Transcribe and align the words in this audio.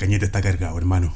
Cañete 0.00 0.24
está 0.24 0.40
cargado, 0.40 0.78
hermano. 0.78 1.12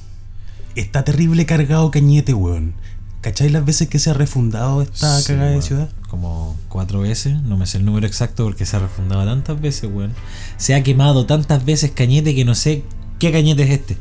Está 0.77 1.05
terrible 1.05 1.47
cargado 1.47 1.91
Cañete, 1.91 2.35
weón. 2.35 2.75
¿Cachai 3.23 3.49
las 3.49 3.65
veces 3.65 3.89
que 3.89 3.99
se 3.99 4.11
ha 4.11 4.13
refundado 4.13 4.83
esta 4.83 5.19
Sí, 5.21 5.29
cagada 5.29 5.53
de 5.53 5.63
ciudad? 5.63 5.89
Como 6.11 6.55
cuatro 6.69 7.01
veces, 7.01 7.41
no 7.43 7.57
me 7.57 7.65
sé 7.67 7.79
el 7.79 7.87
número 7.87 8.07
exacto 8.07 8.45
porque 8.45 8.67
se 8.67 8.77
ha 8.77 8.81
refundado 8.81 9.25
tantas 9.25 9.59
veces, 9.59 9.89
weón. 9.91 10.13
Se 10.59 10.75
ha 10.75 10.83
quemado 10.83 11.25
tantas 11.25 11.65
veces 11.65 11.93
Cañete 11.93 12.35
que 12.35 12.45
no 12.45 12.55
sé 12.55 12.85
qué 13.19 13.33
Cañete 13.33 13.63
es 13.63 13.71
este. 13.71 13.97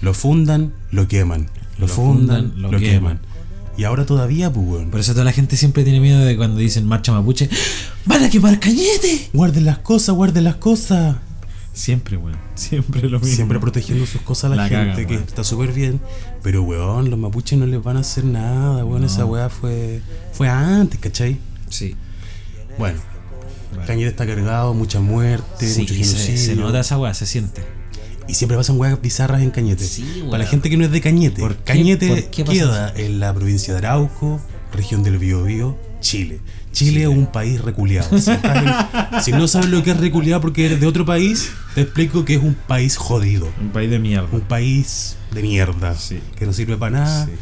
Lo 0.00 0.14
fundan, 0.14 0.72
lo 0.90 1.06
queman. 1.06 1.48
Lo, 1.76 1.86
Lo 1.86 1.92
fundan, 1.92 2.50
fundan, 2.52 2.62
lo, 2.62 2.72
lo 2.72 2.78
queman. 2.78 3.18
queman. 3.18 3.20
Y 3.76 3.84
ahora 3.84 4.06
todavía, 4.06 4.50
pues, 4.50 4.66
weón. 4.66 4.90
Por 4.90 5.00
eso 5.00 5.12
toda 5.12 5.24
la 5.26 5.32
gente 5.32 5.58
siempre 5.58 5.84
tiene 5.84 6.00
miedo 6.00 6.20
de 6.20 6.34
cuando 6.38 6.58
dicen 6.58 6.86
marcha 6.86 7.12
mapuche. 7.12 7.50
¡Van 8.06 8.22
a 8.24 8.30
quemar 8.30 8.58
Cañete! 8.60 9.28
Guarden 9.34 9.66
las 9.66 9.78
cosas, 9.78 10.14
guarden 10.14 10.44
las 10.44 10.56
cosas. 10.56 11.16
Siempre, 11.74 12.16
weón. 12.16 12.38
Siempre 12.54 13.02
lo 13.08 13.18
mismo. 13.20 13.34
Siempre 13.34 13.58
protegiendo 13.60 14.06
sus 14.06 14.22
cosas 14.22 14.44
a 14.52 14.54
la, 14.54 14.68
La 14.68 14.68
gente, 14.68 15.06
que 15.06 15.16
está 15.16 15.42
súper 15.44 15.72
bien. 15.72 16.00
Pero, 16.42 16.62
weón, 16.62 17.10
los 17.10 17.18
mapuches 17.18 17.58
no 17.58 17.66
les 17.66 17.82
van 17.82 17.96
a 17.96 18.00
hacer 18.00 18.24
nada, 18.24 18.84
weón. 18.84 19.00
No. 19.02 19.06
Esa 19.06 19.26
weá 19.26 19.48
fue, 19.50 20.00
fue 20.32 20.48
antes, 20.48 20.98
¿cachai? 21.00 21.38
Sí. 21.68 21.96
Bueno, 22.78 23.00
Vale. 23.74 23.86
Cañete 23.86 24.08
está 24.08 24.24
cargado, 24.26 24.72
mucha 24.72 25.00
muerte, 25.00 25.68
Sí, 25.68 25.80
mucho 25.80 25.94
se, 25.94 26.00
genocidio. 26.04 26.38
se 26.38 26.56
nota 26.56 26.80
esa 26.80 26.96
weá, 26.96 27.12
se 27.12 27.26
siente. 27.26 27.62
Y 28.28 28.34
siempre 28.34 28.56
pasan 28.56 28.78
weas 28.78 29.00
bizarras 29.02 29.42
en 29.42 29.50
Cañete. 29.50 29.84
Sí, 29.84 30.04
weón. 30.18 30.30
Para 30.30 30.44
la 30.44 30.48
gente 30.50 30.70
que 30.70 30.76
no 30.76 30.84
es 30.84 30.92
de 30.92 31.00
Cañete, 31.00 31.40
¿Por 31.40 31.56
Cañete 31.64 32.08
por 32.08 32.44
queda 32.54 32.92
en 32.96 33.18
la 33.18 33.34
provincia 33.34 33.74
de 33.74 33.78
Arauco, 33.80 34.40
región 34.72 35.02
del 35.02 35.18
Biobío, 35.18 35.76
Chile. 36.00 36.38
Chile 36.74 37.02
es 37.02 37.08
un 37.08 37.26
país 37.26 37.60
reculeado. 37.62 38.08
Si, 39.22 39.32
no 39.32 39.48
sabes 39.48 39.70
lo 39.70 39.82
que 39.82 39.92
es 39.92 39.96
reculeado 39.96 40.40
porque 40.40 40.66
eres 40.66 40.80
de 40.80 40.86
otro 40.86 41.04
país, 41.06 41.50
te 41.74 41.80
explico 41.82 42.24
que 42.24 42.34
es 42.34 42.42
un 42.42 42.54
país 42.54 42.96
jodido. 42.96 43.48
Un 43.60 43.70
país 43.70 43.88
de 43.90 43.98
mierda. 43.98 44.28
Un 44.32 44.42
país 44.42 45.16
de 45.32 45.40
mierda. 45.42 45.94
Sí. 45.96 46.18
Que 46.36 46.44
no 46.46 46.52
sirve 46.52 46.76
para 46.76 46.98
nada. 46.98 47.26
Sí. 47.26 47.32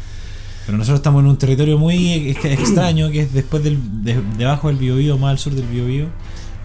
Pero 0.65 0.77
nosotros 0.77 0.99
estamos 0.99 1.21
en 1.23 1.27
un 1.29 1.37
territorio 1.37 1.77
muy 1.77 2.13
ex- 2.29 2.45
extraño 2.45 3.09
que 3.11 3.21
es 3.23 3.33
después 3.33 3.63
del 3.63 3.79
de- 4.03 4.21
debajo 4.37 4.69
del 4.69 4.77
Biobío, 4.77 5.17
más 5.17 5.31
al 5.31 5.39
sur 5.39 5.53
del 5.55 5.65
Biobío, 5.67 6.07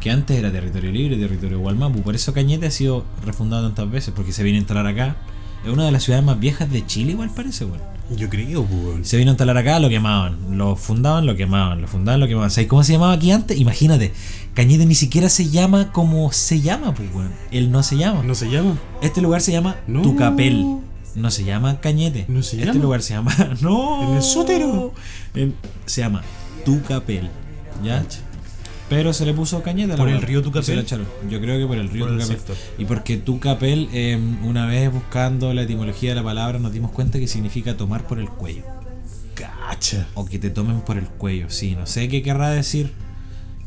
que 0.00 0.10
antes 0.12 0.36
era 0.38 0.53
territorio 0.53 0.92
libre, 0.92 1.16
territorio 1.16 1.58
Gualmapu. 1.58 2.03
Por 2.03 2.14
eso 2.14 2.32
Cañete 2.32 2.66
ha 2.66 2.70
sido 2.70 3.05
refundado 3.25 3.66
tantas 3.66 3.91
veces, 3.91 4.12
porque 4.14 4.32
se 4.32 4.42
vino 4.44 4.56
a 4.56 4.58
instalar 4.60 4.86
acá. 4.86 5.16
Es 5.64 5.72
una 5.72 5.84
de 5.86 5.91
las 5.91 6.05
ciudades 6.05 6.25
más 6.25 6.38
viejas 6.38 6.70
de 6.70 6.86
Chile, 6.86 7.12
igual 7.12 7.30
parece, 7.34 7.64
weón. 7.64 7.80
Yo 8.16 8.28
creo, 8.30 8.62
weón. 8.62 9.04
Se 9.04 9.16
vino 9.18 9.30
a 9.30 9.32
instalar 9.32 9.56
acá, 9.58 9.78
lo 9.78 9.88
quemaban. 9.88 10.56
Lo 10.56 10.76
fundaban, 10.76 11.26
lo 11.26 11.36
quemaban. 11.36 11.82
Lo 11.82 11.88
fundaban, 11.88 12.20
lo 12.20 12.26
quemaban. 12.26 12.50
¿Sabes 12.50 12.68
cómo 12.68 12.82
se 12.82 12.92
llamaba 12.94 13.12
aquí 13.12 13.30
antes? 13.30 13.58
Imagínate, 13.58 14.12
Cañete 14.54 14.86
ni 14.86 14.94
siquiera 14.94 15.28
se 15.28 15.50
llama 15.50 15.92
como 15.92 16.32
se 16.32 16.60
llama, 16.60 16.94
pues, 16.94 17.08
weón. 17.14 17.32
Él 17.50 17.70
no 17.70 17.82
se 17.82 17.96
llama. 17.98 18.22
¿No 18.22 18.34
se 18.34 18.50
llama? 18.50 18.78
Este 19.02 19.20
lugar 19.20 19.40
se 19.42 19.52
llama 19.52 19.76
No. 19.86 20.02
Tucapel. 20.02 20.78
No 21.14 21.30
se 21.30 21.44
llama 21.44 21.80
Cañete. 21.80 22.24
No 22.28 22.42
se 22.42 22.56
este 22.56 22.66
llama. 22.68 22.80
lugar 22.80 23.02
se 23.02 23.14
llama. 23.14 23.34
No. 23.60 24.08
En 24.08 24.16
el 24.16 24.22
sótero. 24.22 24.92
Se 25.86 26.00
llama 26.00 26.22
Tucapel. 26.64 27.28
¿Ya? 27.84 28.04
Pero 28.89 29.12
se 29.12 29.27
le 29.27 29.34
puso 29.34 29.62
Cañete 29.62 29.92
a 29.92 29.97
la 29.97 30.03
¿Por 30.03 30.08
el 30.08 30.22
río 30.22 30.41
Tucapel? 30.42 30.64
se 30.64 30.75
la 30.75 30.83
echaron. 30.83 31.06
Yo 31.31 31.41
creo 31.41 31.58
que 31.58 31.67
por 31.67 31.77
el 31.77 31.89
río 31.91 32.06
Por 32.06 32.19
Tucapel. 32.19 32.56
y 32.78 32.84
porque 32.86 33.17
Tucapel, 33.19 33.89
eh, 33.92 34.19
una 34.42 34.67
vez 34.67 34.91
buscando 34.92 35.53
la 35.53 35.62
etimología 35.62 36.11
de 36.11 36.17
la 36.17 36.22
palabra, 36.22 36.58
nos 36.58 36.72
dimos 36.72 36.91
cuenta 36.91 37.19
que 37.19 37.27
significa 37.27 37.77
tomar 37.77 38.06
por 38.06 38.19
el 38.19 38.28
cuello. 38.31 38.62
Cacha. 39.34 40.06
O 40.14 40.25
que 40.25 40.39
te 40.39 40.50
tomen 40.50 40.81
por 40.81 40.97
el 40.98 41.05
cuello. 41.06 41.50
Sí, 41.50 41.75
no 41.77 41.86
sé 41.86 42.09
qué 42.09 42.22
querrá 42.22 42.50
decir. 42.50 42.92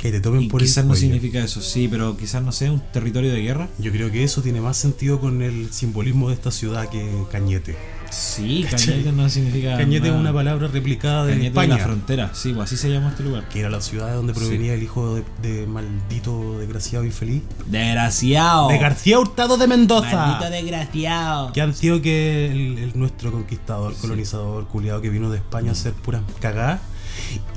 Que 0.02 0.12
te 0.12 0.20
tomen 0.20 0.42
Y 0.42 0.48
por 0.48 0.62
quizás 0.62 0.78
el 0.78 0.86
no 0.86 0.94
cuello. 0.94 1.02
significa 1.02 1.44
eso, 1.44 1.62
sí, 1.62 1.88
pero 1.88 2.18
quizás 2.18 2.42
no 2.42 2.52
sea 2.52 2.72
un 2.72 2.80
territorio 2.92 3.32
de 3.32 3.40
guerra. 3.40 3.68
Yo 3.78 3.92
creo 3.92 4.10
que 4.10 4.24
eso 4.24 4.42
tiene 4.42 4.60
más 4.60 4.76
sentido 4.76 5.20
con 5.20 5.44
el 5.44 5.72
simbolismo 5.72 6.30
de 6.30 6.34
esta 6.34 6.50
ciudad 6.50 6.90
que 6.90 7.08
Cañete. 7.32 7.78
Sí, 8.10 8.66
¿Cachai? 8.72 8.94
Cañete 8.96 9.12
no 9.12 9.30
significa. 9.30 9.78
Cañete 9.78 10.08
es 10.08 10.14
una 10.16 10.34
palabra 10.34 10.68
replicada 10.70 11.26
de 11.26 11.34
Cañete 11.34 11.48
España. 11.50 11.76
de 11.76 11.80
la 11.82 11.86
frontera, 11.86 12.32
sí, 12.34 12.52
pues 12.52 12.64
así 12.64 12.78
se 12.78 12.90
llama 12.90 13.10
este 13.10 13.22
lugar. 13.22 13.48
que 13.48 13.60
era 13.60 13.70
la 13.70 13.80
ciudad 13.80 14.08
de 14.08 14.14
donde 14.16 14.34
provenía 14.34 14.74
el 14.74 14.82
hijo 14.82 15.14
de, 15.16 15.24
de 15.44 15.68
maldito 15.68 16.58
desgraciado 16.58 17.06
infeliz. 17.06 17.44
Desgraciado. 17.68 18.70
De 18.70 18.80
García 18.80 19.20
Hurtado 19.20 19.58
de 19.58 19.68
Mendoza. 19.68 20.18
Maldito 20.18 20.50
desgraciado. 20.50 21.54
Que 21.54 21.62
han 21.62 21.76
sido 21.76 22.02
que 22.02 22.48
el, 22.52 22.78
el 22.80 22.92
nuestro 22.98 23.32
conquistador, 23.32 23.94
colonizador, 23.98 24.68
culiado 24.68 25.00
que 25.00 25.10
vino 25.12 25.30
de 25.30 25.38
España 25.38 25.70
a 25.70 25.74
hacer 25.74 25.94
puras 25.94 26.24
cagadas. 26.40 26.82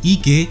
Y 0.02 0.18
que, 0.18 0.48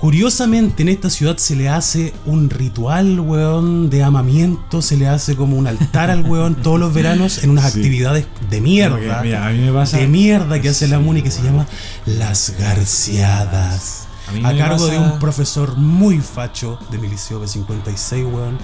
curiosamente, 0.00 0.82
en 0.82 0.88
esta 0.88 1.10
ciudad 1.10 1.36
se 1.38 1.56
le 1.56 1.68
hace 1.68 2.14
un 2.26 2.50
ritual, 2.50 3.20
weón, 3.20 3.90
de 3.90 4.02
amamiento. 4.02 4.80
Se 4.82 4.96
le 4.96 5.08
hace 5.08 5.36
como 5.36 5.56
un 5.56 5.66
altar 5.66 6.10
al 6.10 6.22
weón 6.24 6.54
todos 6.62 6.78
los 6.80 6.92
veranos 6.94 7.42
en 7.44 7.50
unas 7.50 7.72
Sí. 7.72 7.78
actividades 7.80 8.26
de 8.50 8.60
mierda. 8.60 8.96
Porque, 8.96 9.12
mira, 9.22 9.46
a 9.46 9.50
mí 9.50 9.58
me 9.58 9.72
pasa- 9.72 9.98
De 9.98 10.06
mierda 10.06 10.60
que 10.60 10.68
hace 10.68 10.88
la 10.88 10.98
MUNI 10.98 11.22
que 11.22 11.30
se 11.30 11.42
llama 11.42 11.66
Las 12.06 12.54
Garciadas. 12.58 14.06
A 14.44 14.52
cargo 14.56 14.76
pasa- 14.86 14.92
de 14.92 14.98
un 14.98 15.18
profesor 15.18 15.76
muy 15.76 16.18
facho 16.20 16.78
de 16.90 16.98
mi 16.98 17.08
liceo 17.08 17.40
B56, 17.42 18.24
weón. 18.24 18.58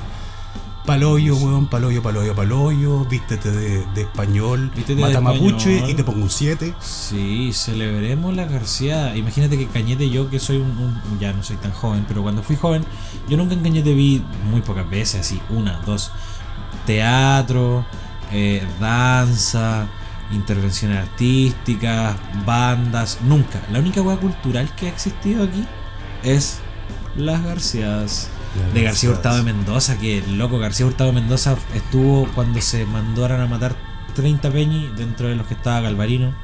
Paloyo, 0.84 1.34
weón, 1.36 1.66
paloyo, 1.66 2.02
paloyo, 2.02 2.34
paloyo. 2.34 3.04
Vístete 3.06 3.50
de, 3.50 3.86
de 3.94 4.02
español, 4.02 4.70
Vístete 4.76 4.96
de 4.96 5.00
mata 5.00 5.20
mapuche 5.22 5.76
español. 5.76 5.90
y 5.90 5.94
te 5.94 6.04
pongo 6.04 6.22
un 6.24 6.28
7. 6.30 6.74
Sí, 6.78 7.52
celebremos 7.54 8.34
la 8.36 8.44
García. 8.44 9.16
Imagínate 9.16 9.56
que 9.56 9.66
Cañete, 9.66 10.10
yo 10.10 10.28
que 10.28 10.38
soy 10.38 10.58
un, 10.58 10.70
un- 10.76 11.18
Ya 11.18 11.32
no 11.32 11.42
soy 11.42 11.56
tan 11.56 11.72
joven, 11.72 12.04
pero 12.06 12.22
cuando 12.22 12.42
fui 12.42 12.56
joven, 12.56 12.84
yo 13.28 13.38
nunca 13.38 13.54
en 13.54 13.62
Cañete 13.62 13.94
vi 13.94 14.22
muy 14.50 14.60
pocas 14.60 14.88
veces, 14.90 15.22
así, 15.22 15.40
una, 15.48 15.80
dos. 15.86 16.10
Teatro, 16.84 17.86
eh, 18.30 18.62
danza, 18.78 19.86
intervenciones 20.32 20.98
artísticas, 20.98 22.14
bandas, 22.44 23.20
nunca. 23.24 23.62
La 23.72 23.78
única 23.78 24.02
hueá 24.02 24.18
cultural 24.18 24.68
que 24.76 24.86
ha 24.88 24.90
existido 24.90 25.44
aquí 25.44 25.64
es 26.22 26.58
las 27.16 27.42
Garciadas. 27.42 28.28
De 28.72 28.82
García. 28.82 29.10
Hurtado 29.10 29.36
de 29.36 29.42
Mendoza, 29.42 29.98
que 29.98 30.22
loco, 30.28 30.58
García 30.58 30.86
Hurtado 30.86 31.10
de 31.10 31.20
Mendoza 31.20 31.56
estuvo 31.74 32.28
cuando 32.34 32.60
se 32.60 32.86
mandaron 32.86 33.40
a 33.40 33.46
matar 33.46 33.74
30 34.14 34.50
peñi 34.50 34.88
dentro 34.96 35.28
de 35.28 35.34
los 35.36 35.46
que 35.46 35.54
estaba 35.54 35.80
Galvarino. 35.80 36.34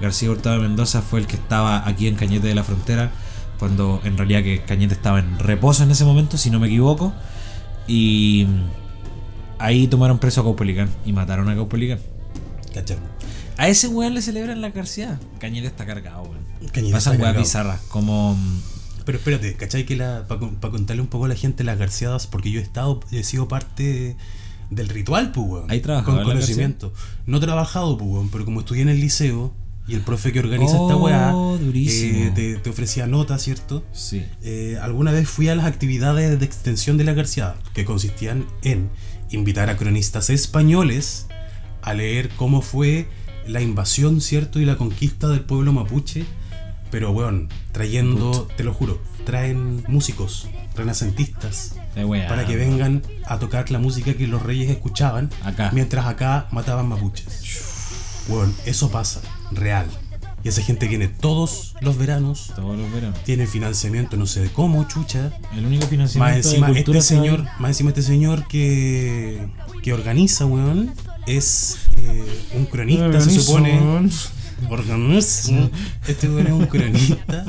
García 0.00 0.30
Hurtado 0.30 0.56
de 0.56 0.62
Mendoza 0.62 1.02
fue 1.02 1.20
el 1.20 1.26
que 1.26 1.36
estaba 1.36 1.86
aquí 1.88 2.08
en 2.08 2.16
Cañete 2.16 2.48
de 2.48 2.54
la 2.54 2.64
Frontera, 2.64 3.12
cuando 3.58 4.00
en 4.04 4.18
realidad 4.18 4.42
que 4.42 4.62
Cañete 4.62 4.94
estaba 4.94 5.20
en 5.20 5.38
reposo 5.38 5.84
en 5.84 5.90
ese 5.90 6.04
momento, 6.04 6.36
si 6.36 6.50
no 6.50 6.58
me 6.58 6.66
equivoco. 6.66 7.14
Y 7.86 8.46
ahí 9.58 9.86
tomaron 9.86 10.18
preso 10.18 10.40
a 10.40 10.44
Caupolicán 10.44 10.90
y 11.04 11.12
mataron 11.12 11.48
a 11.48 11.54
Caupolicán. 11.54 12.00
A 13.56 13.68
ese 13.68 13.86
weón 13.86 14.14
le 14.14 14.22
celebran 14.22 14.60
la 14.60 14.70
García. 14.70 15.20
Cañete 15.38 15.68
está 15.68 15.86
cargado, 15.86 16.22
weón. 16.22 16.44
Cañete 16.72 16.92
Pasan 16.92 17.20
weas 17.20 17.36
bizarras, 17.36 17.80
como... 17.88 18.36
Pero 19.04 19.18
espérate, 19.18 19.54
¿cachai? 19.54 19.84
Que 19.84 19.96
para 19.96 20.70
contarle 20.70 21.02
un 21.02 21.08
poco 21.08 21.26
a 21.26 21.28
la 21.28 21.34
gente 21.34 21.64
las 21.64 21.78
garciadas, 21.78 22.26
porque 22.26 22.50
yo 22.50 22.60
he 22.60 22.62
estado, 22.62 23.00
he 23.10 23.22
sido 23.22 23.48
parte 23.48 24.16
del 24.70 24.88
ritual, 24.88 25.32
pues, 25.32 25.46
weón. 25.46 25.70
¿Hay 25.70 25.80
trabajado 25.80 26.12
Con 26.12 26.22
en 26.22 26.28
la 26.28 26.34
conocimiento. 26.34 26.92
No 27.26 27.38
he 27.38 27.40
trabajado, 27.40 27.98
pues, 27.98 28.10
weón, 28.10 28.30
pero 28.30 28.44
como 28.44 28.60
estudié 28.60 28.82
en 28.82 28.88
el 28.88 29.00
liceo 29.00 29.52
y 29.86 29.94
el 29.94 30.00
profe 30.00 30.32
que 30.32 30.40
organiza 30.40 30.72
esta 30.72 30.96
Oh, 30.96 31.04
weá 31.04 31.34
eh, 31.74 32.32
te, 32.34 32.56
te 32.56 32.70
ofrecía 32.70 33.06
notas, 33.06 33.42
¿cierto? 33.42 33.84
Sí. 33.92 34.24
Eh, 34.42 34.78
alguna 34.80 35.12
vez 35.12 35.28
fui 35.28 35.48
a 35.48 35.54
las 35.54 35.66
actividades 35.66 36.38
de 36.38 36.44
extensión 36.44 36.96
de 36.96 37.04
la 37.04 37.12
Garciada, 37.12 37.56
que 37.74 37.84
consistían 37.84 38.46
en 38.62 38.88
invitar 39.30 39.68
a 39.68 39.76
cronistas 39.76 40.30
españoles 40.30 41.26
a 41.82 41.92
leer 41.92 42.30
cómo 42.36 42.62
fue 42.62 43.08
la 43.46 43.60
invasión, 43.60 44.22
¿cierto? 44.22 44.58
Y 44.58 44.64
la 44.64 44.76
conquista 44.76 45.28
del 45.28 45.40
pueblo 45.40 45.72
mapuche. 45.72 46.24
Pero, 46.94 47.10
weón, 47.10 47.48
trayendo, 47.72 48.46
te 48.56 48.62
lo 48.62 48.72
juro, 48.72 49.02
traen 49.26 49.82
músicos 49.88 50.46
renacentistas 50.76 51.74
para 52.28 52.46
que 52.46 52.54
vengan 52.54 53.02
a 53.26 53.40
tocar 53.40 53.68
la 53.72 53.80
música 53.80 54.14
que 54.14 54.28
los 54.28 54.40
reyes 54.40 54.70
escuchaban 54.70 55.28
Acá. 55.42 55.72
mientras 55.74 56.06
acá 56.06 56.46
mataban 56.52 56.88
mapuches. 56.88 58.22
Weón, 58.28 58.54
eso 58.64 58.92
pasa, 58.92 59.22
real. 59.50 59.88
Y 60.44 60.48
esa 60.50 60.62
gente 60.62 60.86
viene 60.86 61.08
todos 61.08 61.74
los 61.80 61.98
veranos 61.98 62.52
Todos 62.54 62.78
los 62.78 62.92
veranos. 62.92 63.18
tiene 63.24 63.48
financiamiento, 63.48 64.16
no 64.16 64.26
sé 64.26 64.42
de 64.42 64.50
cómo, 64.50 64.86
chucha. 64.86 65.32
El 65.56 65.66
único 65.66 65.80
Más 65.82 65.90
financiamiento 65.90 66.48
encima, 66.48 66.68
de 66.68 66.74
cultura 66.74 67.00
este 67.00 67.16
señor, 67.16 67.44
más 67.58 67.70
encima 67.70 67.90
este 67.90 68.02
señor 68.02 68.46
que, 68.46 69.48
que 69.82 69.92
organiza, 69.92 70.46
weón, 70.46 70.94
es 71.26 71.76
eh, 71.96 72.24
un 72.54 72.66
cronista, 72.66 73.20
se 73.20 73.40
supone. 73.40 73.80
Organiza. 74.68 75.52
Este 76.06 76.28
weón 76.28 76.46
es 76.46 76.52
un 76.52 76.66
cronista. 76.66 77.44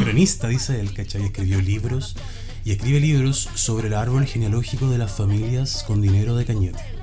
cronista, 0.00 0.48
dice 0.48 0.80
él, 0.80 0.92
¿cachai? 0.92 1.24
Escribió 1.24 1.60
libros. 1.60 2.16
Y 2.64 2.72
escribe 2.72 3.00
libros 3.00 3.48
sobre 3.54 3.88
el 3.88 3.94
árbol 3.94 4.26
genealógico 4.26 4.90
de 4.90 4.98
las 4.98 5.12
familias 5.12 5.82
con 5.86 6.02
dinero 6.02 6.36
de 6.36 6.44
Cañete. 6.44 7.00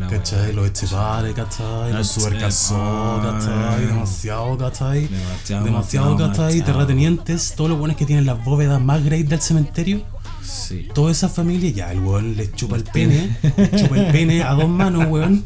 La 0.00 0.08
¿Cachai? 0.08 0.52
Los 0.52 0.68
Echevare, 0.68 1.34
¿cachai? 1.34 1.92
Los 1.92 2.08
Subercasó, 2.08 3.20
¿cachai? 3.22 3.86
Demasiado, 3.86 4.58
¿cachai? 4.58 5.08
Demasiado, 5.48 6.16
¿cachai? 6.16 6.62
Terratenientes, 6.62 7.54
todos 7.54 7.70
los 7.70 7.78
buenos 7.78 7.96
que 7.96 8.06
tienen 8.06 8.26
las 8.26 8.42
bóvedas 8.44 8.80
más 8.80 9.04
great 9.04 9.26
del 9.26 9.40
cementerio, 9.40 10.02
Sí. 10.44 10.88
Toda 10.94 11.10
esa 11.10 11.28
familia, 11.28 11.70
ya, 11.70 11.92
el 11.92 12.00
weón 12.00 12.36
le 12.36 12.50
chupa 12.52 12.76
el 12.76 12.84
pene, 12.84 13.36
le 13.56 13.70
chupa 13.70 13.98
el 13.98 14.12
pene 14.12 14.42
a 14.42 14.52
dos 14.52 14.68
manos, 14.68 15.06
weón, 15.08 15.42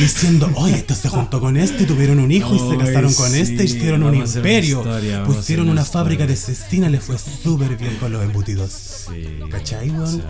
diciendo, 0.00 0.50
oye, 0.56 0.76
este 0.76 0.94
se 0.94 1.08
juntó 1.08 1.40
con 1.40 1.56
este, 1.56 1.84
tuvieron 1.84 2.18
un 2.18 2.30
hijo 2.30 2.54
y 2.54 2.58
se 2.58 2.72
Ay, 2.72 2.78
casaron 2.78 3.14
con 3.14 3.30
sí, 3.30 3.40
este, 3.40 3.64
hicieron 3.64 4.02
un 4.02 4.14
una 4.14 4.24
imperio, 4.24 4.78
historia, 4.78 5.24
pusieron 5.24 5.66
una 5.66 5.72
una 5.72 5.84
fábrica 5.84 6.26
de 6.26 6.36
cestina, 6.36 6.88
le 6.88 7.00
fue 7.00 7.16
súper 7.18 7.76
bien 7.76 7.96
con 7.96 8.12
los 8.12 8.22
embutidos. 8.22 8.70
Sí. 8.72 9.38
¿Cachai, 9.50 9.90
weón? 9.90 10.22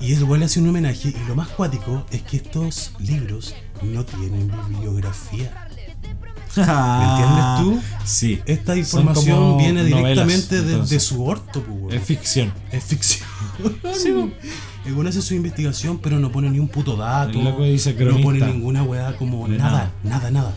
Y 0.00 0.14
el 0.14 0.24
weón 0.24 0.40
le 0.40 0.46
hace 0.46 0.60
un 0.60 0.68
homenaje, 0.68 1.08
y 1.08 1.28
lo 1.28 1.34
más 1.34 1.48
cuático 1.48 2.04
es 2.10 2.22
que 2.22 2.38
estos 2.38 2.92
libros 2.98 3.54
no 3.82 4.04
tienen 4.04 4.50
bibliografía. 4.68 5.68
¿Me 6.56 6.62
entiendes 6.62 7.44
tú? 7.60 7.80
Sí. 8.04 8.40
Esta 8.44 8.76
información 8.76 9.58
viene 9.58 9.84
novelas, 9.84 10.26
directamente 10.26 10.62
de, 10.62 10.84
de 10.84 11.00
su 11.00 11.24
orto, 11.24 11.62
pues. 11.62 11.94
Es 11.94 12.02
ficción. 12.04 12.52
Es 12.72 12.84
ficción. 12.84 13.28
Sí. 13.94 14.12
El 14.86 15.06
hace 15.06 15.20
su 15.20 15.34
investigación, 15.34 15.98
pero 15.98 16.18
no 16.18 16.32
pone 16.32 16.50
ni 16.50 16.58
un 16.58 16.68
puto 16.68 16.96
dato. 16.96 17.38
Dice 17.62 17.94
no 17.94 18.20
pone 18.20 18.40
ninguna 18.40 18.82
weá 18.82 19.16
como 19.16 19.46
nada, 19.46 19.92
nada, 20.02 20.30
nada. 20.30 20.54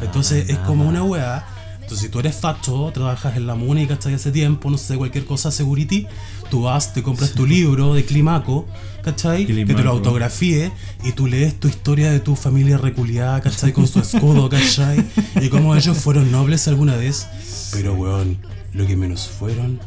Entonces 0.00 0.48
es 0.48 0.58
como 0.58 0.88
una 0.88 1.02
weá. 1.02 1.46
Entonces, 1.88 2.04
si 2.04 2.12
tú 2.12 2.18
eres 2.18 2.36
facho, 2.36 2.90
trabajas 2.92 3.34
en 3.38 3.46
la 3.46 3.54
MUNI, 3.54 3.86
¿cachai? 3.86 4.12
Hace 4.12 4.30
tiempo, 4.30 4.68
no 4.68 4.76
sé, 4.76 4.98
cualquier 4.98 5.24
cosa, 5.24 5.50
security, 5.50 6.06
tú 6.50 6.64
vas, 6.64 6.92
te 6.92 7.02
compras 7.02 7.32
tu 7.32 7.46
libro 7.46 7.94
de 7.94 8.04
Climaco, 8.04 8.66
¿cachai? 9.02 9.46
Que 9.46 9.64
te 9.64 9.82
lo 9.82 9.92
autografíe 9.92 10.70
y 11.02 11.12
tú 11.12 11.26
lees 11.26 11.58
tu 11.58 11.66
historia 11.66 12.10
de 12.10 12.20
tu 12.20 12.36
familia 12.36 12.76
reculiada, 12.76 13.40
¿cachai? 13.40 13.72
Con 13.72 13.88
su 13.88 14.00
escudo, 14.00 14.48
¿cachai? 14.50 15.02
Y 15.40 15.48
cómo 15.48 15.74
ellos 15.74 15.96
fueron 15.96 16.30
nobles 16.30 16.68
alguna 16.68 16.94
vez. 16.94 17.26
Pero, 17.72 17.94
weón, 17.94 18.36
lo 18.74 18.86
que 18.86 18.94
menos 18.94 19.26
fueron 19.26 19.80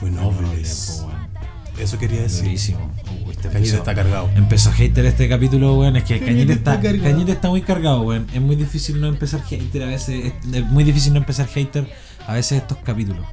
fue 0.00 0.10
nobles. 0.10 1.04
Eso 1.78 1.98
quería 1.98 2.22
decir. 2.22 2.44
Durísimo. 2.44 2.92
Uy, 3.26 3.32
este 3.32 3.48
Cañete 3.48 3.56
empezó- 3.58 3.76
está 3.78 3.94
cargado. 3.94 4.30
Empezó 4.36 4.70
hater 4.72 5.06
este 5.06 5.28
capítulo, 5.28 5.74
weón. 5.78 5.96
Es 5.96 6.04
que 6.04 6.18
Cañete 6.20 6.32
Cañete 6.32 6.52
está 6.52 6.74
está. 6.76 7.02
Cañete 7.02 7.32
está 7.32 7.48
muy 7.50 7.62
cargado, 7.62 8.02
weón. 8.02 8.26
Es 8.32 8.40
muy 8.40 8.56
difícil 8.56 9.00
no 9.00 9.08
empezar 9.08 9.42
hater 9.42 9.82
a 9.82 9.86
veces. 9.86 10.26
Es, 10.26 10.54
es 10.54 10.66
muy 10.66 10.84
difícil 10.84 11.12
no 11.12 11.18
empezar 11.18 11.46
hater 11.48 11.86
a 12.26 12.34
veces 12.34 12.62
estos 12.62 12.78
capítulos. 12.78 13.26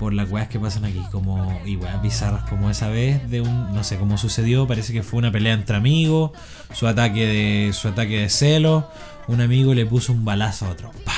Por 0.00 0.12
las 0.12 0.30
weas 0.30 0.48
que 0.48 0.60
pasan 0.60 0.84
aquí. 0.84 1.00
Como, 1.10 1.60
y 1.64 1.76
weas 1.76 2.00
bizarras 2.02 2.48
como 2.48 2.70
esa 2.70 2.88
vez 2.88 3.28
de 3.30 3.40
un. 3.40 3.74
No 3.74 3.82
sé 3.84 3.96
cómo 3.96 4.18
sucedió. 4.18 4.66
Parece 4.66 4.92
que 4.92 5.02
fue 5.02 5.18
una 5.18 5.30
pelea 5.32 5.54
entre 5.54 5.76
amigos. 5.76 6.32
Su 6.72 6.86
ataque 6.88 7.26
de. 7.26 7.72
su 7.72 7.88
ataque 7.88 8.20
de 8.20 8.28
celo. 8.28 8.90
Un 9.28 9.40
amigo 9.40 9.74
le 9.74 9.86
puso 9.86 10.12
un 10.12 10.24
balazo 10.24 10.66
a 10.66 10.70
otro. 10.70 10.90
¡Pah! 11.04 11.12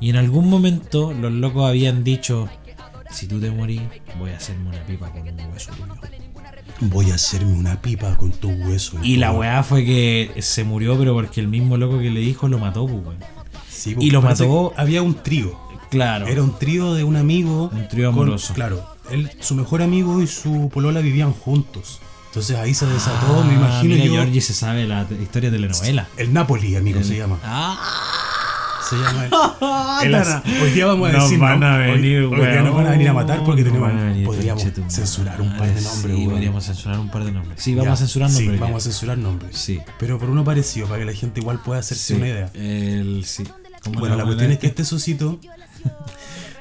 Y 0.00 0.08
en 0.08 0.16
algún 0.16 0.48
momento 0.48 1.12
los 1.12 1.32
locos 1.32 1.68
habían 1.68 2.02
dicho. 2.04 2.48
Si 3.10 3.26
tú 3.26 3.40
te 3.40 3.50
morís, 3.50 3.82
voy 4.18 4.30
a 4.30 4.36
hacerme 4.36 4.68
una 4.70 4.82
pipa 4.86 5.10
con 5.10 5.22
un 5.28 5.40
hueso 5.52 5.72
tuyo. 5.72 5.94
Voy 6.82 7.10
a 7.10 7.14
hacerme 7.16 7.52
una 7.52 7.80
pipa 7.82 8.16
con 8.16 8.30
tu 8.32 8.48
hueso. 8.50 8.98
Y 9.02 9.16
la 9.16 9.32
weá 9.32 9.62
fue 9.62 9.84
que 9.84 10.32
se 10.40 10.64
murió, 10.64 10.96
pero 10.98 11.12
porque 11.14 11.40
el 11.40 11.48
mismo 11.48 11.76
loco 11.76 11.98
que 11.98 12.10
le 12.10 12.20
dijo 12.20 12.48
lo 12.48 12.58
mató, 12.58 12.86
pues, 12.86 13.04
weón. 13.04 13.18
Sí, 13.68 13.94
y 13.98 14.10
lo 14.10 14.22
mató- 14.22 14.72
Había 14.76 15.02
un 15.02 15.14
trío. 15.14 15.58
Claro. 15.90 16.26
Era 16.28 16.42
un 16.42 16.56
trío 16.58 16.94
de 16.94 17.02
un 17.04 17.16
amigo. 17.16 17.68
Un 17.72 17.88
trío 17.88 18.10
con- 18.12 18.22
amoroso. 18.22 18.54
claro. 18.54 18.84
Él, 19.10 19.28
su 19.40 19.56
mejor 19.56 19.82
amigo 19.82 20.22
y 20.22 20.26
su 20.28 20.70
polola 20.72 21.00
vivían 21.00 21.32
juntos. 21.32 21.98
Entonces 22.28 22.56
ahí 22.56 22.74
se 22.74 22.86
desató, 22.86 23.40
Ah, 23.40 23.44
me 23.44 23.54
imagino 23.54 23.94
mira, 23.96 24.06
yo. 24.06 24.12
Georgie 24.12 24.40
se 24.40 24.54
sabe 24.54 24.86
la 24.86 25.04
historia 25.20 25.50
de 25.50 25.56
telenovela. 25.58 26.06
El 26.16 26.32
Napoli, 26.32 26.76
amigo, 26.76 27.02
se 27.02 27.16
llama. 27.16 27.40
Ah, 27.42 27.76
Se 28.90 28.96
llama 28.96 29.24
el- 30.02 30.14
Hoy 30.62 30.70
día 30.72 30.86
vamos 30.86 31.08
a 31.08 31.12
Nos 31.12 31.22
decir. 31.24 31.38
van 31.38 31.60
¿no? 31.60 31.66
a 31.66 31.76
Hoy- 31.76 31.92
venir, 31.92 32.22
hoy, 32.24 32.40
día 32.40 32.62
nos 32.62 32.74
van 32.74 32.86
a 32.86 32.90
venir 32.90 33.08
a 33.08 33.12
matar 33.12 33.44
porque 33.44 33.62
tenemos, 33.62 33.94
venir, 33.94 34.26
podríamos 34.26 34.62
censurar 34.88 35.40
un 35.40 35.56
par 35.56 35.68
de 35.72 35.80
nombres. 35.80 36.16
Sí, 36.16 36.26
podríamos 36.26 36.64
censurar 36.64 36.98
un 36.98 37.08
par 37.10 37.24
de 37.24 37.32
nombres. 37.32 37.62
Sí, 37.62 37.74
vamos 37.74 37.86
Ya, 37.86 37.92
a 37.92 37.96
censurar 37.96 38.30
nombres. 38.30 38.52
Sí, 38.52 38.58
vamos 38.60 38.76
a 38.76 38.84
censurar 38.84 39.18
nombres. 39.18 39.56
Sí. 39.56 39.80
Pero 39.98 40.18
por 40.18 40.28
uno 40.30 40.42
parecido, 40.44 40.86
para 40.88 40.98
que 40.98 41.04
la 41.04 41.12
gente 41.12 41.40
igual 41.40 41.60
pueda 41.62 41.80
hacerse 41.80 42.14
Sí, 42.14 42.14
una 42.14 42.28
idea. 42.28 42.50
El, 42.54 43.24
sí. 43.24 43.44
¿Cómo 43.84 44.00
Bueno, 44.00 44.16
la 44.16 44.24
cuestión 44.24 44.50
es 44.50 44.58
que 44.58 44.66
este 44.66 44.84
socito, 44.84 45.38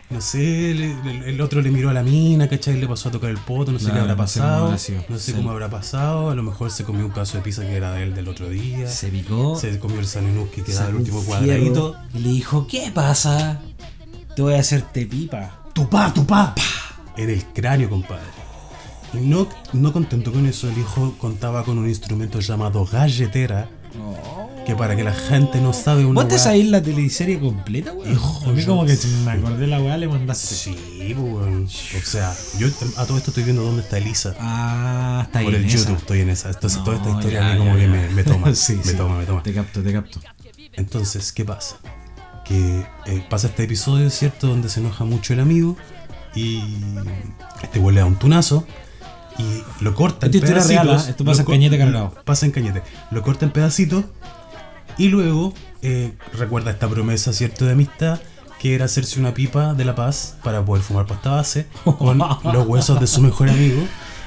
no 0.10 0.22
sé, 0.22 0.74
le- 0.74 1.30
el, 1.30 1.40
otro 1.42 1.62
le 1.62 1.70
miró 1.72 1.90
a 1.90 1.94
la 1.94 2.02
mina, 2.04 2.48
¿cachai? 2.50 2.78
Le 2.80 2.88
pasó 2.88 3.10
a 3.10 3.12
tocar 3.12 3.30
el 3.30 3.38
poto, 3.38 3.72
no 3.72 3.78
sé 3.80 3.92
qué 3.92 4.00
habrá 4.00 4.16
no 4.16 4.28
sé 4.28 4.40
cómo 4.40 4.50
pasado. 4.50 4.72
No 4.72 5.18
sé 5.20 5.32
Sí. 5.32 5.34
cómo 5.34 5.52
habrá 5.52 5.70
pasado. 5.70 6.30
A 6.32 6.36
lo 6.36 6.42
mejor 6.44 6.72
se 6.72 6.84
comió 6.84 7.06
un 7.06 7.12
caso 7.12 7.38
de 7.38 7.44
pizza 7.44 7.62
que 7.62 7.76
era 7.76 7.92
de 7.94 8.04
él 8.04 8.16
del 8.16 8.28
otro 8.28 8.50
día. 8.50 8.88
Se 8.88 9.10
picó. 9.10 9.56
Se 9.56 9.78
comió 9.80 10.00
el 10.00 10.08
sanenús 10.08 10.50
que 10.50 10.64
quedaba 10.64 10.90
el 10.90 10.96
último 10.96 11.22
cuadradito. 11.24 11.96
Y 12.14 12.20
le 12.20 12.30
dijo, 12.30 12.66
¿qué 12.68 12.92
pasa? 12.94 13.62
Te 14.36 14.42
voy 14.42 14.56
a 14.56 14.60
hacerte 14.60 15.06
pipa. 15.06 15.64
¡Tupá, 15.74 16.14
tupá! 16.14 16.56
En 17.16 17.30
el 17.30 17.44
cráneo, 17.46 17.90
compadre. 17.90 18.24
Y 19.14 19.18
no, 19.18 19.48
no 19.74 19.92
contento 19.94 20.32
con 20.32 20.46
eso, 20.46 20.70
el 20.70 20.78
hijo 20.78 21.16
contaba 21.20 21.64
con 21.64 21.78
un 21.78 21.88
instrumento 21.88 22.40
llamado 22.40 22.86
galletera. 22.86 23.68
Que 24.70 24.76
para 24.76 24.96
que 24.96 25.04
la 25.04 25.14
gente 25.16 25.60
no 25.62 25.74
sabe 25.74 26.06
una 26.06 26.22
¿Vos 26.22 26.28
te 26.30 26.38
sabés 26.38 26.68
la 26.68 26.80
teleserie 26.80 27.40
completa, 27.40 27.92
weón? 27.92 28.12
Hijo, 28.12 28.44
a 28.46 28.52
mí 28.54 28.62
yo- 28.62 28.68
como 28.68 28.86
que 28.86 28.96
me 29.26 29.32
acordé 29.32 29.58
de 29.62 29.66
la 29.68 29.82
weá, 29.82 29.98
le 29.98 30.08
mandaste. 30.08 30.54
Sí, 30.54 30.76
pues, 31.18 31.18
weón. 31.18 31.66
O 31.66 32.06
sea, 32.06 32.36
yo 32.60 32.68
a 32.98 33.06
todo 33.08 33.18
esto 33.18 33.32
estoy 33.32 33.46
viendo 33.46 33.64
dónde 33.64 33.82
está 33.82 33.98
Elisa. 33.98 34.36
Ah, 34.40 35.24
está 35.26 35.40
ahí. 35.40 35.46
Por 35.46 35.56
el 35.56 35.66
esa. 35.66 35.76
YouTube 35.78 35.98
estoy 35.98 36.22
en 36.22 36.30
esa. 36.30 36.50
Entonces 36.50 36.78
No, 36.78 36.86
toda 36.86 36.98
esta 36.98 37.10
historia 37.10 37.40
ya, 37.40 37.50
a 37.50 37.54
mí 37.54 37.58
como 37.58 37.72
ya, 37.72 37.76
que 37.78 37.82
ya. 37.82 37.90
me, 37.90 38.10
me 38.10 38.24
toma. 38.24 38.54
Sí, 38.54 38.76
me 38.78 38.84
sí. 38.84 38.94
toma, 38.96 39.18
me 39.18 39.26
toma. 39.26 39.42
Te 39.42 39.54
capto, 39.56 39.82
te 39.82 39.92
capto. 39.92 40.20
Entonces, 40.74 41.32
¿qué 41.32 41.46
pasa? 41.46 41.78
Que 42.46 42.86
eh, 43.08 43.26
pasa 43.28 43.48
este 43.48 43.64
episodio, 43.64 44.08
¿cierto? 44.12 44.46
Donde 44.46 44.70
se 44.70 44.82
enoja 44.82 45.04
mucho 45.04 45.34
el 45.34 45.40
amigo 45.40 45.78
y 46.36 46.62
este 47.64 47.80
huele 47.80 48.02
a 48.02 48.06
un 48.06 48.18
tunazo 48.20 48.68
y 49.40 49.64
lo 49.84 49.96
corta 49.96 50.28
en 50.28 50.36
Esta 50.36 50.46
pedacitos. 50.48 50.86
real, 50.86 50.90
¿ah? 51.00 51.06
Esto 51.10 51.26
pasa 51.26 51.42
en 51.42 51.48
Cañete 51.48 51.78
cargado. 51.80 52.14
Pasa 52.24 52.46
en 52.46 52.52
Cañete. 52.52 52.84
Lo 53.10 53.24
corta 53.24 53.46
en 53.46 53.52
pedacitos 53.52 54.06
y 55.00 55.08
luego 55.08 55.54
eh, 55.82 56.14
recuerda 56.34 56.72
esta 56.72 56.88
promesa, 56.88 57.34
¿cierto? 57.34 57.66
De 57.66 57.72
amistad 57.72 58.20
que 58.60 58.76
era 58.76 58.86
hacerse 58.86 59.20
una 59.20 59.34
pipa 59.34 59.74
de 59.74 59.86
la 59.86 59.96
paz 59.96 60.38
para 60.44 60.64
poder 60.64 60.84
fumar 60.84 61.06
pasta 61.06 61.32
base 61.32 61.66
con 61.98 62.18
los 62.54 62.68
huesos 62.68 63.00
de 63.00 63.08
su 63.08 63.22
mejor 63.22 63.50
amigo. 63.50 63.82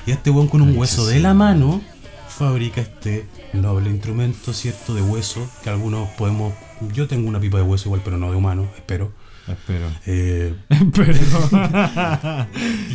Y 0.07 0.11
este 0.11 0.31
weón 0.31 0.49
con 0.49 0.63
un 0.63 0.77
hueso 0.77 1.07
de 1.07 1.21
la 1.21 1.35
mano 1.35 1.83
fabrica 2.29 2.81
este 2.81 3.27
noble 3.53 3.91
instrumento, 3.91 4.53
¿cierto? 4.55 4.95
De 4.95 5.03
hueso 5.03 5.47
que 5.63 5.71
algunos 5.71 6.09
podemos... 6.11 6.55
Yo 6.93 7.07
tengo 7.07 7.29
una 7.29 7.39
pipa 7.39 7.59
de 7.59 7.63
hueso 7.63 7.89
igual, 7.89 8.01
pero 8.03 8.17
no 8.17 8.31
de 8.31 8.37
humano, 8.37 8.67
espero. 8.75 9.13
Espero. 9.47 9.89
Eh, 10.07 10.55
Espero. 10.71 11.19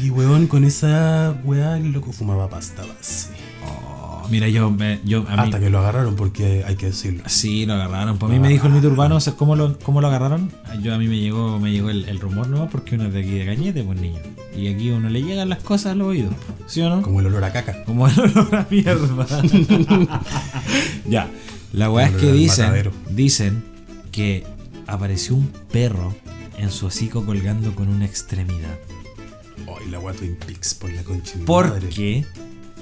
y 0.04 0.10
weón, 0.10 0.48
con 0.48 0.64
esa 0.64 1.40
weá 1.44 1.78
el 1.78 1.92
loco 1.92 2.12
fumaba 2.12 2.50
pasta 2.50 2.84
base. 2.84 3.30
Mira, 4.30 4.50
yo, 4.50 4.70
me, 4.70 5.00
yo 5.06 5.26
a 5.28 5.36
mí. 5.36 5.44
Hasta 5.44 5.60
que 5.60 5.70
lo 5.70 5.80
agarraron, 5.80 6.16
porque 6.16 6.64
hay 6.66 6.76
que 6.76 6.88
decirlo. 6.88 7.24
Sí, 7.28 7.66
lo 7.66 7.74
agarraron. 7.74 8.18
Pues 8.18 8.30
a 8.30 8.34
mí 8.34 8.40
me 8.40 8.50
dijo 8.50 8.68
el 8.68 8.74
mito 8.74 8.88
urbano, 8.88 9.20
¿sabes 9.20 9.38
¿cómo 9.38 9.56
lo, 9.56 9.78
cómo 9.80 10.02
lo 10.02 10.08
agarraron? 10.08 10.52
Yo 10.82 10.94
a 10.94 10.98
mí 10.98 11.08
me 11.08 11.20
llegó, 11.20 11.60
me 11.60 11.72
llegó 11.72 11.90
el, 11.90 12.08
el 12.10 12.20
rumor, 12.20 12.48
¿no? 12.48 12.70
Porque 12.70 12.96
uno 12.96 13.06
es 13.06 13.14
de 13.14 13.22
aquí 13.22 13.32
de 13.32 13.46
Cañete, 13.46 13.84
pues 13.84 14.00
niño. 14.00 14.20
Y 14.56 14.68
aquí 14.68 14.90
uno 14.90 15.10
le 15.10 15.22
llegan 15.22 15.50
las 15.50 15.60
cosas 15.60 15.94
a 15.94 15.96
los 15.96 16.08
oídos, 16.08 16.34
¿sí 16.66 16.82
o 16.82 16.90
no? 16.90 17.02
Como 17.02 17.20
el 17.20 17.28
olor 17.28 17.44
a 17.44 17.54
caca. 17.54 17.84
Como 17.86 18.08
el 18.08 18.20
olor 18.20 18.56
a 18.56 18.68
mierda. 18.70 19.28
ya. 21.08 21.30
La 21.74 21.92
weá 21.92 22.08
es 22.08 22.16
que 22.16 22.32
dicen, 22.32 22.66
matadero. 22.66 22.92
dicen 23.10 23.64
que 24.12 24.46
apareció 24.88 25.36
un 25.36 25.52
perro 25.72 26.16
en 26.58 26.72
su 26.72 26.88
hocico 26.88 27.26
colgando 27.26 27.76
con 27.76 27.88
una 27.88 28.06
extremidad. 28.06 28.80
Ay, 29.68 29.92
la 29.92 30.00
weá 30.00 30.16
Twin 30.16 30.38
Peaks 30.46 30.74
por 30.74 30.92
la 30.92 31.04
concha 31.04 31.36
mi 31.38 31.46
madre. 31.46 32.26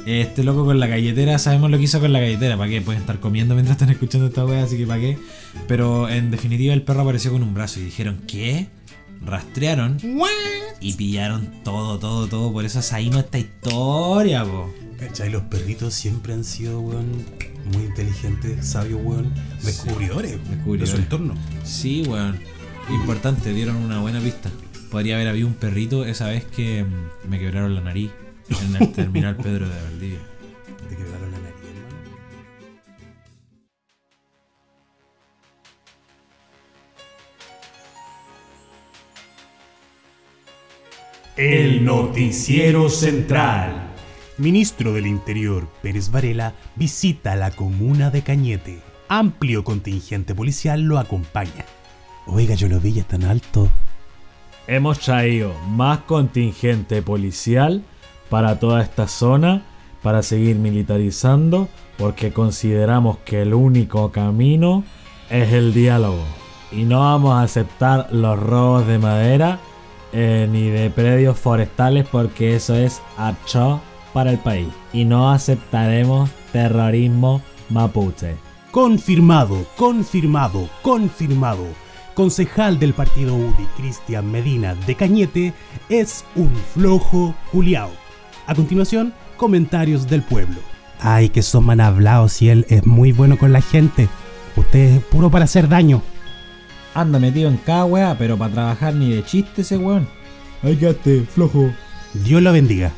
Este 0.05 0.43
loco 0.43 0.65
con 0.65 0.79
la 0.79 0.85
galletera, 0.85 1.39
sabemos 1.39 1.71
lo 1.71 1.77
que 1.77 1.85
hizo 1.85 1.99
con 1.99 2.13
la 2.13 2.19
galletera. 2.19 2.57
¿Para 2.57 2.69
qué? 2.69 2.79
Pueden 2.79 3.01
estar 3.01 3.19
comiendo 3.19 3.55
mientras 3.55 3.75
están 3.75 3.89
escuchando 3.89 4.27
esta 4.27 4.45
wea, 4.45 4.63
así 4.63 4.77
que 4.77 4.85
¿para 4.85 4.99
qué? 5.01 5.17
Pero 5.67 6.07
en 6.09 6.29
definitiva 6.29 6.75
el 6.75 6.83
perro 6.83 7.01
apareció 7.01 7.31
con 7.31 7.41
un 7.41 7.55
brazo 7.55 7.79
y 7.79 7.85
dijeron, 7.85 8.21
¿qué? 8.27 8.67
Rastrearon 9.25 9.97
y 10.79 10.93
pillaron 10.93 11.49
todo, 11.63 11.97
todo, 11.97 12.27
todo. 12.27 12.53
Por 12.53 12.65
eso 12.65 12.83
saímos 12.83 13.23
esta 13.23 13.39
historia, 13.39 14.45
po. 14.45 14.71
¿Cachai? 14.99 15.31
Los 15.31 15.41
perritos 15.43 15.95
siempre 15.95 16.33
han 16.33 16.43
sido, 16.43 16.81
weón, 16.81 17.25
muy 17.73 17.85
inteligentes, 17.85 18.63
sabios, 18.67 19.01
weón, 19.03 19.33
descubridores, 19.63 20.33
descubridores. 20.49 20.91
de 20.91 20.97
su 20.97 21.01
entorno. 21.01 21.33
Sí, 21.63 22.03
weón. 22.07 22.39
Importante, 22.91 23.53
dieron 23.53 23.77
una 23.77 24.01
buena 24.01 24.19
pista. 24.19 24.51
Podría 24.91 25.15
haber 25.15 25.29
habido 25.29 25.47
un 25.47 25.55
perrito 25.55 26.05
esa 26.05 26.27
vez 26.27 26.45
que 26.45 26.83
mm, 26.83 27.27
me 27.27 27.39
quebraron 27.39 27.73
la 27.73 27.81
nariz 27.81 28.11
en 28.49 28.75
el 28.75 28.91
terminal 28.91 29.35
Pedro 29.37 29.67
de 29.67 29.81
Valdivia. 29.81 30.19
Te 30.89 30.95
quebraron 30.95 31.31
la 31.31 31.39
nariz, 31.39 31.55
hermano. 31.63 31.99
El 41.37 41.85
Noticiero 41.85 42.89
Central. 42.89 43.81
Ministro 44.37 44.93
del 44.93 45.07
Interior 45.07 45.67
Pérez 45.81 46.11
Varela 46.11 46.53
visita 46.75 47.35
la 47.35 47.51
comuna 47.51 48.09
de 48.09 48.21
Cañete. 48.21 48.81
Amplio 49.07 49.63
contingente 49.63 50.35
policial 50.35 50.81
lo 50.81 50.99
acompaña. 50.99 51.65
Oiga, 52.27 52.55
yo 52.55 52.67
lo 52.67 52.79
vi 52.79 52.93
ya 52.93 53.03
tan 53.03 53.23
alto. 53.23 53.69
Hemos 54.67 54.99
traído 54.99 55.53
más 55.69 55.99
contingente 55.99 57.01
policial 57.01 57.83
para 58.29 58.59
toda 58.59 58.81
esta 58.81 59.07
zona, 59.07 59.63
para 60.01 60.23
seguir 60.23 60.57
militarizando, 60.57 61.67
porque 61.97 62.31
consideramos 62.31 63.17
que 63.19 63.41
el 63.41 63.53
único 63.53 64.11
camino 64.11 64.83
es 65.29 65.53
el 65.53 65.73
diálogo. 65.73 66.23
Y 66.71 66.83
no 66.83 66.99
vamos 66.99 67.33
a 67.35 67.43
aceptar 67.43 68.09
los 68.11 68.39
robos 68.39 68.85
de 68.87 68.99
madera 68.99 69.59
eh, 70.11 70.47
ni 70.49 70.69
de 70.69 70.89
predios 70.89 71.37
forestales 71.37 72.07
porque 72.09 72.55
eso 72.55 72.75
es 72.75 73.01
acho 73.17 73.81
para 74.13 74.31
el 74.31 74.37
país. 74.37 74.67
Y 74.93 75.05
no 75.05 75.31
aceptaremos 75.31 76.29
terrorismo 76.51 77.41
mapuche. 77.69 78.35
Confirmado, 78.71 79.65
confirmado, 79.77 80.69
confirmado. 80.81 81.65
Concejal 82.13 82.79
del 82.79 82.93
partido 82.93 83.35
UDI, 83.35 83.65
Cristian 83.75 84.31
Medina 84.31 84.73
de 84.87 84.95
Cañete, 84.95 85.53
es 85.89 86.23
un 86.35 86.49
flojo 86.73 87.35
culiao. 87.51 88.04
A 88.47 88.55
continuación, 88.55 89.13
comentarios 89.37 90.07
del 90.07 90.21
pueblo. 90.21 90.57
Ay, 90.99 91.29
que 91.29 91.41
son 91.41 91.65
man 91.65 91.81
hablados 91.81 92.41
y 92.41 92.49
él 92.49 92.65
es 92.69 92.85
muy 92.85 93.11
bueno 93.11 93.37
con 93.37 93.51
la 93.51 93.61
gente. 93.61 94.07
Usted 94.55 94.97
es 94.97 95.03
puro 95.03 95.29
para 95.29 95.45
hacer 95.45 95.67
daño. 95.67 96.01
Anda 96.93 97.19
metido 97.19 97.49
en 97.49 97.57
cada 97.57 97.85
weá, 97.85 98.15
pero 98.17 98.37
para 98.37 98.53
trabajar 98.53 98.93
ni 98.93 99.11
de 99.11 99.23
chiste 99.23 99.61
ese 99.61 99.77
weón. 99.77 100.07
Ay, 100.63 100.77
quédate, 100.77 101.23
flojo. 101.23 101.71
Dios 102.13 102.41
lo 102.41 102.53
bendiga. 102.53 102.91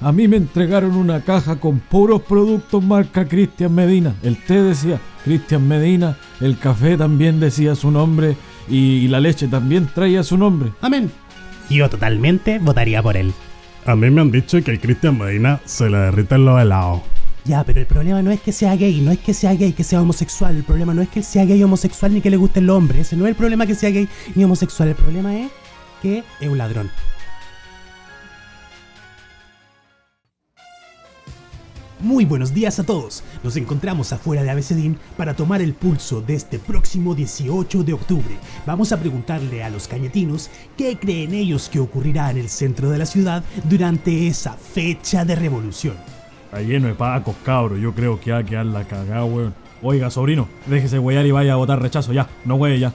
A 0.00 0.12
mí 0.12 0.28
me 0.28 0.36
entregaron 0.36 0.96
una 0.96 1.20
caja 1.22 1.56
con 1.56 1.78
puros 1.78 2.22
productos 2.22 2.82
marca 2.82 3.26
Cristian 3.26 3.74
Medina. 3.74 4.14
El 4.22 4.42
té 4.44 4.62
decía 4.62 5.00
Cristian 5.24 5.66
Medina, 5.66 6.18
el 6.40 6.58
café 6.58 6.96
también 6.96 7.40
decía 7.40 7.74
su 7.74 7.90
nombre 7.90 8.36
y 8.68 9.08
la 9.08 9.20
leche 9.20 9.48
también 9.48 9.88
traía 9.94 10.22
su 10.22 10.36
nombre. 10.36 10.72
Amén. 10.80 11.10
Yo 11.70 11.88
totalmente 11.88 12.58
votaría 12.58 13.02
por 13.02 13.16
él. 13.16 13.32
A 13.86 13.94
mí 13.94 14.10
me 14.10 14.20
han 14.20 14.32
dicho 14.32 14.60
que 14.64 14.72
el 14.72 14.80
Cristian 14.80 15.16
Medina 15.16 15.60
se 15.64 15.88
le 15.88 15.96
derriten 15.96 16.44
los 16.44 16.60
helados. 16.60 17.02
Ya, 17.44 17.62
pero 17.62 17.78
el 17.78 17.86
problema 17.86 18.20
no 18.20 18.32
es 18.32 18.40
que 18.40 18.50
sea 18.50 18.74
gay, 18.74 19.00
no 19.00 19.12
es 19.12 19.18
que 19.20 19.32
sea 19.32 19.54
gay, 19.54 19.72
que 19.72 19.84
sea 19.84 20.02
homosexual. 20.02 20.56
El 20.56 20.64
problema 20.64 20.92
no 20.92 21.02
es 21.02 21.08
que 21.08 21.22
sea 21.22 21.44
gay 21.44 21.62
homosexual 21.62 22.12
ni 22.12 22.20
que 22.20 22.28
le 22.28 22.36
guste 22.36 22.58
el 22.58 22.68
hombre. 22.68 23.02
Ese 23.02 23.14
no 23.16 23.26
es 23.26 23.30
el 23.30 23.36
problema 23.36 23.64
que 23.64 23.76
sea 23.76 23.90
gay 23.90 24.08
ni 24.34 24.42
homosexual. 24.42 24.88
El 24.88 24.96
problema 24.96 25.36
es 25.38 25.50
que 26.02 26.24
es 26.40 26.48
un 26.48 26.58
ladrón. 26.58 26.90
Muy 32.00 32.26
buenos 32.26 32.52
días 32.52 32.78
a 32.78 32.84
todos. 32.84 33.24
Nos 33.42 33.56
encontramos 33.56 34.12
afuera 34.12 34.42
de 34.42 34.50
Abecedín 34.50 34.98
para 35.16 35.34
tomar 35.34 35.62
el 35.62 35.72
pulso 35.72 36.20
de 36.20 36.34
este 36.34 36.58
próximo 36.58 37.14
18 37.14 37.84
de 37.84 37.94
octubre. 37.94 38.36
Vamos 38.66 38.92
a 38.92 39.00
preguntarle 39.00 39.64
a 39.64 39.70
los 39.70 39.88
cañetinos 39.88 40.50
qué 40.76 40.98
creen 40.98 41.32
ellos 41.32 41.70
que 41.70 41.80
ocurrirá 41.80 42.30
en 42.30 42.36
el 42.36 42.50
centro 42.50 42.90
de 42.90 42.98
la 42.98 43.06
ciudad 43.06 43.42
durante 43.64 44.26
esa 44.26 44.52
fecha 44.52 45.24
de 45.24 45.36
revolución. 45.36 45.94
Está 46.44 46.60
lleno 46.60 46.88
de 46.88 46.94
pacos, 46.94 47.34
cabro. 47.42 47.78
Yo 47.78 47.94
creo 47.94 48.20
que 48.20 48.30
va 48.30 48.38
a 48.38 48.44
quedar 48.44 48.66
la 48.66 48.84
cagada, 48.86 49.24
weón. 49.24 49.54
Oiga, 49.82 50.10
sobrino, 50.10 50.48
déjese 50.66 50.98
huear 50.98 51.24
y 51.24 51.30
vaya 51.30 51.54
a 51.54 51.56
votar 51.56 51.80
rechazo 51.80 52.12
ya. 52.12 52.28
No 52.44 52.56
hueye 52.56 52.78
ya. 52.78 52.92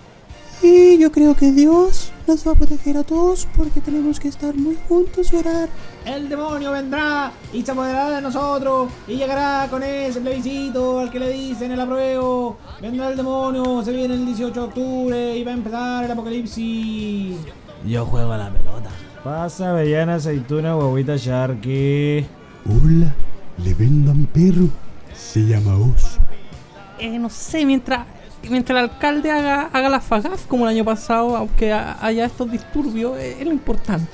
Y 0.62 1.00
yo 1.00 1.12
creo 1.12 1.36
que 1.36 1.51
Dios 1.51 2.12
nos 2.27 2.48
va 2.48 2.51
a 2.51 2.55
proteger 2.55 2.98
a 2.98 3.03
todos 3.03 3.48
porque 3.58 3.81
tenemos 3.81 4.20
que 4.20 4.27
estar 4.27 4.55
muy 4.55 4.77
juntos 4.88 5.34
y 5.34 5.38
orar. 5.38 5.70
El 6.05 6.27
demonio 6.29 6.72
vendrá 6.72 7.31
y 7.53 7.62
se 7.62 7.72
apoderará 7.72 8.10
de 8.15 8.22
nosotros 8.22 8.89
y 9.08 9.17
llegará 9.17 9.67
con 9.70 9.84
ese 9.84 10.20
plebiscito 10.20 11.00
al 11.00 11.12
que 11.12 11.20
le 11.20 11.29
dicen 11.29 11.72
el 11.72 11.79
apruebo. 11.79 12.58
Vendrá 12.81 13.10
el 13.10 13.17
demonio, 13.17 13.84
se 13.84 13.91
viene 13.91 14.15
el 14.15 14.25
18 14.25 14.51
de 14.51 14.60
octubre 14.67 15.38
y 15.38 15.43
va 15.43 15.51
a 15.51 15.53
empezar 15.53 16.05
el 16.05 16.12
apocalipsis. 16.12 17.36
Yo 17.86 18.05
juego 18.05 18.31
a 18.34 18.38
la 18.38 18.50
pelota. 18.50 18.89
Pasa, 19.24 19.70
avellana, 19.72 20.15
aceituna, 20.15 20.75
huevita, 20.75 21.17
sharky. 21.17 22.25
Hola, 22.65 23.13
le 23.63 23.74
vendo 23.75 24.10
a 24.12 24.13
mi 24.15 24.25
perro. 24.25 24.65
Se 25.13 25.41
llama 25.41 25.75
Oso. 25.75 26.20
eh, 26.98 27.20
no 27.20 27.29
sé, 27.29 27.63
mientras, 27.65 28.05
mientras 28.50 28.77
el 28.77 28.89
alcalde 28.89 29.29
haga, 29.29 29.70
haga 29.72 29.89
la 29.89 30.00
fagaz 30.00 30.46
como 30.48 30.65
el 30.67 30.75
año 30.75 30.84
pasado, 30.86 31.36
aunque 31.38 31.72
ha- 31.72 31.98
haya 32.03 32.25
estos 32.25 32.51
disturbios, 32.51 33.17
eh, 33.20 33.38
es 33.39 33.46
lo 33.46 33.51
importante. 33.53 34.10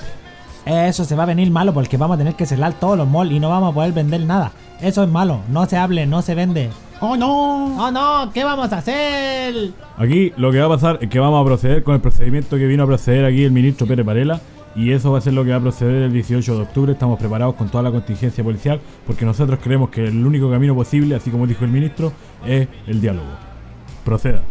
Eso 0.67 1.05
se 1.05 1.15
va 1.15 1.23
a 1.23 1.27
venir 1.27 1.49
malo 1.49 1.73
porque 1.73 1.95
vamos 1.95 2.15
a 2.15 2.17
tener 2.17 2.35
que 2.35 2.45
cerrar 2.45 2.73
todos 2.73 2.97
los 2.97 3.07
malls 3.07 3.31
y 3.31 3.39
no 3.39 3.47
vamos 3.49 3.71
a 3.71 3.73
poder 3.73 3.93
vender 3.93 4.21
nada. 4.25 4.51
Eso 4.81 5.01
es 5.01 5.09
malo, 5.09 5.39
no 5.49 5.65
se 5.65 5.77
hable, 5.77 6.05
no 6.05 6.21
se 6.21 6.35
vende. 6.35 6.69
¡Oh 6.99 7.15
no! 7.15 7.77
¡Oh 7.81 7.89
no! 7.89 8.31
¿Qué 8.33 8.43
vamos 8.43 8.73
a 8.73 8.79
hacer? 8.79 9.71
Aquí 9.97 10.33
lo 10.35 10.51
que 10.51 10.59
va 10.59 10.65
a 10.65 10.69
pasar 10.69 10.99
es 10.99 11.09
que 11.09 11.19
vamos 11.19 11.41
a 11.41 11.45
proceder 11.45 11.83
con 11.83 11.95
el 11.95 12.01
procedimiento 12.01 12.57
que 12.57 12.65
vino 12.65 12.83
a 12.83 12.85
proceder 12.85 13.23
aquí 13.23 13.45
el 13.45 13.51
ministro 13.51 13.87
Pérez 13.87 14.05
Varela. 14.05 14.41
Y 14.75 14.91
eso 14.91 15.11
va 15.11 15.19
a 15.19 15.21
ser 15.21 15.33
lo 15.33 15.45
que 15.45 15.51
va 15.51 15.55
a 15.55 15.61
proceder 15.61 16.03
el 16.03 16.11
18 16.11 16.55
de 16.55 16.61
octubre. 16.61 16.91
Estamos 16.91 17.17
preparados 17.17 17.55
con 17.55 17.69
toda 17.69 17.83
la 17.83 17.91
contingencia 17.91 18.43
policial 18.43 18.81
porque 19.05 19.25
nosotros 19.25 19.59
creemos 19.63 19.89
que 19.89 20.05
el 20.05 20.25
único 20.25 20.51
camino 20.51 20.75
posible, 20.75 21.15
así 21.15 21.31
como 21.31 21.47
dijo 21.47 21.63
el 21.63 21.71
ministro, 21.71 22.11
es 22.45 22.67
el 22.87 22.99
diálogo. 22.99 23.29
Proceda. 24.03 24.41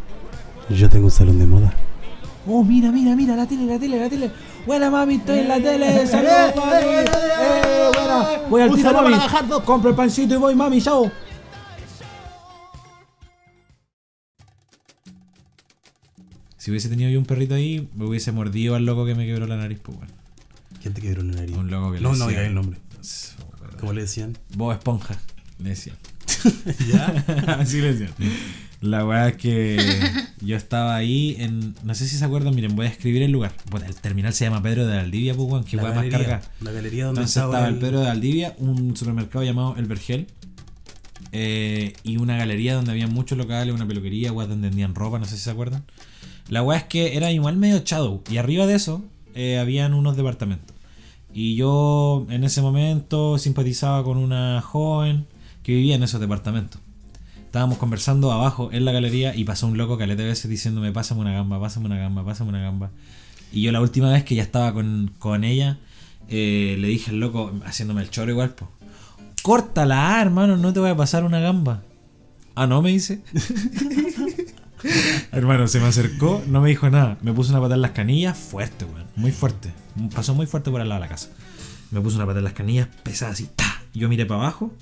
Yo 0.70 0.88
tengo 0.88 1.04
un 1.04 1.10
salón 1.10 1.38
de 1.38 1.46
moda. 1.46 1.72
Oh, 2.48 2.64
mira, 2.64 2.90
mira, 2.90 3.14
mira, 3.16 3.36
la 3.36 3.46
tele, 3.46 3.66
la 3.66 3.78
tele, 3.78 3.98
la 3.98 4.08
tele. 4.08 4.30
Buena 4.66 4.90
mami, 4.90 5.14
estoy 5.14 5.38
en 5.38 5.48
la 5.48 5.60
tele. 5.60 6.06
Saludos, 6.08 6.56
mami. 6.56 6.72
Eh, 6.72 7.90
buena. 7.94 8.48
Voy 8.50 8.62
al 8.62 8.70
Un 8.70 8.76
tiro, 8.76 8.92
mami. 8.92 9.14
Compro 9.64 9.90
el 9.90 9.96
pancito 9.96 10.34
y 10.34 10.38
voy, 10.38 10.54
mami, 10.56 10.82
chao. 10.82 11.10
Si 16.56 16.72
hubiese 16.72 16.88
tenido 16.88 17.08
yo 17.10 17.20
un 17.20 17.26
perrito 17.26 17.54
ahí, 17.54 17.88
me 17.94 18.06
hubiese 18.06 18.32
mordido 18.32 18.74
al 18.74 18.84
loco 18.84 19.06
que 19.06 19.14
me 19.14 19.24
quebró 19.24 19.46
la 19.46 19.56
nariz, 19.56 19.78
pues 19.80 19.98
bueno. 19.98 20.12
¿Quién 20.82 20.94
te 20.94 21.00
quebró 21.00 21.22
la 21.22 21.34
nariz? 21.34 21.56
Un 21.56 21.70
loco 21.70 21.92
que 21.92 22.00
No, 22.00 22.12
le 22.14 22.18
no 22.18 22.26
diga 22.26 22.44
el 22.44 22.54
nombre. 22.54 22.80
¿Cómo 23.78 23.92
le 23.92 24.00
decían? 24.00 24.36
Bob 24.56 24.72
Esponja, 24.72 25.16
le 25.60 25.68
decían. 25.70 25.96
¿Ya? 26.92 27.24
Así 27.60 27.80
le 27.80 27.94
decían. 27.94 28.10
La 28.80 29.04
weá 29.06 29.28
es 29.28 29.36
que 29.36 29.78
yo 30.40 30.56
estaba 30.56 30.94
ahí 30.96 31.36
en. 31.38 31.74
No 31.82 31.94
sé 31.94 32.06
si 32.06 32.16
se 32.16 32.24
acuerdan, 32.24 32.54
miren, 32.54 32.76
voy 32.76 32.86
a 32.86 32.88
escribir 32.90 33.22
el 33.22 33.30
lugar. 33.32 33.52
Bueno, 33.70 33.86
el 33.86 33.94
terminal 33.96 34.32
se 34.34 34.44
llama 34.44 34.62
Pedro 34.62 34.86
de 34.86 34.96
Valdivia, 34.96 35.34
pues 35.34 35.48
weón, 35.50 35.64
que 35.64 35.76
La 35.76 35.84
weá 35.84 35.94
más 35.94 36.06
carga. 36.06 36.42
La 36.60 36.72
galería 36.72 37.06
donde 37.06 37.20
Entonces 37.22 37.36
estaba, 37.36 37.54
estaba 37.54 37.68
el 37.68 37.78
Pedro 37.78 38.00
de 38.00 38.06
Valdivia, 38.06 38.54
un 38.58 38.96
supermercado 38.96 39.44
llamado 39.44 39.74
El 39.76 39.86
Vergel. 39.86 40.26
eh, 41.32 41.94
y 42.04 42.18
una 42.18 42.36
galería 42.36 42.74
donde 42.74 42.92
había 42.92 43.06
muchos 43.06 43.36
locales, 43.38 43.74
una 43.74 43.86
peluquería, 43.86 44.32
weas 44.32 44.48
donde 44.48 44.68
vendían 44.68 44.94
ropa, 44.94 45.18
no 45.18 45.24
sé 45.24 45.36
si 45.36 45.42
se 45.42 45.50
acuerdan. 45.50 45.84
La 46.48 46.62
weá 46.62 46.78
es 46.78 46.84
que 46.84 47.16
era 47.16 47.32
igual 47.32 47.56
medio 47.56 47.82
shadow. 47.84 48.22
Y 48.30 48.36
arriba 48.36 48.66
de 48.66 48.74
eso 48.74 49.02
eh, 49.34 49.58
habían 49.58 49.94
unos 49.94 50.16
departamentos. 50.16 50.76
Y 51.34 51.56
yo 51.56 52.26
en 52.30 52.44
ese 52.44 52.62
momento 52.62 53.36
simpatizaba 53.38 54.04
con 54.04 54.16
una 54.16 54.62
joven 54.62 55.26
que 55.62 55.72
vivía 55.72 55.96
en 55.96 56.02
esos 56.02 56.20
departamentos. 56.20 56.80
Estábamos 57.46 57.78
conversando 57.78 58.32
abajo 58.32 58.68
en 58.72 58.84
la 58.84 58.92
galería 58.92 59.34
y 59.34 59.44
pasó 59.44 59.66
un 59.66 59.78
loco 59.78 59.96
caleta 59.96 60.22
de 60.22 60.28
veces 60.28 60.50
diciéndome, 60.50 60.92
pásame 60.92 61.22
una 61.22 61.32
gamba, 61.32 61.58
pásame 61.58 61.86
una 61.86 61.96
gamba, 61.96 62.24
pásame 62.24 62.50
una 62.50 62.60
gamba. 62.60 62.90
Y 63.52 63.62
yo 63.62 63.72
la 63.72 63.80
última 63.80 64.12
vez 64.12 64.24
que 64.24 64.34
ya 64.34 64.42
estaba 64.42 64.74
con, 64.74 65.12
con 65.18 65.44
ella, 65.44 65.78
eh, 66.28 66.76
le 66.78 66.88
dije 66.88 67.12
al 67.12 67.20
loco, 67.20 67.52
haciéndome 67.64 68.02
el 68.02 68.10
choro 68.10 68.30
igual, 68.30 68.50
pues, 68.50 68.68
córtala, 69.42 70.20
hermano, 70.20 70.56
no 70.56 70.72
te 70.72 70.80
voy 70.80 70.90
a 70.90 70.96
pasar 70.96 71.24
una 71.24 71.40
gamba. 71.40 71.82
Ah, 72.56 72.66
no, 72.66 72.82
me 72.82 72.90
dice. 72.90 73.22
hermano, 75.32 75.68
se 75.68 75.80
me 75.80 75.86
acercó, 75.86 76.42
no 76.48 76.60
me 76.60 76.68
dijo 76.68 76.90
nada. 76.90 77.16
Me 77.22 77.32
puso 77.32 77.50
una 77.50 77.60
patada 77.60 77.76
en 77.76 77.82
las 77.82 77.92
canillas, 77.92 78.36
fuerte, 78.36 78.84
weón, 78.84 79.06
muy 79.14 79.30
fuerte. 79.30 79.72
Pasó 80.14 80.34
muy 80.34 80.46
fuerte 80.46 80.70
por 80.70 80.80
al 80.80 80.88
lado 80.88 81.00
de 81.00 81.06
la 81.06 81.10
casa. 81.10 81.30
Me 81.90 82.00
puso 82.00 82.16
una 82.16 82.26
patada 82.26 82.40
en 82.40 82.44
las 82.44 82.54
canillas, 82.54 82.88
pesada 83.02 83.32
así, 83.32 83.48
¡ta! 83.54 83.82
Yo 83.94 84.08
miré 84.08 84.26
para 84.26 84.40
abajo 84.40 84.72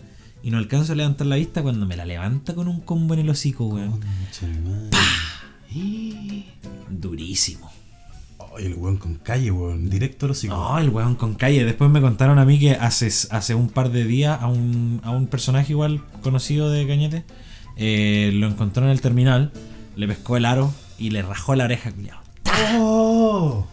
y 0.44 0.50
no 0.50 0.58
alcanzo 0.58 0.92
a 0.92 0.96
levantar 0.96 1.26
la 1.26 1.36
vista 1.36 1.62
cuando 1.62 1.86
me 1.86 1.96
la 1.96 2.04
levanta 2.04 2.54
con 2.54 2.68
un 2.68 2.80
combo 2.80 3.14
en 3.14 3.20
el 3.20 3.30
hocico, 3.30 3.64
weón. 3.64 3.98
Durísimo. 6.90 7.72
Ay, 8.54 8.66
el 8.66 8.74
weón 8.74 8.98
con 8.98 9.14
calle, 9.14 9.50
weón. 9.50 9.88
Directo 9.88 10.26
a 10.26 10.28
los 10.28 10.38
hocico. 10.38 10.54
No, 10.54 10.78
el 10.78 10.90
weón 10.90 11.14
con 11.14 11.34
calle. 11.34 11.64
Después 11.64 11.90
me 11.90 12.02
contaron 12.02 12.38
a 12.38 12.44
mí 12.44 12.58
que 12.60 12.72
hace, 12.72 13.06
hace 13.06 13.54
un 13.54 13.70
par 13.70 13.90
de 13.90 14.04
días 14.04 14.38
a 14.42 14.48
un, 14.48 15.00
a 15.02 15.12
un 15.12 15.28
personaje 15.28 15.72
igual 15.72 16.04
conocido 16.22 16.70
de 16.70 16.86
Cañete 16.86 17.24
eh, 17.76 18.30
lo 18.34 18.46
encontró 18.46 18.84
en 18.84 18.90
el 18.90 19.00
terminal, 19.00 19.50
le 19.96 20.06
pescó 20.06 20.36
el 20.36 20.44
aro 20.44 20.72
y 20.98 21.10
le 21.10 21.22
rajó 21.22 21.54
la 21.54 21.64
oreja, 21.64 21.90
culiao. 21.90 22.20
¡Oh! 22.76 23.66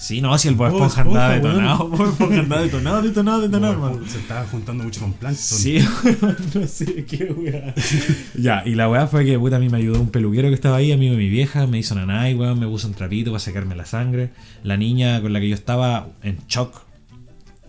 Sí, 0.00 0.22
no, 0.22 0.36
si 0.38 0.48
el 0.48 0.54
Bob 0.54 0.68
Esponja 0.68 1.02
andaba 1.02 1.34
detonado. 1.34 1.88
Bob 1.88 2.08
Esponja 2.08 2.40
andaba 2.40 2.62
detonado, 2.62 3.02
detonado, 3.02 3.42
detonado, 3.42 3.78
Weón, 3.78 3.92
hermano. 3.92 4.10
Se 4.10 4.18
estaba 4.18 4.46
juntando 4.46 4.84
mucho 4.84 5.00
con 5.02 5.12
Plankton. 5.12 5.58
Sí, 5.58 5.78
no 6.54 6.66
sé 6.66 7.04
qué 7.04 7.24
weá. 7.26 7.74
ya, 8.34 8.62
y 8.64 8.76
la 8.76 8.88
weá 8.88 9.06
fue 9.08 9.26
que 9.26 9.38
puta 9.38 9.56
a 9.56 9.58
mí 9.58 9.68
me 9.68 9.76
ayudó 9.76 10.00
un 10.00 10.08
peluquero 10.08 10.48
que 10.48 10.54
estaba 10.54 10.76
ahí, 10.76 10.90
amigo 10.90 11.12
de 11.12 11.18
mi 11.18 11.28
vieja, 11.28 11.66
me 11.66 11.78
hizo 11.78 11.94
nanay, 11.94 12.34
weón, 12.34 12.58
me 12.58 12.66
puso 12.66 12.88
un 12.88 12.94
trapito 12.94 13.30
para 13.30 13.40
sacarme 13.40 13.76
la 13.76 13.84
sangre. 13.84 14.30
La 14.62 14.78
niña 14.78 15.20
con 15.20 15.34
la 15.34 15.40
que 15.40 15.50
yo 15.50 15.54
estaba 15.54 16.08
en 16.22 16.38
shock. 16.48 16.80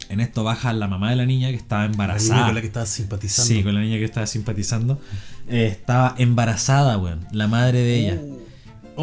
En 0.08 0.22
esto 0.22 0.46
baja 0.46 0.72
la 0.72 0.88
mamá 0.88 1.10
de 1.10 1.18
la 1.18 1.26
niña 1.26 1.50
que 1.50 1.56
estaba 1.58 1.82
La 1.82 1.88
niña 1.90 2.04
embarazada. 2.04 2.46
con 2.46 2.56
la 2.56 2.62
que 2.62 2.68
estaba 2.68 2.86
simpatizando. 2.86 3.48
Sí, 3.48 3.62
con 3.62 3.76
la 3.76 3.82
niña 3.82 3.98
que 3.98 4.06
estaba 4.06 4.26
simpatizando. 4.26 5.02
Eh, 5.50 5.68
estaba 5.68 6.16
embarazada, 6.18 6.98
weón. 6.98 7.28
La 7.34 7.50
madre 7.50 7.80
de 7.80 8.00
ella. 8.00 8.22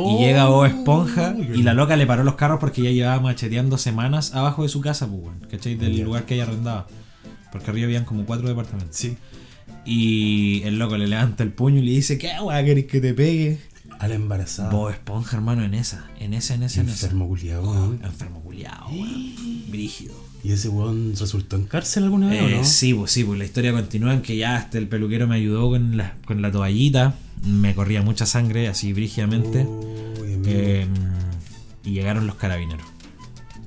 Y 0.07 0.19
llega 0.25 0.47
Bob 0.49 0.67
Esponja 0.67 1.35
y 1.55 1.63
la 1.63 1.75
loca 1.75 1.97
le 1.97 2.07
paró 2.07 2.25
los 2.25 2.35
carros 2.35 2.59
porque 2.61 2.83
ya 2.83 2.91
llevaba 2.91 3.21
macheteando 3.21 3.79
semanas 3.79 4.35
abajo 4.35 4.63
de 4.63 4.69
su 4.69 4.81
casa, 4.81 5.07
pues, 5.09 5.23
weón. 5.23 5.41
¿Cachai? 5.51 5.75
Del 5.75 6.01
lugar 6.01 6.25
que 6.27 6.35
ella 6.35 6.45
arrendaba. 6.45 6.87
Porque 7.53 7.71
arriba 7.71 7.87
habían 7.87 8.05
como 8.05 8.25
cuatro 8.25 8.49
departamentos. 8.49 8.97
Sí. 8.97 9.17
Y 9.85 10.63
el 10.65 10.79
loco 10.79 10.97
le 10.97 11.07
levanta 11.07 11.43
el 11.43 11.53
puño 11.53 11.79
y 11.79 11.83
le 11.83 11.91
dice, 11.93 12.19
¿qué 12.19 12.33
weá 12.43 12.63
querés 12.65 12.87
que 12.87 13.01
te 13.01 13.15
pegue? 13.15 13.59
A 13.99 14.07
la 14.07 14.15
embarazada. 14.15 14.71
Bob 14.71 14.91
Esponja, 14.91 15.37
hermano, 15.37 15.65
en 15.65 15.75
esa, 15.75 16.07
en 16.21 16.35
esa, 16.35 16.55
en 16.55 16.63
esa, 16.63 16.81
en 16.83 16.89
esa. 16.89 17.07
Enfermo 17.07 17.27
culiao, 17.27 17.63
weón. 17.69 18.01
Enfermo 18.05 18.41
culiao, 18.43 18.89
weón. 18.91 19.35
Brígido. 19.71 20.15
¿Y 20.45 20.53
ese 20.53 20.69
weón 20.69 21.15
resultó 21.19 21.57
en 21.57 21.65
cárcel 21.65 22.05
alguna 22.05 22.29
vez 22.29 22.41
Eh, 22.43 22.45
o 22.55 22.59
no? 22.59 22.65
Sí, 22.65 22.95
pues 22.95 23.11
sí, 23.11 23.25
pues 23.25 23.39
la 23.39 23.45
historia 23.45 23.73
continúa 23.73 24.15
en 24.15 24.23
que 24.23 24.37
ya 24.37 24.57
hasta 24.57 24.79
el 24.79 24.87
peluquero 24.89 25.27
me 25.27 25.35
ayudó 25.37 25.69
con 25.71 25.97
la, 25.97 26.15
con 26.27 26.43
la 26.43 26.53
toallita. 26.53 27.15
Me 27.45 27.75
corría 27.75 28.03
mucha 28.03 28.25
sangre, 28.27 28.69
así 28.69 28.93
brígidamente. 28.93 29.63
Amigo. 29.63 29.88
Eh, 30.49 30.87
y 31.85 31.93
llegaron 31.93 32.27
los 32.27 32.37
carabineros. 32.37 32.87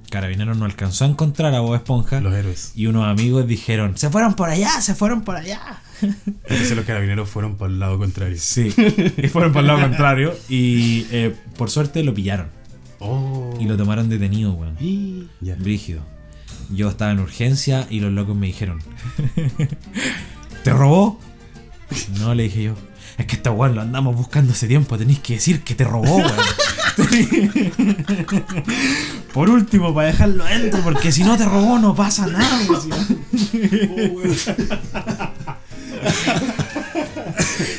Carabineros 0.09 0.57
no 0.57 0.65
alcanzó 0.65 1.05
a 1.05 1.07
encontrar 1.07 1.55
a 1.55 1.61
Bob 1.61 1.75
Esponja. 1.75 2.19
Los 2.19 2.33
héroes. 2.33 2.73
Y 2.75 2.88
unos 2.88 3.07
amigos 3.07 3.47
dijeron, 3.47 3.97
se 3.97 4.09
fueron 4.09 4.33
por 4.33 4.50
allá, 4.50 4.81
se 4.81 4.93
fueron 4.93 5.23
por 5.23 5.38
allá. 5.38 5.81
Entonces 6.01 6.75
los 6.75 6.85
carabineros 6.85 7.29
fueron 7.29 7.55
por 7.55 7.69
el 7.69 7.79
lado 7.79 7.97
contrario. 7.97 8.38
Sí, 8.39 8.73
y 9.17 9.27
fueron 9.27 9.53
por 9.53 9.61
el 9.61 9.67
lado 9.67 9.79
contrario. 9.79 10.35
Y 10.50 11.05
eh, 11.11 11.35
por 11.57 11.69
suerte 11.69 12.03
lo 12.03 12.13
pillaron. 12.13 12.50
Oh. 13.00 13.53
Y 13.59 13.65
lo 13.65 13.77
tomaron 13.77 14.09
detenido, 14.09 14.53
weón. 14.53 14.77
Brígido. 15.59 16.01
Yo 16.69 16.89
estaba 16.89 17.11
en 17.11 17.19
urgencia 17.19 17.88
y 17.89 18.00
los 18.00 18.11
locos 18.11 18.35
me 18.35 18.47
dijeron: 18.47 18.79
¿Te 20.63 20.71
robó? 20.73 21.19
No, 22.19 22.35
le 22.35 22.43
dije 22.43 22.63
yo. 22.63 22.75
Es 23.17 23.25
que 23.25 23.35
esta 23.35 23.51
weón 23.51 23.75
lo 23.75 23.81
andamos 23.81 24.15
buscando 24.15 24.53
hace 24.53 24.67
tiempo. 24.67 24.97
Tenéis 24.97 25.19
que 25.19 25.35
decir 25.35 25.63
que 25.63 25.75
te 25.75 25.83
robó, 25.83 26.17
weón. 26.17 26.31
Por 29.33 29.50
último, 29.50 29.93
para 29.93 30.07
dejarlo 30.07 30.43
adentro, 30.43 30.81
porque 30.83 31.12
si 31.12 31.24
no 31.24 31.38
te 31.38 31.45
robó, 31.45 31.77
no 31.79 31.95
pasa 31.95 32.27
nada. 32.27 32.60
decía. 32.69 32.95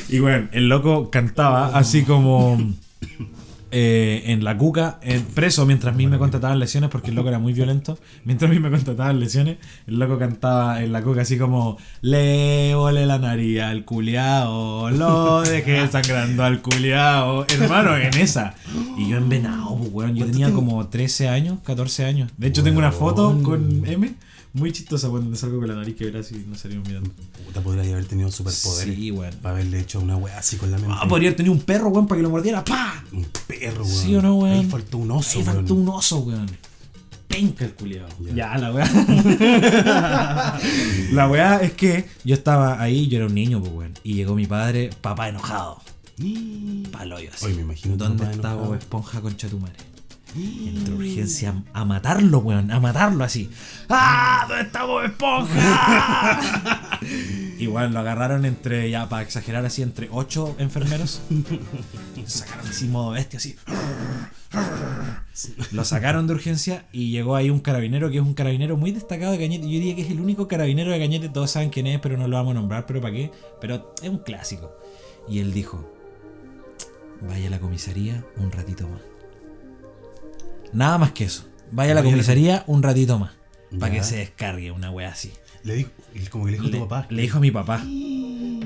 y 0.09 0.19
bueno, 0.19 0.49
el 0.52 0.69
loco 0.69 1.11
cantaba 1.11 1.76
así 1.76 2.04
como. 2.04 2.59
Eh, 3.75 4.25
en 4.26 4.45
la 4.45 4.59
cuca, 4.59 4.99
eh, 5.02 5.23
preso 5.35 5.64
mientras 5.64 5.95
a 5.95 5.97
mí 5.97 6.07
me 6.07 6.19
contrataban 6.19 6.59
lesiones 6.59 6.91
porque 6.91 7.09
el 7.09 7.17
loco 7.17 7.31
era 7.31 7.38
muy 7.38 7.55
violento. 7.55 7.99
Mientras 8.25 8.50
a 8.50 8.55
mí 8.55 8.61
me 8.61 8.71
contrataban 8.71 9.19
lesiones, 9.19 9.57
el 9.87 9.99
loco 9.99 10.19
cantaba 10.19 10.83
en 10.83 10.93
la 10.93 11.02
cuca 11.02 11.23
así 11.23 11.38
como: 11.38 11.79
Le 12.02 12.75
volé 12.75 13.07
la 13.07 13.19
nariz 13.19 13.62
al 13.62 13.87
culiao, 13.87 14.91
lo 14.91 15.41
dejé 15.41 15.88
sangrando 15.91 16.45
al 16.45 16.61
culiao. 16.61 17.47
Hermano, 17.49 17.97
en 17.97 18.14
esa. 18.19 18.55
Y 18.99 19.09
yo 19.09 19.17
envenado, 19.17 19.76
pues, 19.76 19.91
weón. 19.91 20.14
Yo 20.17 20.26
tenía 20.26 20.52
como 20.52 20.87
13 20.87 21.29
años, 21.29 21.59
14 21.64 22.05
años. 22.05 22.31
De 22.37 22.49
hecho, 22.49 22.62
tengo 22.62 22.79
una 22.79 22.93
foto 22.93 23.38
con 23.43 23.83
M. 23.87 24.14
Muy 24.54 24.71
chistosa 24.71 25.09
cuando 25.09 25.35
salgo 25.35 25.61
con 25.61 25.68
la 25.68 25.75
nariz 25.76 25.97
que 25.97 26.04
verás 26.04 26.30
y 26.32 26.44
no 26.47 26.54
salimos 26.56 26.87
mirando. 26.87 27.11
Puta, 27.47 27.62
podría 27.62 27.90
haber 27.90 28.04
tenido 28.04 28.30
superpoderes. 28.30 28.94
Sí, 28.94 29.11
weón. 29.11 29.35
Para 29.40 29.54
haberle 29.54 29.80
hecho 29.80 29.99
una 29.99 30.16
wea 30.18 30.38
así 30.38 30.59
con 30.59 30.71
la 30.71 30.76
mente. 30.78 30.94
Ah, 30.99 31.09
podría 31.09 31.30
haber 31.30 31.37
tenido 31.38 31.54
un 31.54 31.61
perro, 31.61 31.88
weón, 31.88 32.06
para 32.06 32.18
que 32.18 32.23
lo 32.23 32.28
mordiera. 32.30 32.62
¡Pah! 32.62 33.02
Un 33.12 33.25
perro, 33.47 33.85
weón. 33.85 33.97
¿Sí 33.97 34.14
o 34.14 34.21
no, 34.21 34.35
weón? 34.37 34.59
Ahí 34.59 34.66
faltó 34.66 34.99
un 34.99 35.11
oso, 35.11 35.38
Ahí 35.38 35.44
weón. 35.44 35.56
faltó 35.56 35.75
un 35.75 35.88
oso, 35.88 36.18
weón. 36.18 36.50
Penca 37.28 37.64
el 37.64 37.73
culiao. 37.73 38.09
Ya. 38.21 38.35
Ya, 38.35 38.59
la 38.59 38.73
weá. 38.75 38.85
la 41.12 41.28
weá 41.28 41.62
es 41.62 41.73
que 41.73 42.06
yo 42.25 42.35
estaba 42.35 42.78
ahí, 42.82 43.09
yo 43.09 43.16
era 43.18 43.26
un 43.28 43.35
niño, 43.35 43.59
pues 43.61 43.73
weón. 43.73 43.94
Y 44.04 44.12
llegó 44.14 44.35
mi 44.35 44.47
padre, 44.47 44.90
papá 45.00 45.30
enojado. 45.30 45.80
Paloyo 46.92 47.30
así. 47.32 47.47
Oye, 47.47 47.54
me 47.54 47.62
imagino 47.62 47.97
¿Dónde 47.97 48.30
está. 48.30 48.54
Bob 48.54 48.75
Esponja 48.75 49.23
con 49.23 49.35
Chatumare? 49.35 49.73
Entró 50.34 50.96
urgencia 50.96 51.62
a 51.72 51.84
matarlo, 51.84 52.38
weón. 52.38 52.70
A 52.70 52.80
matarlo 52.80 53.22
así. 53.24 53.50
¡Ah! 53.88 54.46
¿Dónde 54.48 54.64
está 54.64 54.84
Bob 54.84 55.04
Esponja? 55.04 56.40
Igual 57.58 57.92
lo 57.92 58.00
agarraron 58.00 58.44
entre, 58.44 58.90
ya 58.90 59.08
para 59.08 59.22
exagerar 59.22 59.64
así, 59.64 59.82
entre 59.82 60.08
ocho 60.10 60.56
enfermeros. 60.58 61.20
Lo 61.30 62.26
sacaron 62.26 62.66
así 62.66 62.88
modo 62.88 63.10
bestia, 63.10 63.38
así. 63.38 63.56
Lo 65.70 65.84
sacaron 65.84 66.26
de 66.26 66.34
urgencia 66.34 66.86
y 66.92 67.10
llegó 67.10 67.36
ahí 67.36 67.50
un 67.50 67.60
carabinero 67.60 68.10
que 68.10 68.16
es 68.16 68.23
un 68.23 68.34
carabinero 68.34 68.76
muy 68.76 68.90
destacado 68.90 69.32
de 69.32 69.38
Cañete. 69.38 69.64
Yo 69.64 69.71
diría 69.73 69.95
que 69.95 70.02
es 70.02 70.10
el 70.10 70.21
único 70.21 70.49
carabinero 70.49 70.92
de 70.92 70.99
Cañete. 70.99 71.28
Todos 71.28 71.50
saben 71.50 71.71
quién 71.71 71.86
es, 71.86 72.00
pero 72.00 72.16
no 72.16 72.26
lo 72.26 72.36
vamos 72.36 72.52
a 72.52 72.54
nombrar. 72.54 72.86
¿Pero 72.86 73.00
para 73.00 73.14
qué? 73.14 73.30
Pero 73.60 73.95
es 74.02 74.08
un 74.08 74.18
clásico. 74.18 74.73
Y 75.28 75.40
él 75.40 75.52
dijo: 75.52 75.92
Vaya 77.21 77.49
a 77.49 77.50
la 77.50 77.60
comisaría 77.60 78.25
un 78.36 78.50
ratito 78.50 78.88
más. 78.88 79.11
Nada 80.73 80.99
más 80.99 81.13
que 81.13 81.25
eso. 81.25 81.45
Vaya 81.71 81.93
a 81.93 81.95
la 81.95 82.02
comisaría 82.02 82.65
un 82.67 82.82
ratito 82.82 83.19
más. 83.19 83.32
Para 83.78 83.95
que 83.95 84.02
se 84.02 84.17
descargue 84.17 84.71
una 84.71 84.91
wea 84.91 85.11
así. 85.11 85.32
Le 85.64 85.75
dijo, 85.75 85.90
como 86.30 86.44
que 86.46 86.52
le 86.52 86.58
dijo 86.58 86.68
a 86.68 86.70
tu 86.70 86.88
papá. 86.88 87.06
le 87.10 87.22
dijo 87.22 87.38
a 87.38 87.40
mi 87.40 87.50
papá. 87.50 87.82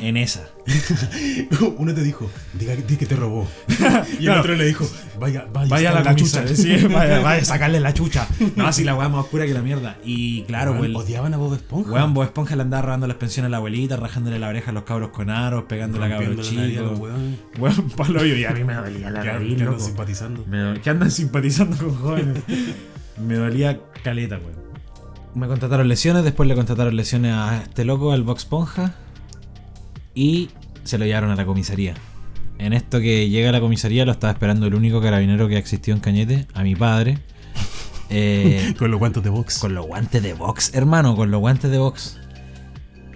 En 0.01 0.17
esa. 0.19 0.47
Uno 1.79 1.95
te 1.95 2.03
dijo, 2.03 2.31
diga 2.53 2.77
di 2.77 2.97
que 2.97 3.07
te 3.07 3.17
robó. 3.17 3.49
Y 4.21 4.27
el 4.27 4.33
otro 4.39 4.55
le 4.55 4.67
dijo, 4.67 4.87
vaya, 5.19 5.47
vaya, 5.53 5.69
Vaya 5.69 5.91
a 5.91 5.95
la, 5.95 5.99
saca 6.01 6.17
chucha. 6.17 6.49
Sí, 6.49 6.77
vaya, 6.93 7.21
vaya 7.21 7.45
sacarle 7.45 7.81
la 7.81 7.95
chucha. 7.95 8.29
No, 8.57 8.67
así 8.67 8.85
la 8.85 8.95
weá 8.95 9.09
más 9.09 9.25
oscura 9.25 9.47
que 9.47 9.55
la 9.55 9.63
mierda. 9.63 9.97
Y 10.05 10.43
claro, 10.43 10.73
Weón, 10.73 10.83
weón. 10.83 10.97
odiaban 10.97 11.35
a 11.35 11.39
Bob 11.39 11.55
Esponja. 11.55 11.91
Weón, 11.91 12.13
Bob 12.15 12.25
Esponja 12.25 12.57
le 12.57 12.63
andaba 12.63 12.83
robando 12.83 13.07
las 13.07 13.17
pensiones 13.17 13.49
a 13.49 13.51
la 13.51 13.57
abuelita, 13.57 13.97
rajándole 13.97 14.39
la 14.39 14.49
oreja 14.49 14.71
a 14.71 14.75
los 14.75 14.85
cabros 14.85 15.11
con 15.11 15.31
aros, 15.31 15.65
pegándole 15.65 16.05
a 16.07 16.09
cabros 16.11 16.37
la 16.37 16.43
chicos. 16.43 16.99
weones. 16.99 17.39
Weón, 17.59 17.91
palo 17.91 18.25
yo. 18.25 18.37
Y 18.37 18.45
a 18.45 18.51
mí 18.51 18.65
me 18.65 18.75
dolía 18.75 19.11
la 19.11 19.25
nariz, 19.25 19.57
que 19.57 19.63
andan 19.63 19.81
simpatizando. 19.81 20.45
Me 20.47 20.81
que 20.81 20.91
andan 20.91 21.11
simpatizando 21.11 21.77
con 21.77 21.95
jóvenes. 21.95 22.43
me 23.19 23.35
dolía 23.35 23.81
caleta, 24.05 24.37
weón. 24.39 24.66
Me 25.37 25.49
contrataron 25.49 25.87
lesiones, 25.87 26.25
después 26.25 26.49
le 26.49 26.55
contrataron 26.55 26.97
lesiones 26.97 27.33
a 27.35 27.63
este 27.63 27.85
loco, 27.85 28.13
al 28.13 28.23
Box 28.23 28.43
Esponja. 28.45 28.95
Y 30.15 30.49
se 30.85 30.97
lo 30.97 31.05
llevaron 31.05 31.31
a 31.31 31.37
la 31.37 31.45
comisaría. 31.45 31.95
En 32.59 32.73
esto 32.73 33.01
que 33.01 33.29
llega 33.29 33.51
a 33.51 33.53
la 33.53 33.61
comisaría 33.61 34.07
lo 34.07 34.13
estaba 34.13 34.33
esperando 34.33 34.67
el 34.67 34.75
único 34.75 35.03
carabinero 35.03 35.47
que 35.47 35.57
ha 35.57 35.59
existido 35.59 35.95
en 35.95 36.01
Cañete, 36.01 36.47
a 36.55 36.63
mi 36.63 36.75
padre. 36.75 37.19
Eh, 38.09 38.73
Con 38.79 38.93
los 38.93 39.01
guantes 39.01 39.21
de 39.25 39.31
box. 39.31 39.59
con 39.59 39.75
los 39.75 39.85
guantes 39.85 40.23
de 40.23 40.33
box, 40.33 40.71
hermano, 40.75 41.17
con 41.17 41.33
los 41.33 41.41
guantes 41.41 41.73
de 41.73 41.79
box. 41.79 42.17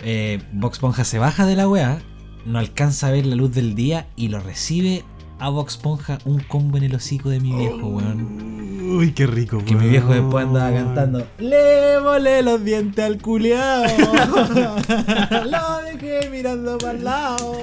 Eh, 0.02 0.42
Box 0.52 0.78
Esponja 0.78 1.04
se 1.04 1.20
baja 1.20 1.46
de 1.46 1.54
la 1.54 1.68
weá, 1.68 2.00
no 2.44 2.59
alcanza 2.59 3.06
a 3.06 3.11
ver 3.12 3.24
la 3.24 3.37
luz 3.37 3.52
del 3.54 3.76
día 3.76 4.09
y 4.16 4.28
lo 4.30 4.40
recibe 4.40 5.04
a 5.40 5.48
Box 5.48 5.74
Esponja 5.74 6.18
un 6.24 6.40
combo 6.40 6.76
en 6.79 6.85
el 6.85 6.94
hocico 6.94 7.29
de 7.31 7.40
mi 7.40 7.53
viejo, 7.57 7.87
weón. 7.88 8.50
Uy, 8.90 9.12
qué 9.12 9.26
rico, 9.26 9.59
Que 9.59 9.74
mi 9.74 9.81
weón. 9.83 9.90
viejo 9.90 10.12
después 10.14 10.46
andaba 10.46 10.72
cantando 10.72 11.24
Le 11.38 11.98
volé 12.00 12.42
los 12.42 12.64
dientes 12.64 13.05
al 13.05 13.18
culiao 13.18 13.85
Lo 15.48 15.83
dejé 15.85 16.29
mirando 16.31 16.76
para 16.79 16.92
el 16.98 17.05
lado 17.05 17.53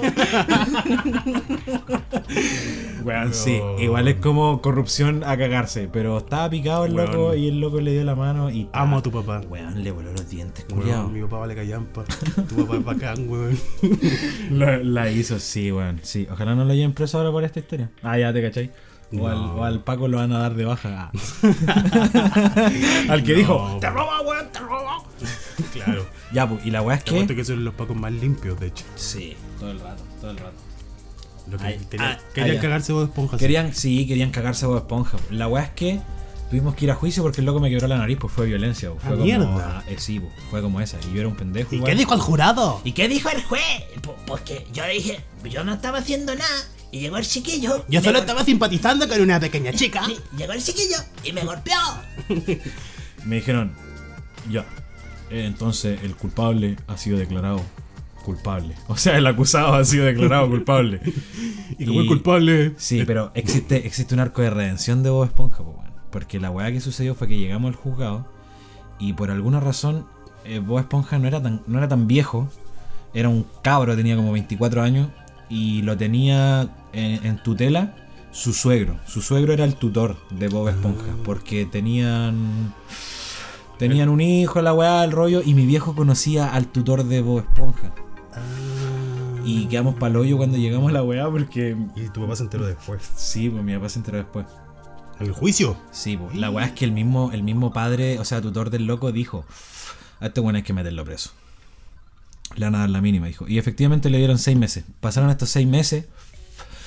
Weón, 3.04 3.32
sí, 3.34 3.60
igual 3.78 4.08
es 4.08 4.16
como 4.16 4.60
corrupción 4.62 5.22
a 5.24 5.36
cagarse 5.36 5.88
Pero 5.92 6.18
estaba 6.18 6.48
picado 6.50 6.84
el 6.86 6.94
Weón. 6.94 7.06
loco 7.12 7.34
y 7.34 7.48
el 7.48 7.60
loco 7.60 7.80
le 7.80 7.92
dio 7.92 8.04
la 8.04 8.14
mano 8.14 8.50
y 8.50 8.68
Amo 8.72 8.98
a 8.98 9.02
tu 9.02 9.10
papá. 9.10 9.40
Weón, 9.48 9.82
le 9.82 9.90
voló 9.90 10.10
los 10.12 10.28
dientes, 10.30 10.64
Weón, 10.70 10.80
culiao 10.82 11.08
mi 11.08 11.20
papá 11.22 11.38
vale 11.38 11.54
callampa. 11.54 12.04
Tu 12.48 12.56
papá 12.66 12.76
es 12.76 12.84
bacán, 12.84 13.28
weón. 13.28 13.58
La, 14.50 14.78
la 14.78 15.10
hizo, 15.10 15.38
sí, 15.38 15.70
weón. 15.72 16.00
Sí, 16.02 16.26
ojalá 16.30 16.54
no 16.54 16.64
lo 16.64 16.72
hayan 16.72 16.92
preso 16.92 17.18
ahora 17.18 17.30
por 17.30 17.44
esta 17.44 17.60
historia. 17.68 17.90
Ah, 18.02 18.18
ya 18.18 18.32
te 18.32 18.42
cachai. 18.42 18.70
O, 19.18 19.26
al, 19.26 19.36
o 19.38 19.64
al 19.64 19.82
Paco 19.84 20.06
lo 20.06 20.18
van 20.18 20.32
a 20.32 20.38
dar 20.38 20.54
de 20.54 20.64
baja. 20.66 21.10
Ah. 21.10 21.12
al 23.08 23.22
que 23.22 23.32
No, 23.32 23.38
dijo, 23.38 23.78
te 23.80 23.90
roba, 23.90 24.20
weón, 24.20 24.50
te 24.52 24.58
roba. 24.58 25.02
Claro. 25.72 26.06
Ya, 26.32 26.48
pues, 26.48 26.64
y 26.66 26.70
la 26.70 26.82
weá 26.82 26.96
es 26.96 27.04
Te 27.04 27.12
cuento 27.12 27.28
que. 27.34 27.36
que 27.36 27.44
son 27.44 27.64
los 27.64 27.74
pacos 27.74 27.96
más 27.96 28.12
limpios, 28.12 28.58
de 28.60 28.66
hecho. 28.68 28.84
Sí, 28.96 29.34
todo 29.58 29.70
el 29.70 29.80
rato, 29.80 30.02
todo 30.20 30.30
el 30.30 30.38
rato. 30.38 30.56
Lo 31.50 31.56
que 31.56 31.64
Ay, 31.64 31.80
querían, 31.90 32.12
ah, 32.12 32.18
querían 32.34 32.50
ah, 32.50 32.54
ya. 32.56 32.60
cagarse 32.60 32.92
Bob 32.92 33.04
Esponja. 33.04 33.38
sí. 33.38 33.40
Querían, 33.40 33.74
sí, 33.74 34.06
querían 34.06 34.30
cagarse 34.30 34.66
a 34.66 34.68
Bob 34.68 34.76
Esponja. 34.78 35.16
La 35.30 35.48
weá 35.48 35.64
es 35.64 35.70
que 35.70 36.00
tuvimos 36.50 36.74
que 36.74 36.84
ir 36.84 36.90
a 36.90 36.94
juicio 36.94 37.22
porque 37.22 37.40
el 37.40 37.46
loco 37.46 37.60
me 37.60 37.70
quebró 37.70 37.88
la 37.88 37.96
nariz, 37.96 38.18
pues 38.20 38.30
fue 38.32 38.44
violencia. 38.46 38.90
pues, 38.90 39.02
Fue 39.02 39.12
como, 39.12 39.24
mierda. 39.24 39.82
eh, 39.88 39.96
sí, 39.98 40.20
pues, 40.20 40.32
fue 40.50 40.60
como 40.60 40.82
esa. 40.82 40.98
Y 41.10 41.14
yo 41.14 41.20
era 41.20 41.28
un 41.28 41.36
pendejo. 41.36 41.70
¿Y 41.72 41.76
igual. 41.76 41.90
qué 41.90 41.96
dijo 41.98 42.12
el 42.12 42.20
jurado? 42.20 42.82
¿Y 42.84 42.92
qué 42.92 43.08
dijo 43.08 43.30
el 43.30 43.42
juez? 43.42 43.62
Po- 44.02 44.16
Porque 44.26 44.66
yo 44.74 44.84
le 44.86 44.92
dije, 44.92 45.20
yo 45.48 45.64
no 45.64 45.72
estaba 45.72 45.98
haciendo 45.98 46.34
nada. 46.34 46.56
Y 46.90 47.00
llegó 47.00 47.18
el 47.18 47.26
chiquillo. 47.26 47.84
Yo 47.88 48.00
solo 48.00 48.18
estaba 48.18 48.44
simpatizando 48.44 49.08
con 49.08 49.20
una 49.20 49.38
pequeña 49.38 49.72
chica. 49.72 50.04
Sí, 50.06 50.16
llegó 50.36 50.52
el 50.52 50.62
chiquillo 50.62 50.96
y 51.22 51.32
me 51.32 51.42
golpeó. 51.42 51.76
Me 53.24 53.36
dijeron, 53.36 53.72
ya. 54.50 54.64
eh, 55.30 55.44
entonces 55.44 56.00
el 56.02 56.16
culpable 56.16 56.76
ha 56.86 56.96
sido 56.96 57.18
declarado 57.18 57.60
culpable. 58.24 58.74
O 58.88 58.96
sea, 58.96 59.16
el 59.18 59.26
acusado 59.26 59.74
ha 59.74 59.84
sido 59.84 60.04
declarado 60.06 60.48
culpable. 60.50 61.00
Y 61.78 61.86
como 61.86 62.00
el 62.00 62.06
culpable. 62.06 62.74
Sí, 62.78 63.04
pero 63.06 63.32
existe, 63.34 63.86
existe 63.86 64.14
un 64.14 64.20
arco 64.20 64.42
de 64.42 64.50
redención 64.50 65.02
de 65.02 65.10
Bob 65.10 65.24
Esponja, 65.24 65.58
po, 65.58 65.70
weón. 65.70 65.92
Porque 66.10 66.40
la 66.40 66.50
weá 66.50 66.72
que 66.72 66.80
sucedió 66.80 67.14
fue 67.14 67.28
que 67.28 67.38
llegamos 67.38 67.68
al 67.68 67.74
juzgado 67.76 68.26
y 68.98 69.12
por 69.12 69.30
alguna 69.30 69.60
razón 69.60 70.06
eh, 70.44 70.58
Bob 70.58 70.78
Esponja 70.78 71.18
no 71.18 71.28
era, 71.28 71.42
tan, 71.42 71.62
no 71.66 71.78
era 71.78 71.88
tan 71.88 72.06
viejo. 72.06 72.48
Era 73.14 73.28
un 73.28 73.46
cabro, 73.62 73.94
tenía 73.96 74.16
como 74.16 74.32
24 74.32 74.82
años 74.82 75.08
y 75.48 75.82
lo 75.82 75.96
tenía 75.96 76.68
en, 76.92 77.26
en 77.26 77.42
tutela 77.42 77.94
su 78.30 78.52
suegro. 78.52 78.98
Su 79.06 79.22
suegro 79.22 79.52
era 79.52 79.64
el 79.64 79.74
tutor 79.74 80.16
de 80.30 80.48
Bob 80.48 80.68
Esponja 80.68 81.14
porque 81.24 81.66
tenían... 81.66 82.74
Tenían 83.78 84.08
un 84.08 84.20
hijo, 84.20 84.60
la 84.60 84.74
weá, 84.74 85.04
el 85.04 85.12
rollo, 85.12 85.40
y 85.44 85.54
mi 85.54 85.64
viejo 85.64 85.94
conocía 85.94 86.52
al 86.52 86.66
tutor 86.66 87.04
de 87.04 87.20
Bob 87.20 87.38
Esponja. 87.38 87.94
Ah. 88.34 88.40
Y 89.44 89.66
quedamos 89.66 89.94
pa'l 89.94 90.16
hoyo 90.16 90.36
cuando 90.36 90.58
llegamos 90.58 90.90
a 90.90 90.92
la 90.92 91.02
weá 91.04 91.30
porque. 91.30 91.76
Y 91.94 92.08
tu 92.08 92.20
papá 92.20 92.34
se 92.34 92.42
enteró 92.42 92.66
después. 92.66 93.00
Sí, 93.16 93.48
pues 93.48 93.62
mi 93.62 93.74
papá 93.74 93.88
se 93.88 94.00
enteró 94.00 94.18
después. 94.18 94.46
¿En 95.20 95.26
el 95.26 95.32
juicio? 95.32 95.78
Sí, 95.92 96.16
pues 96.16 96.34
la 96.34 96.50
weá 96.50 96.66
es 96.66 96.72
que 96.72 96.84
el 96.84 96.92
mismo, 96.92 97.30
el 97.32 97.44
mismo 97.44 97.72
padre, 97.72 98.18
o 98.18 98.24
sea, 98.24 98.42
tutor 98.42 98.70
del 98.70 98.84
loco, 98.86 99.12
dijo: 99.12 99.44
A 100.18 100.26
este 100.26 100.40
weón 100.40 100.56
hay 100.56 100.64
que 100.64 100.72
meterlo 100.72 101.04
preso. 101.04 101.30
Le 102.56 102.66
van 102.66 102.74
a 102.74 102.80
dar 102.80 102.90
la 102.90 103.00
mínima, 103.00 103.28
dijo. 103.28 103.46
Y 103.46 103.58
efectivamente 103.58 104.10
le 104.10 104.18
dieron 104.18 104.38
seis 104.38 104.58
meses. 104.58 104.84
Pasaron 105.00 105.30
estos 105.30 105.50
seis 105.50 105.68
meses. 105.68 106.06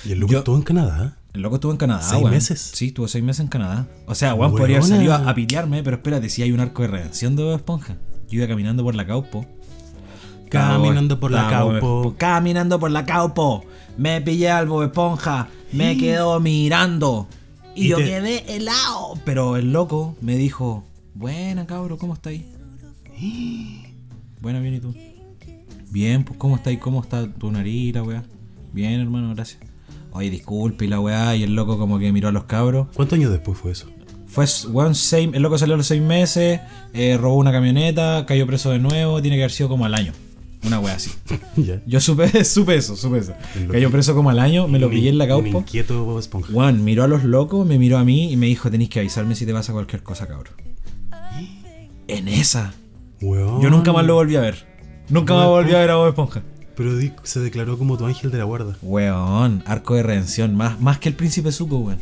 Y 0.06 0.12
el 0.14 0.20
loco 0.20 0.34
Yo- 0.34 0.40
estuvo 0.40 0.56
en 0.56 0.64
Canadá. 0.64 1.18
El 1.34 1.42
loco 1.44 1.56
estuvo 1.56 1.72
en 1.72 1.78
Canadá, 1.78 2.02
¿Seis 2.02 2.22
weón. 2.22 2.34
meses? 2.34 2.72
Sí, 2.74 2.88
estuvo 2.88 3.08
seis 3.08 3.24
meses 3.24 3.40
en 3.42 3.48
Canadá. 3.48 3.88
O 4.06 4.16
sea, 4.16 4.34
weón 4.34 4.52
podría 4.52 4.78
haber 4.78 4.90
salido 4.90 5.14
a, 5.14 5.30
a 5.30 5.34
pitearme, 5.36 5.82
pero 5.84 5.96
espérate, 5.98 6.30
si 6.30 6.42
hay 6.42 6.52
un 6.52 6.60
arco 6.60 6.82
de 6.82 6.90
redención 6.90 7.36
de 7.36 7.44
Bob 7.44 7.56
Esponja. 7.56 7.96
Yo 8.30 8.38
iba 8.40 8.48
caminando 8.48 8.84
por 8.84 8.96
la 8.96 9.06
Caupo. 9.08 9.46
Caminando 10.50 11.20
por 11.20 11.32
la 11.32 11.48
Caupo. 11.50 12.16
Caminando 12.18 12.80
por 12.80 12.92
la 12.92 13.06
Caupo. 13.06 13.64
Me 13.98 14.20
pillé 14.22 14.50
al 14.52 14.68
Bob 14.68 14.84
Esponja. 14.84 15.48
Me 15.72 15.98
quedó 15.98 16.40
mirando. 16.42 17.28
Y, 17.76 17.86
Y 17.86 17.88
yo 17.90 17.98
te- 17.98 18.04
quedé 18.06 18.56
helado. 18.58 19.14
Pero 19.24 19.56
el 19.56 19.72
loco 19.72 20.18
me 20.20 20.36
dijo: 20.36 20.84
Buena, 21.14 21.66
cabro, 21.66 21.98
¿cómo 21.98 22.14
estáis? 22.14 22.42
Buena, 24.42 24.60
bien, 24.60 24.74
¿y 24.76 24.80
tú? 24.80 24.94
Bien, 25.92 26.24
pues, 26.26 26.38
¿cómo 26.38 26.56
estáis? 26.56 26.80
¿Cómo 26.80 27.02
está 27.02 27.32
tu 27.32 27.52
nariz, 27.52 27.94
la 27.94 28.04
weá? 28.04 28.24
Bien, 28.74 29.00
hermano, 29.00 29.34
gracias. 29.36 29.62
Oye, 30.12 30.30
disculpe, 30.30 30.86
y 30.86 30.88
la 30.88 31.00
weá, 31.00 31.36
y 31.36 31.44
el 31.44 31.56
loco 31.56 31.78
como 31.78 31.98
que 32.00 32.12
miró 32.12 32.28
a 32.28 32.32
los 32.32 32.44
cabros. 32.46 32.88
¿Cuántos 32.96 33.18
años 33.18 33.32
después 33.32 33.58
fue 33.58 33.72
eso? 33.72 33.88
Fue 34.28 34.46
one 34.74 34.96
seis, 34.96 35.30
el 35.34 35.42
loco 35.42 35.58
salió 35.58 35.76
a 35.76 35.78
los 35.78 35.88
seis 35.88 36.02
meses, 36.02 36.62
eh, 36.94 37.18
robó 37.20 37.36
una 37.36 37.52
camioneta, 37.52 38.26
cayó 38.26 38.48
preso 38.48 38.72
de 38.72 38.80
nuevo, 38.80 39.22
tiene 39.22 39.38
que 39.38 39.44
haber 39.44 39.52
sido 39.52 39.70
como 39.70 39.86
al 39.86 39.94
año. 39.94 40.14
Una 40.66 40.80
weá 40.80 40.96
así. 40.96 41.12
Yo 41.88 42.00
supe, 42.00 42.44
supe 42.46 42.76
eso, 42.76 42.96
supe 42.96 43.18
eso. 43.20 43.34
Cayó 43.72 43.90
preso 43.90 44.14
como 44.14 44.30
al 44.30 44.40
año, 44.40 44.68
me 44.68 44.80
lo 44.80 44.90
pillé 44.90 45.10
en 45.10 45.18
la 45.18 45.28
caupo. 45.28 45.60
inquieto 45.60 46.06
Bob 46.06 46.20
Esponja. 46.20 46.54
Juan 46.54 46.84
miró 46.84 47.04
a 47.04 47.08
los 47.08 47.24
locos, 47.24 47.66
me 47.66 47.78
miró 47.78 47.98
a 47.98 48.04
mí 48.04 48.32
y 48.32 48.38
me 48.38 48.46
dijo, 48.46 48.70
tenéis 48.70 48.90
que 48.90 49.00
avisarme 49.00 49.36
si 49.36 49.46
te 49.46 49.54
pasa 49.54 49.74
cualquier 49.74 50.04
cosa, 50.04 50.28
cabrón. 50.28 50.54
En 52.08 52.28
esa. 52.28 52.74
Weón. 53.22 53.62
Yo 53.62 53.70
nunca 53.70 53.92
más 53.92 54.06
lo 54.06 54.16
volví 54.16 54.36
a 54.36 54.42
ver. 54.42 54.68
Nunca 55.10 55.34
más 55.34 55.48
volví 55.48 55.74
a 55.74 55.80
ver 55.80 55.92
a 55.92 55.96
Bob 55.96 56.10
Esponja. 56.10 56.44
Pero 56.82 57.00
se 57.22 57.40
declaró 57.42 57.78
como 57.78 57.96
tu 57.96 58.08
ángel 58.08 58.32
de 58.32 58.40
la 58.40 58.44
guarda. 58.44 58.76
Weón, 58.82 59.62
arco 59.68 59.94
de 59.94 60.02
redención, 60.02 60.56
más, 60.56 60.82
más 60.82 60.98
que 60.98 61.10
el 61.10 61.16
príncipe 61.16 61.52
Zuko, 61.52 61.78
weón. 61.78 62.00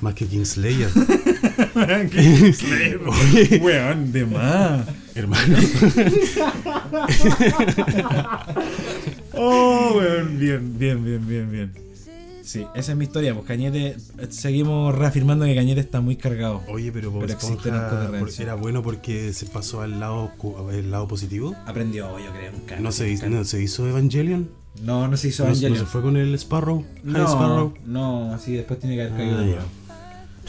Más 0.00 0.14
que 0.14 0.26
Kingslayer. 0.26 0.88
Weón, 3.60 4.12
de 4.12 4.24
más. 4.24 4.86
Hermano. 5.14 5.58
Oh, 9.32 9.92
weón, 9.94 10.38
bien, 10.38 10.78
bien, 10.78 11.04
bien, 11.04 11.26
bien, 11.26 11.50
bien. 11.50 11.89
Sí, 12.50 12.66
esa 12.74 12.90
es 12.90 12.98
mi 12.98 13.04
historia, 13.04 13.32
pues 13.32 13.46
Cañete, 13.46 13.96
seguimos 14.30 14.92
reafirmando 14.92 15.44
que 15.44 15.54
Cañete 15.54 15.80
está 15.80 16.00
muy 16.00 16.16
cargado. 16.16 16.60
Oye, 16.68 16.90
pero 16.90 17.12
Bob 17.12 17.20
Pero 17.20 17.34
Esponja 17.34 18.40
era 18.40 18.54
bueno 18.56 18.82
porque 18.82 19.32
se 19.32 19.46
pasó 19.46 19.82
al 19.82 20.00
lado, 20.00 20.32
el 20.72 20.90
lado 20.90 21.06
positivo. 21.06 21.54
Aprendió, 21.64 22.18
yo 22.18 22.32
creo. 22.32 22.80
No 22.80 22.90
se, 22.90 23.08
hizo, 23.08 23.28
no 23.30 23.44
se 23.44 23.62
hizo 23.62 23.86
Evangelion. 23.88 24.50
No, 24.82 25.06
no 25.06 25.16
se 25.16 25.28
hizo 25.28 25.44
No, 25.44 25.50
no 25.50 25.52
Evangelion. 25.54 25.78
se 25.78 25.86
fue 25.92 26.02
con 26.02 26.16
el 26.16 26.34
Sparrow. 26.34 26.84
No, 27.04 27.24
Sparrow. 27.28 27.74
no, 27.86 28.34
así 28.34 28.54
después 28.54 28.80
tiene 28.80 28.96
que 28.96 29.02
haber 29.02 29.12
Ah, 29.14 29.16
caído 29.16 29.38
de 29.38 29.46
nuevo. 29.46 29.62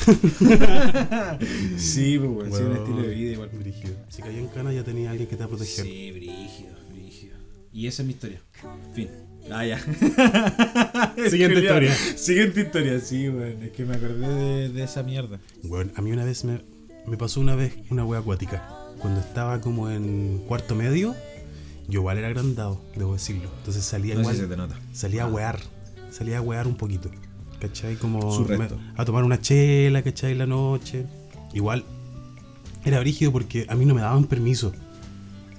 sí, 1.78 2.18
pues, 2.18 2.32
weón, 2.32 2.52
sí, 2.52 2.64
un 2.64 2.78
estilo 2.78 3.02
de 3.04 3.08
vida 3.10 3.32
igual. 3.34 3.50
brígido. 3.54 3.94
Si 4.10 4.24
cayó 4.24 4.40
en 4.40 4.48
cana 4.48 4.74
ya 4.74 4.84
tenía 4.84 5.12
alguien 5.12 5.30
que 5.30 5.36
te 5.36 5.42
va 5.42 5.46
a 5.46 5.50
proteger. 5.50 5.86
Sí, 5.86 6.12
brígido, 6.14 6.74
brígido. 6.92 7.36
Y 7.72 7.86
esa 7.86 8.02
es 8.02 8.08
mi 8.08 8.14
historia. 8.14 8.42
Fin. 8.96 9.08
Ah, 9.50 9.66
ya. 9.66 9.80
Siguiente 11.30 11.60
historia. 11.62 11.96
Siguiente 12.16 12.62
historia, 12.62 13.00
sí, 13.00 13.30
weón. 13.30 13.64
Es 13.64 13.72
que 13.72 13.86
me 13.86 13.96
acordé 13.96 14.28
de, 14.28 14.70
de 14.70 14.84
esa 14.84 15.04
mierda. 15.04 15.40
Bueno, 15.64 15.92
a 15.96 16.02
mí 16.02 16.12
una 16.12 16.24
vez 16.24 16.44
me, 16.46 16.62
me 17.08 17.18
pasó 17.18 17.40
una 17.42 17.56
vez 17.56 17.74
una 17.90 18.06
wea 18.06 18.20
acuática. 18.20 18.68
Cuando 19.00 19.20
estaba 19.20 19.60
como 19.62 19.90
en 19.90 20.44
cuarto 20.48 20.76
medio, 20.76 21.16
yo 21.88 22.00
igual 22.02 22.18
era 22.20 22.28
agrandado, 22.28 22.82
debo 22.96 23.14
decirlo. 23.14 23.50
Entonces 23.60 23.84
salía 23.84 24.14
No 24.16 24.22
igual, 24.22 24.36
si 24.36 24.42
se 24.42 24.48
te 24.48 24.56
nota. 24.58 24.80
salía 24.94 25.24
a 25.24 25.28
wear, 25.28 25.60
salía 26.12 26.38
a 26.38 26.42
wear 26.42 26.68
un 26.68 26.76
poquito. 26.76 27.10
¿Cachai? 27.60 27.96
Como 27.96 28.32
Su 28.32 28.46
me- 28.46 28.58
resto. 28.58 28.80
a 28.96 29.06
tomar 29.06 29.24
una 29.24 29.40
chela, 29.42 30.02
¿cachai? 30.04 30.34
La 30.36 30.46
noche. 30.48 31.06
Igual 31.54 31.84
era 32.86 33.00
brígido 33.00 33.32
porque 33.32 33.66
a 33.70 33.76
mí 33.76 33.86
no 33.86 33.94
me 33.96 34.02
daban 34.02 34.26
permiso. 34.26 34.72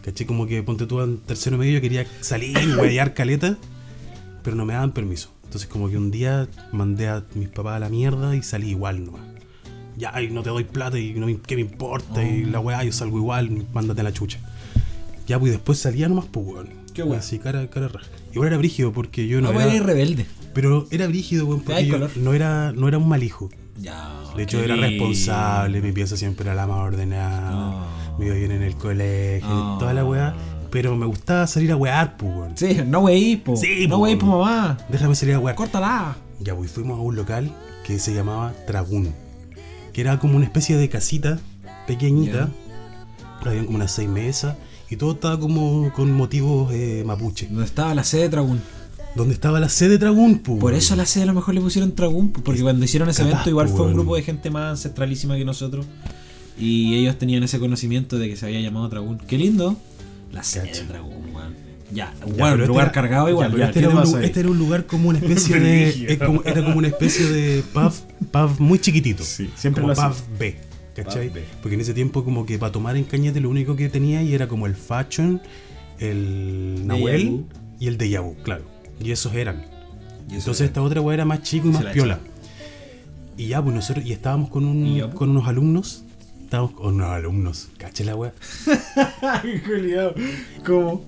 ¿Cachai? 0.03 0.27
Como 0.27 0.47
que 0.47 0.63
ponte 0.63 0.87
tú 0.87 1.01
en 1.01 1.19
tercero 1.19 1.59
medio 1.59 1.75
yo 1.75 1.81
quería 1.81 2.07
salir 2.21 2.57
y 2.63 2.75
weyar 2.75 3.15
caleta, 3.15 3.57
pero 4.43 4.57
no 4.57 4.65
me 4.65 4.73
daban 4.75 4.93
permiso. 4.93 5.31
Entonces 5.45 5.69
como 5.69 5.89
que 5.91 5.97
un 5.99 6.11
día 6.11 6.49
mandé 6.73 7.09
a 7.09 7.25
mis 7.35 7.49
papás 7.49 7.77
a 7.77 7.79
la 7.81 7.89
mierda 7.89 8.35
y 8.35 8.43
salí 8.43 8.71
igual 8.71 9.05
nomás. 9.05 9.23
Ya, 9.99 10.21
y 10.23 10.31
no 10.31 10.43
te 10.43 10.49
doy 10.51 10.65
plata 10.65 10.99
y 10.99 11.13
no 11.15 11.27
¿qué 11.47 11.55
me 11.55 11.61
importa? 11.61 12.23
Y 12.23 12.45
la 12.47 12.61
weá, 12.61 12.83
yo 12.83 12.93
salgo 12.93 13.19
igual, 13.19 13.67
mándate 13.75 14.01
a 14.01 14.05
la 14.05 14.13
chucha. 14.13 14.39
Ya, 15.27 15.39
pues 15.39 15.53
después 15.53 15.79
salía 15.79 16.09
nomás, 16.09 16.25
pues 16.31 16.47
weón. 16.47 16.69
Qué 16.95 17.03
weá. 17.03 17.19
Así, 17.19 17.39
cara, 17.39 17.69
cara 17.69 17.89
raja. 17.89 18.07
Igual 18.33 18.49
era 18.49 18.57
brígido 18.57 18.93
porque 18.93 19.27
yo 19.29 19.41
no 19.41 19.53
No, 19.53 19.61
era... 19.61 19.71
eres 19.71 19.83
rebelde. 19.85 20.27
Pero 20.55 20.87
era 20.91 21.07
brígido, 21.07 21.47
weón, 21.47 21.61
porque 21.63 21.87
yo 21.87 21.99
no 22.17 22.35
era, 22.35 22.73
no 22.73 22.89
era 22.89 22.99
un 22.99 23.09
mal 23.09 23.23
hijo. 23.23 23.51
Ya. 23.79 24.11
De 24.37 24.43
hecho, 24.45 24.61
era 24.63 24.77
responsable, 24.77 25.81
mi 25.81 25.93
pieza 25.93 26.17
siempre 26.17 26.45
era 26.47 26.55
la 26.55 26.67
más 26.67 26.79
ordenada, 26.79 27.51
Ah. 27.53 28.17
me 28.19 28.27
iba 28.27 28.35
bien 28.35 28.51
en 28.53 28.63
el 28.63 28.75
colegio, 28.77 29.47
Ah. 29.49 29.77
toda 29.79 29.93
la 29.95 30.05
weá. 30.05 30.35
Pero 30.73 30.97
me 30.97 31.05
gustaba 31.05 31.47
salir 31.47 31.71
a 31.71 31.77
wear, 31.77 32.17
pues, 32.17 32.35
weón. 32.35 32.57
Sí, 32.57 32.79
no 32.87 33.01
weí, 33.01 33.37
po. 33.37 33.57
Sí, 33.57 33.87
no 33.87 33.97
po. 33.97 34.05
weí, 34.05 34.17
po, 34.17 34.27
mamá. 34.27 34.79
Déjame 34.89 35.15
salir 35.15 35.35
a 35.35 35.39
wear. 35.39 35.55
Córtala. 35.55 36.17
Ya, 36.41 36.57
pues 36.57 36.71
fuimos 36.71 36.99
a 36.99 37.03
un 37.03 37.15
local 37.15 37.53
que 37.85 37.99
se 37.99 38.15
llamaba 38.15 38.55
Tragún, 38.67 39.13
que 39.93 40.01
era 40.01 40.19
como 40.19 40.37
una 40.37 40.47
especie 40.47 40.79
de 40.79 40.89
casita 40.89 41.39
pequeñita. 41.87 42.49
Habían 43.45 43.67
como 43.67 43.77
unas 43.77 43.93
seis 43.93 44.09
mesas 44.09 44.57
y 44.89 44.97
todo 44.97 45.13
estaba 45.13 45.39
como 45.39 45.93
con 45.93 46.11
motivos 46.13 46.73
eh, 46.73 47.03
mapuche. 47.05 47.49
¿Dónde 47.49 47.65
estaba 47.65 47.95
la 47.95 48.05
sede 48.05 48.23
de 48.23 48.29
Tragún? 48.31 48.61
Donde 49.15 49.35
estaba 49.35 49.61
la 49.61 49.69
sede 49.69 49.91
de 49.91 49.99
Tragún. 49.99 50.39
Por 50.39 50.73
eso 50.73 50.95
a 50.95 50.97
la 50.97 51.05
sede 51.05 51.25
a 51.25 51.27
lo 51.27 51.35
mejor 51.35 51.55
le 51.55 51.61
pusieron 51.61 51.93
Tragún, 51.93 52.31
po, 52.31 52.41
porque 52.41 52.63
cuando 52.63 52.83
hicieron 52.85 53.11
ese 53.11 53.23
evento 53.23 53.51
igual 53.51 53.69
fue 53.69 53.87
un 53.87 53.93
grupo 53.93 54.17
de 54.17 54.23
gente 54.23 54.51
más 54.51 54.71
ancestralísima 54.71 55.37
que 55.37 55.45
nosotros. 55.45 55.85
Y 56.59 56.95
ellos 56.95 57.19
tenían 57.19 57.43
ese 57.43 57.59
conocimiento 57.59 58.19
de 58.19 58.29
que 58.31 58.37
se 58.37 58.47
había 58.47 58.61
llamado 58.61 58.89
Tragún. 58.89 59.19
Qué 59.19 59.37
lindo. 59.37 59.77
La 60.33 60.43
sede 60.43 60.69
Cacha. 60.69 60.83
de 60.83 60.89
Tragún, 60.89 61.35
weón. 61.35 61.55
Ya, 61.93 62.15
Ya, 62.21 62.25
bueno, 62.25 62.37
pero 62.39 62.55
un 62.63 62.69
lugar 62.69 62.85
era- 62.87 62.93
cargado 62.93 63.29
igual. 63.29 63.55
ya, 63.57 63.67
este, 63.67 63.81
¿qué 63.81 63.87
era 63.87 63.95
un, 64.01 64.25
este 64.25 64.41
era 64.41 64.49
lugar 64.49 64.87
como 64.87 65.11
una 65.11 65.19
especie 65.23 65.61
de. 65.61 66.19
como- 66.19 66.43
era 66.45 66.65
como 66.65 66.79
una 66.79 66.89
especie 66.89 67.27
de 67.27 67.63
pub, 67.73 67.93
pub 68.31 68.61
muy 68.61 68.79
chiquitito. 68.79 69.23
Sí, 69.25 69.51
siempre 69.57 69.83
como 69.83 69.93
lo 69.95 70.01
pub. 70.01 70.17
B. 70.39 70.57
¿Cachai? 70.97 71.29
Pub 71.29 71.35
B. 71.35 71.45
Porque 71.61 71.75
en 71.75 71.81
ese 71.83 71.93
tiempo, 71.95 72.25
como 72.25 72.47
que 72.47 72.59
para 72.59 72.73
tomar 72.73 72.97
en 72.97 73.05
Cañete, 73.05 73.41
lo 73.41 73.51
único 73.51 73.77
que 73.77 73.89
tenía 73.91 74.21
ahí 74.21 74.35
era 74.35 74.49
como 74.49 74.67
el 74.67 74.75
Fashion, 74.75 75.41
el 75.99 76.87
Nahuel 76.87 77.45
y 77.79 77.87
el 77.89 77.99
Deja 77.99 78.21
Vu, 78.21 78.37
claro. 78.43 78.65
Y 79.03 79.11
esos 79.13 79.35
eran. 79.35 79.65
Y 80.31 80.35
Entonces 80.37 80.61
era- 80.61 80.67
esta 80.69 80.83
otra 80.83 81.01
weá 81.03 81.15
era 81.15 81.25
más 81.25 81.43
chico 81.43 81.69
y 81.69 81.73
más 81.73 81.85
la 81.85 81.93
piola. 81.93 82.21
Y 83.37 83.49
ya, 83.49 83.63
pues 83.63 83.75
nosotros, 83.75 84.05
y 84.07 84.13
estábamos 84.13 84.51
con, 84.51 84.65
un, 84.65 84.87
¿Y 84.87 85.01
pues? 85.03 85.15
con 85.15 85.31
unos 85.31 85.47
alumnos. 85.49 86.05
Estábamos 86.53 86.75
con 86.75 86.95
unos 86.97 87.09
alumnos, 87.09 87.69
caché 87.79 88.05
la 88.05 88.15
weá. 88.15 88.35
¿Cómo? 90.67 91.03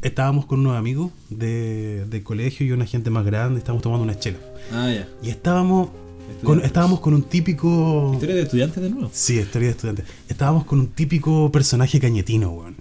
Estábamos 0.00 0.46
con 0.46 0.60
unos 0.60 0.78
amigos 0.78 1.12
de, 1.28 2.06
del 2.06 2.22
colegio 2.22 2.64
y 2.64 2.72
una 2.72 2.86
gente 2.86 3.10
más 3.10 3.26
grande, 3.26 3.58
estábamos 3.58 3.82
tomando 3.82 4.04
una 4.04 4.18
chela. 4.18 4.38
Ah, 4.72 4.90
ya. 4.90 5.06
Y 5.22 5.28
estábamos 5.28 5.88
con, 5.88 6.30
Estudiantes. 6.30 6.66
estábamos 6.68 7.00
con 7.00 7.12
un 7.12 7.22
típico. 7.22 8.16
¿Tú 8.18 8.24
eres 8.24 8.36
de 8.36 8.42
estudiantes 8.44 8.82
de 8.82 8.88
nuevo? 8.88 9.10
Sí, 9.12 9.38
historia 9.38 9.68
de 9.68 9.72
estudiante. 9.72 10.04
Estábamos 10.26 10.64
con 10.64 10.80
un 10.80 10.86
típico 10.86 11.52
personaje 11.52 12.00
cañetino, 12.00 12.48
weón. 12.48 12.76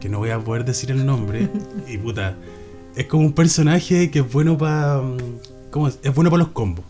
Que 0.00 0.08
no 0.08 0.20
voy 0.20 0.30
a 0.30 0.40
poder 0.40 0.64
decir 0.64 0.92
el 0.92 1.04
nombre. 1.04 1.50
y 1.86 1.98
puta. 1.98 2.36
Es 2.96 3.04
como 3.04 3.26
un 3.26 3.34
personaje 3.34 4.10
que 4.10 4.20
es 4.20 4.32
bueno 4.32 4.56
para. 4.56 5.02
¿Cómo 5.70 5.88
es? 5.88 5.98
Es 6.02 6.14
bueno 6.14 6.30
para 6.30 6.44
los 6.44 6.52
combos. 6.52 6.86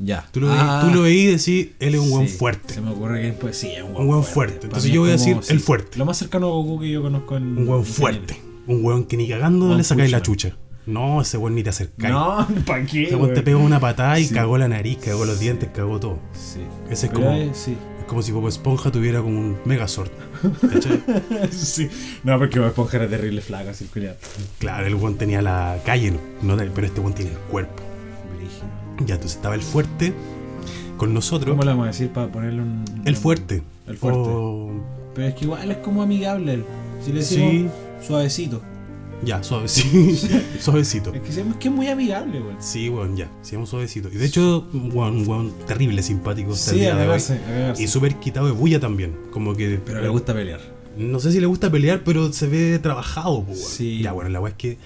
Ya. 0.00 0.26
Tú 0.30 0.40
lo, 0.40 0.50
Ah, 0.52 0.80
veí, 0.82 0.90
tú 0.90 0.96
lo 0.96 1.02
veí 1.02 1.18
y 1.20 1.26
decís, 1.26 1.68
él 1.80 1.94
es 1.94 2.00
un 2.00 2.12
weón 2.12 2.28
sí, 2.28 2.36
fuerte. 2.36 2.74
Se 2.74 2.80
me 2.80 2.90
ocurre 2.92 3.20
que 3.22 3.32
pues, 3.32 3.56
sí, 3.56 3.68
es 3.68 3.82
un 3.82 3.94
weón 4.08 4.22
fuerte. 4.24 4.66
Entonces 4.66 4.90
yo 4.92 5.00
voy 5.00 5.10
a 5.10 5.14
es 5.14 5.24
decir 5.24 5.38
el 5.48 5.60
fuerte. 5.60 5.98
Lo 5.98 6.04
más 6.04 6.16
cercano 6.16 6.46
a 6.46 6.50
Goku 6.50 6.80
que 6.80 6.90
yo 6.90 7.02
conozco 7.02 7.36
en. 7.36 7.58
Un 7.58 7.68
weón 7.68 7.80
en 7.80 7.86
fuerte. 7.86 8.40
Un 8.66 8.84
weón 8.84 9.04
que 9.04 9.16
ni 9.16 9.28
cagando 9.28 9.66
One 9.66 9.76
le 9.78 9.84
sacáis 9.84 10.10
la 10.12 10.22
chucha. 10.22 10.56
No, 10.86 11.20
ese 11.20 11.36
weón 11.36 11.54
ni 11.54 11.62
te 11.62 11.70
acercáis. 11.70 12.12
No, 12.14 12.46
¿para 12.66 12.84
qué? 12.86 13.04
Ese 13.04 13.16
weón 13.16 13.34
te 13.34 13.42
pegó 13.42 13.58
una 13.60 13.80
patada 13.80 14.18
y 14.20 14.24
Sí. 14.26 14.34
cagó 14.34 14.56
la 14.56 14.68
nariz, 14.68 14.98
cagó 15.04 15.24
los 15.24 15.40
dientes, 15.40 15.68
cagó 15.74 15.98
todo. 15.98 16.18
Sí. 16.32 16.60
Ese 16.90 17.06
es 17.06 17.12
Pero 17.12 17.24
como- 17.26 17.32
es- 17.36 17.56
sí. 17.58 17.76
Es 17.98 18.04
como 18.04 18.22
si 18.22 18.32
Bob 18.32 18.48
Esponja 18.48 18.90
tuviera 18.92 19.20
como 19.20 19.38
un 19.38 19.58
Megazord. 19.66 20.10
¿Cachai? 20.70 21.02
sí. 21.50 21.88
No, 22.24 22.38
porque 22.38 22.58
Bob 22.60 22.68
Esponja 22.68 22.96
era 22.98 23.08
terrible 23.08 23.40
flaco, 23.42 23.68
así, 23.70 23.84
culiado. 23.86 24.16
claro, 24.58 24.86
el 24.86 24.94
weón 24.94 25.16
tenía 25.18 25.42
la 25.42 25.76
calle, 25.84 26.12
¿no? 26.12 26.18
No, 26.56 26.56
pero 26.74 26.86
este 26.86 27.00
weón 27.00 27.14
tiene 27.14 27.32
el 27.32 27.38
cuerpo. 27.38 27.82
Ya, 29.06 29.14
entonces 29.14 29.36
estaba 29.36 29.54
el 29.54 29.62
fuerte 29.62 30.12
con 30.96 31.14
nosotros. 31.14 31.50
¿Cómo 31.52 31.62
le 31.62 31.70
vamos 31.70 31.84
a 31.84 31.88
decir 31.88 32.08
para 32.10 32.30
ponerle 32.30 32.62
un. 32.62 32.84
El 33.04 33.16
fuerte. 33.16 33.62
El 33.86 33.96
fuerte. 33.96 34.20
O- 34.20 34.72
Pero 35.14 35.28
es 35.28 35.34
que 35.34 35.44
igual 35.44 35.70
es 35.70 35.76
como 35.78 36.02
amigable. 36.02 36.54
él. 36.54 36.64
Si 37.04 37.12
le 37.12 37.20
decimos 37.20 37.72
suavecito. 38.06 38.60
Ya, 39.24 39.42
suave, 39.42 39.66
sí. 39.66 40.16
suavecito. 40.60 41.12
Es 41.12 41.20
que, 41.22 41.28
es 41.30 41.56
que 41.58 41.68
es 41.68 41.74
muy 41.74 41.88
amigable, 41.88 42.38
güey. 42.40 42.54
Sí, 42.60 42.88
weón, 42.88 43.16
ya. 43.16 43.28
Seamos 43.42 43.68
suavecito. 43.68 44.08
Y 44.12 44.16
de 44.16 44.26
hecho, 44.26 44.68
weón, 44.72 45.26
weón, 45.26 45.52
terrible 45.66 46.02
simpático. 46.04 46.52
hasta 46.52 46.70
el 46.70 46.76
Sí, 46.76 46.80
día 46.82 46.92
a 46.92 46.96
de 46.96 47.00
hoy. 47.02 47.06
cagarse, 47.06 47.34
a 47.34 47.40
cagarse. 47.44 47.82
Y 47.82 47.88
súper 47.88 48.14
quitado 48.16 48.46
de 48.46 48.52
bulla 48.52 48.78
también. 48.78 49.16
Como 49.32 49.54
que. 49.56 49.80
Pero 49.84 50.00
le 50.00 50.08
gusta 50.08 50.34
pelear. 50.34 50.60
No 50.96 51.18
sé 51.20 51.32
si 51.32 51.40
le 51.40 51.46
gusta 51.46 51.68
pelear, 51.70 52.02
pero 52.04 52.32
se 52.32 52.46
ve 52.46 52.78
trabajado, 52.80 53.38
weón. 53.38 53.56
Sí. 53.56 54.02
Ya, 54.02 54.12
bueno, 54.12 54.30
la 54.30 54.40
weá 54.40 54.50
es 54.52 54.56
que. 54.56 54.78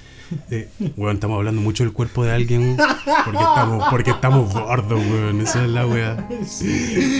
Eh, 0.51 0.69
weón, 0.97 1.17
estamos 1.17 1.39
hablando 1.39 1.61
mucho 1.61 1.85
del 1.85 1.93
cuerpo 1.93 2.25
de 2.25 2.33
alguien 2.33 2.77
porque 3.25 3.43
estamos, 3.43 3.85
porque 3.91 4.11
estamos 4.11 4.53
gordos, 4.53 5.01
weón. 5.01 5.41
Esa 5.41 5.65
es 5.65 5.71
la 5.71 5.87
weá. 5.87 6.29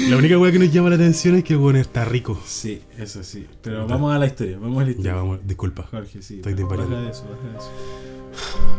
La 0.09 0.17
única 0.17 0.39
weá 0.39 0.53
que 0.53 0.59
nos 0.59 0.73
llama 0.73 0.91
la 0.91 0.97
atención 0.97 1.37
es 1.37 1.45
que 1.45 1.55
el 1.55 1.61
weón 1.61 1.77
está 1.77 2.05
rico. 2.05 2.39
Sí, 2.45 2.83
eso 2.99 3.23
sí. 3.23 3.47
Pero 3.63 3.87
vamos 3.87 4.15
a 4.15 4.19
la 4.19 4.27
historia. 4.27 4.59
Vamos 4.59 4.83
a 4.83 4.85
la 4.85 4.91
historia. 4.91 5.13
Ya, 5.13 5.17
vamos, 5.17 5.41
disculpa. 5.45 5.87
Jorge, 5.91 6.23
sí. 6.23 6.37
Estoy 6.37 6.55
baja 6.55 6.85
de 6.85 7.11
eso, 7.11 7.25
baja 7.25 7.53
de 7.53 7.59
eso. 7.59 7.71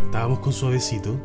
Estábamos 0.05 0.39
con 0.39 0.53
suavecito, 0.53 1.19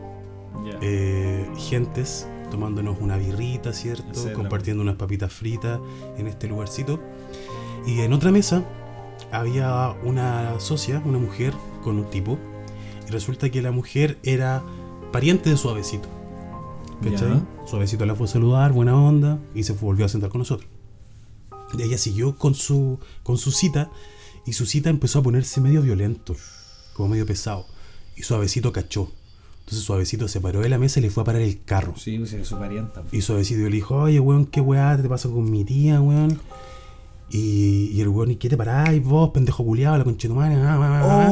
eh, 0.81 1.47
gentes, 1.57 2.29
tomándonos 2.51 2.99
una 3.01 3.17
birrita, 3.17 3.73
¿cierto? 3.73 4.29
Es 4.29 4.35
Compartiendo 4.35 4.83
unas 4.83 4.97
papitas 4.97 5.33
fritas 5.33 5.81
en 6.17 6.27
este 6.27 6.49
lugarcito. 6.49 7.01
Y 7.87 8.01
en 8.01 8.13
otra 8.13 8.31
mesa 8.31 8.65
había 9.33 9.95
una 10.03 10.59
socia, 10.61 11.03
una 11.05 11.19
mujer, 11.19 11.53
con 11.83 11.99
un 11.99 12.11
tipo. 12.11 12.39
Y 13.09 13.11
resulta 13.11 13.49
que 13.49 13.63
la 13.63 13.73
mujer 13.73 14.19
era 14.23 14.63
pariente 15.13 15.49
de 15.49 15.57
Suavecito. 15.57 16.09
¿Cachai? 17.03 17.43
Suavecito 17.67 18.05
la 18.05 18.15
fue 18.15 18.27
a 18.27 18.31
saludar, 18.31 18.73
buena 18.73 19.01
onda, 19.01 19.39
y 19.55 19.63
se 19.63 19.73
volvió 19.73 20.05
a 20.05 20.09
sentar 20.09 20.31
con 20.31 20.41
nosotros. 20.41 20.69
Y 21.79 21.83
ella 21.83 21.97
siguió 21.97 22.37
con 22.37 22.55
su, 22.55 22.99
con 23.23 23.39
su 23.39 23.51
cita, 23.51 23.91
y 24.45 24.53
su 24.53 24.67
cita 24.67 24.91
empezó 24.91 25.21
a 25.21 25.23
ponerse 25.23 25.61
medio 25.61 25.81
violento, 25.81 26.37
como 26.95 27.11
medio 27.11 27.25
pesado. 27.25 27.67
Y 28.17 28.23
Suavecito 28.23 28.73
cachó. 28.73 29.11
Entonces 29.61 29.85
Suavecito 29.85 30.29
se 30.29 30.41
paró 30.41 30.61
de 30.61 30.69
la 30.69 30.79
mesa 30.79 30.99
y 30.99 31.03
le 31.03 31.11
fue 31.11 31.23
a 31.23 31.27
parar 31.27 31.43
el 31.43 31.63
carro. 31.63 31.95
Sí, 31.97 32.19
pues 32.19 32.33
es 32.33 32.49
su 32.49 32.59
parienta. 32.59 33.05
Y 33.13 33.21
Suavecito 33.21 33.61
le 33.61 33.71
dijo, 33.71 33.97
oye, 33.97 34.19
weón, 34.19 34.47
qué 34.47 34.61
weá 34.61 35.01
te 35.01 35.09
pasa 35.09 35.29
con 35.29 35.51
mi 35.51 35.65
tía, 35.65 36.01
weón. 36.01 36.39
Y, 37.31 37.91
y 37.93 38.01
el 38.01 38.09
weón, 38.09 38.31
¿y 38.31 38.37
qué 38.37 38.49
te 38.49 38.57
paráis 38.57 39.05
vos, 39.05 39.31
pendejo 39.31 39.65
culiado, 39.65 39.99
la 39.99 40.05
conchetumana? 40.05 41.29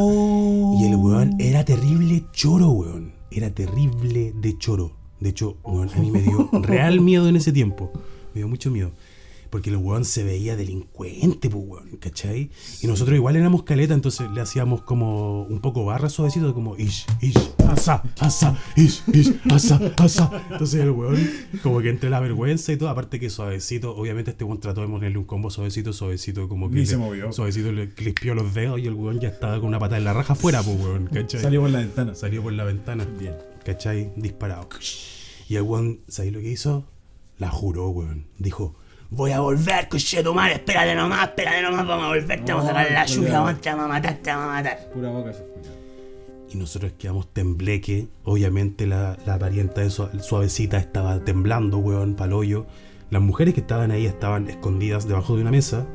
Y 0.78 0.84
el 0.86 0.96
weón 0.96 1.34
era 1.38 1.64
terrible 1.64 2.24
choro, 2.32 2.70
weón. 2.70 3.12
Era 3.30 3.50
terrible 3.50 4.32
de 4.34 4.58
choro. 4.58 4.92
De 5.20 5.30
hecho, 5.30 5.56
weón, 5.64 5.88
a 5.94 5.98
mí 5.98 6.10
me 6.10 6.20
dio 6.22 6.48
real 6.62 7.00
miedo 7.00 7.28
en 7.28 7.36
ese 7.36 7.52
tiempo. 7.52 7.90
Me 8.34 8.40
dio 8.40 8.48
mucho 8.48 8.70
miedo. 8.70 8.90
Porque 9.50 9.70
el 9.70 9.76
weón 9.76 10.04
se 10.04 10.24
veía 10.24 10.56
delincuente, 10.56 11.48
pues, 11.48 11.64
weón, 11.66 11.96
¿cachai? 11.98 12.50
Y 12.82 12.86
nosotros 12.86 13.16
igual 13.16 13.36
éramos 13.36 13.62
caleta, 13.62 13.94
entonces 13.94 14.30
le 14.32 14.40
hacíamos 14.40 14.82
como 14.82 15.42
un 15.42 15.60
poco 15.60 15.84
barra 15.84 16.08
suavecito, 16.08 16.52
como 16.54 16.76
ish, 16.76 17.06
ish, 17.20 17.38
asa, 17.68 18.02
asa, 18.18 18.58
ish, 18.76 19.02
ish, 19.12 19.34
asa, 19.50 19.80
asa. 19.98 20.44
Entonces 20.50 20.80
el 20.80 20.90
weón, 20.90 21.16
como 21.62 21.80
que 21.80 21.90
entre 21.90 22.10
la 22.10 22.20
vergüenza 22.20 22.72
y 22.72 22.76
todo, 22.76 22.88
aparte 22.88 23.20
que 23.20 23.30
suavecito, 23.30 23.96
obviamente 23.96 24.32
este 24.32 24.44
weón 24.44 24.60
trató 24.60 24.80
de 24.82 24.88
ponerle 24.88 25.18
un 25.18 25.24
combo 25.24 25.50
suavecito, 25.50 25.92
suavecito, 25.92 26.48
como 26.48 26.68
que. 26.68 26.74
Ni 26.74 26.80
le- 26.80 26.86
se 26.86 26.96
movió. 26.96 27.32
Suavecito 27.32 27.72
le 27.72 27.88
clispió 27.90 28.34
los 28.34 28.52
dedos 28.54 28.78
y 28.80 28.86
el 28.86 28.94
weón 28.94 29.20
ya 29.20 29.28
estaba 29.28 29.58
con 29.60 29.68
una 29.68 29.78
pata 29.78 29.96
en 29.96 30.04
la 30.04 30.12
raja 30.12 30.32
afuera, 30.34 30.62
pues, 30.62 30.78
weón, 30.80 31.06
¿cachai? 31.06 31.40
Salió 31.40 31.60
por 31.60 31.70
la 31.70 31.78
ventana. 31.78 32.14
Salió 32.14 32.42
por 32.42 32.52
la 32.52 32.64
ventana. 32.64 33.06
Bien. 33.18 33.34
¿Cachai? 33.64 34.12
Disparado. 34.16 34.68
Y 35.48 35.56
el 35.56 35.62
weón, 35.62 36.00
¿sabes 36.08 36.32
lo 36.32 36.40
que 36.40 36.50
hizo? 36.50 36.84
La 37.38 37.50
juró, 37.50 37.88
weón. 37.90 38.26
Dijo, 38.38 38.74
Voy 39.10 39.30
a 39.32 39.40
volver, 39.40 39.88
madre, 40.34 40.54
espérate 40.54 40.94
nomás, 40.94 41.28
espérate 41.28 41.62
nomás, 41.62 41.86
vamos 41.86 42.04
a 42.06 42.08
volver, 42.08 42.44
te 42.44 42.52
vamos 42.52 42.66
a 42.66 42.68
sacar 42.74 42.90
la 42.92 43.06
lluvia, 43.06 43.40
vamos, 43.40 43.60
te 43.60 43.70
vamos 43.70 43.84
a 43.84 43.88
matar, 43.88 44.14
te 44.16 44.30
vamos 44.30 44.44
a 44.44 44.52
matar. 44.52 44.90
Pura 44.92 45.10
boca 45.10 45.32
se 45.32 45.38
escucha. 45.42 45.70
y 46.52 46.56
nosotros 46.56 46.92
quedamos 46.98 47.32
tembleque. 47.32 48.08
Obviamente 48.24 48.86
la, 48.86 49.16
la 49.26 49.38
parienta 49.38 49.80
de 49.80 49.90
Sua- 49.90 50.10
suavecita 50.20 50.78
estaba 50.78 51.20
temblando, 51.20 51.78
weón, 51.78 52.14
paloyo. 52.16 52.66
Las 53.10 53.22
mujeres 53.22 53.54
que 53.54 53.60
estaban 53.60 53.92
ahí 53.92 54.06
estaban 54.06 54.48
escondidas 54.50 55.06
debajo 55.06 55.36
de 55.36 55.42
una 55.42 55.50
mesa. 55.52 55.86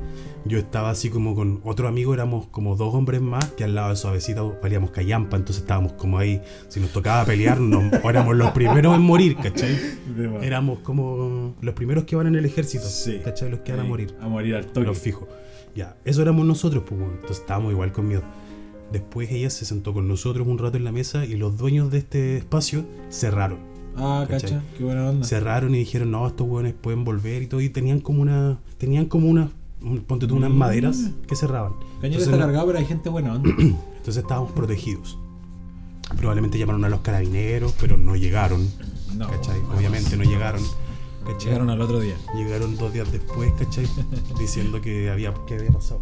Yo 0.43 0.58
estaba 0.58 0.89
así 0.89 1.10
como 1.12 1.36
con 1.36 1.62
otro 1.63 1.88
amigo, 1.88 2.13
éramos 2.15 2.47
como 2.47 2.75
dos 2.75 2.95
hombres 2.95 3.21
más, 3.21 3.45
que 3.51 3.63
al 3.63 3.75
lado 3.75 3.91
de 3.91 3.95
suavecita 3.95 4.41
valíamos 4.41 4.89
callampa, 4.89 5.38
entonces 5.38 5.62
estábamos 5.62 5.93
como 5.93 6.17
ahí, 6.17 6.41
si 6.67 6.80
nos 6.80 6.89
tocaba 6.91 7.25
pelear, 7.25 7.60
nos, 7.60 7.93
éramos 8.04 8.36
los 8.36 8.49
primeros 8.51 8.95
en 8.95 9.01
morir, 9.01 9.36
¿cachai? 9.38 9.77
Éramos 10.41 10.80
como 10.80 11.56
los 11.62 11.75
primeros 11.75 12.06
que 12.06 12.15
van 12.15 12.27
en 12.27 12.36
el 12.36 12.45
ejército, 12.45 12.86
Sí. 12.86 13.19
¿cachai? 13.23 13.51
Los 13.51 13.60
que 13.60 13.71
van 13.71 13.82
a 13.82 13.84
morir. 13.84 14.15
A 14.19 14.27
morir 14.27 14.56
al 14.56 14.65
toque. 14.65 14.88
Los 14.88 14.97
fijo. 14.97 15.27
Ya, 15.75 15.95
eso 16.06 16.21
éramos 16.23 16.45
nosotros, 16.45 16.84
pues, 16.88 16.99
bueno, 16.99 17.13
entonces 17.15 17.39
estábamos 17.39 17.71
igual 17.71 17.91
con 17.91 18.08
miedo. 18.08 18.23
Después 18.91 19.32
ella 19.32 19.49
se 19.49 19.63
sentó 19.63 19.93
con 19.93 20.08
nosotros 20.08 20.45
un 20.47 20.58
rato 20.58 20.75
en 20.75 20.84
la 20.84 20.91
mesa 20.91 21.23
y 21.23 21.36
los 21.36 21.58
dueños 21.58 21.91
de 21.91 21.99
este 21.99 22.38
espacio 22.38 22.84
cerraron. 23.10 23.60
Ah, 23.95 24.25
¿Cachai? 24.27 24.49
cacha. 24.51 24.63
Qué 24.77 24.84
buena 24.84 25.10
onda. 25.10 25.25
Cerraron 25.25 25.75
y 25.75 25.80
dijeron, 25.80 26.12
no, 26.12 26.25
estos 26.27 26.47
hueones 26.47 26.73
pueden 26.73 27.04
volver 27.04 27.43
y 27.43 27.47
todo. 27.47 27.62
Y 27.62 27.69
tenían 27.69 27.99
como 28.01 28.21
una. 28.21 28.60
Tenían 28.77 29.06
como 29.06 29.30
una. 29.30 29.49
Ponte 30.08 30.28
tú 30.28 30.36
unas 30.36 30.52
Mm. 30.52 30.58
maderas 30.58 31.10
que 31.28 31.36
cerraban. 31.36 31.74
Cañete 32.02 32.24
está 32.24 32.36
no- 32.38 32.44
cargado, 32.44 32.67
pero 32.67 32.80
hay 32.80 32.86
gente 32.86 33.10
buena 33.10 33.34
onda. 33.34 33.50
entonces 33.58 34.17
estábamos 34.17 34.52
protegidos. 34.52 35.17
Probablemente 36.17 36.58
llamaron 36.60 36.84
a 36.86 36.89
los 36.89 37.00
carabineros, 37.02 37.74
pero 37.80 37.98
no 37.98 38.15
llegaron. 38.15 38.67
No. 39.15 39.28
¿Cachai? 39.28 39.60
Obviamente 39.76 40.15
no 40.17 40.24
llegaron. 40.24 40.62
¿cachai? 41.26 41.46
Llegaron 41.46 41.70
al 41.70 41.82
otro 41.82 42.00
día. 42.00 42.15
Llegaron 42.36 42.76
dos 42.78 42.91
días 42.94 43.12
después, 43.12 43.52
¿cachai? 43.58 43.88
Diciendo 44.39 44.82
que 44.82 45.10
había, 45.10 45.34
que 45.48 45.56
había 45.56 45.72
pasado. 45.72 46.02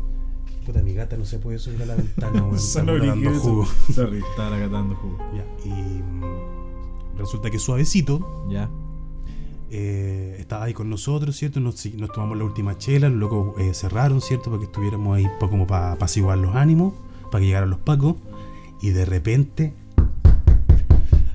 Puta, 0.66 0.82
mi 0.82 0.94
gata 0.94 1.16
no 1.18 1.26
se 1.26 1.40
puede 1.40 1.58
subir 1.60 1.82
a 1.84 1.86
la 1.86 1.96
ventana, 1.96 2.44
weón. 2.44 2.58
Dando 3.02 3.40
jugo. 3.40 3.68
Sorry, 3.94 4.20
estaba 4.20 4.58
jugo. 4.96 5.18
Ya, 5.36 5.46
y 5.66 5.70
mm, 6.02 7.18
resulta 7.18 7.50
que 7.50 7.60
suavecito 7.60 8.46
Ya. 8.50 8.70
Eh, 9.72 10.36
estaba 10.40 10.66
ahí 10.66 10.74
con 10.74 10.90
nosotros, 10.90 11.36
¿cierto? 11.36 11.60
Nos, 11.60 11.76
tomamos 12.14 12.38
la 12.38 12.44
última 12.44 12.78
chela, 12.78 13.10
los 13.10 13.18
locos 13.20 13.60
eh, 13.60 13.74
cerraron, 13.74 14.22
¿cierto? 14.22 14.46
Para 14.50 14.60
que 14.60 14.66
estuviéramos 14.66 15.18
ahí 15.18 15.26
pa- 15.40 15.50
como 15.50 15.68
para 15.68 15.94
apaciguar 15.94 16.38
los 16.38 16.56
ánimos, 16.56 16.94
para 17.32 17.40
que 17.42 17.48
llegaran 17.48 17.70
los 17.70 17.80
pacos. 17.80 18.16
Y 18.82 18.90
de 18.92 19.06
repente. 19.06 19.74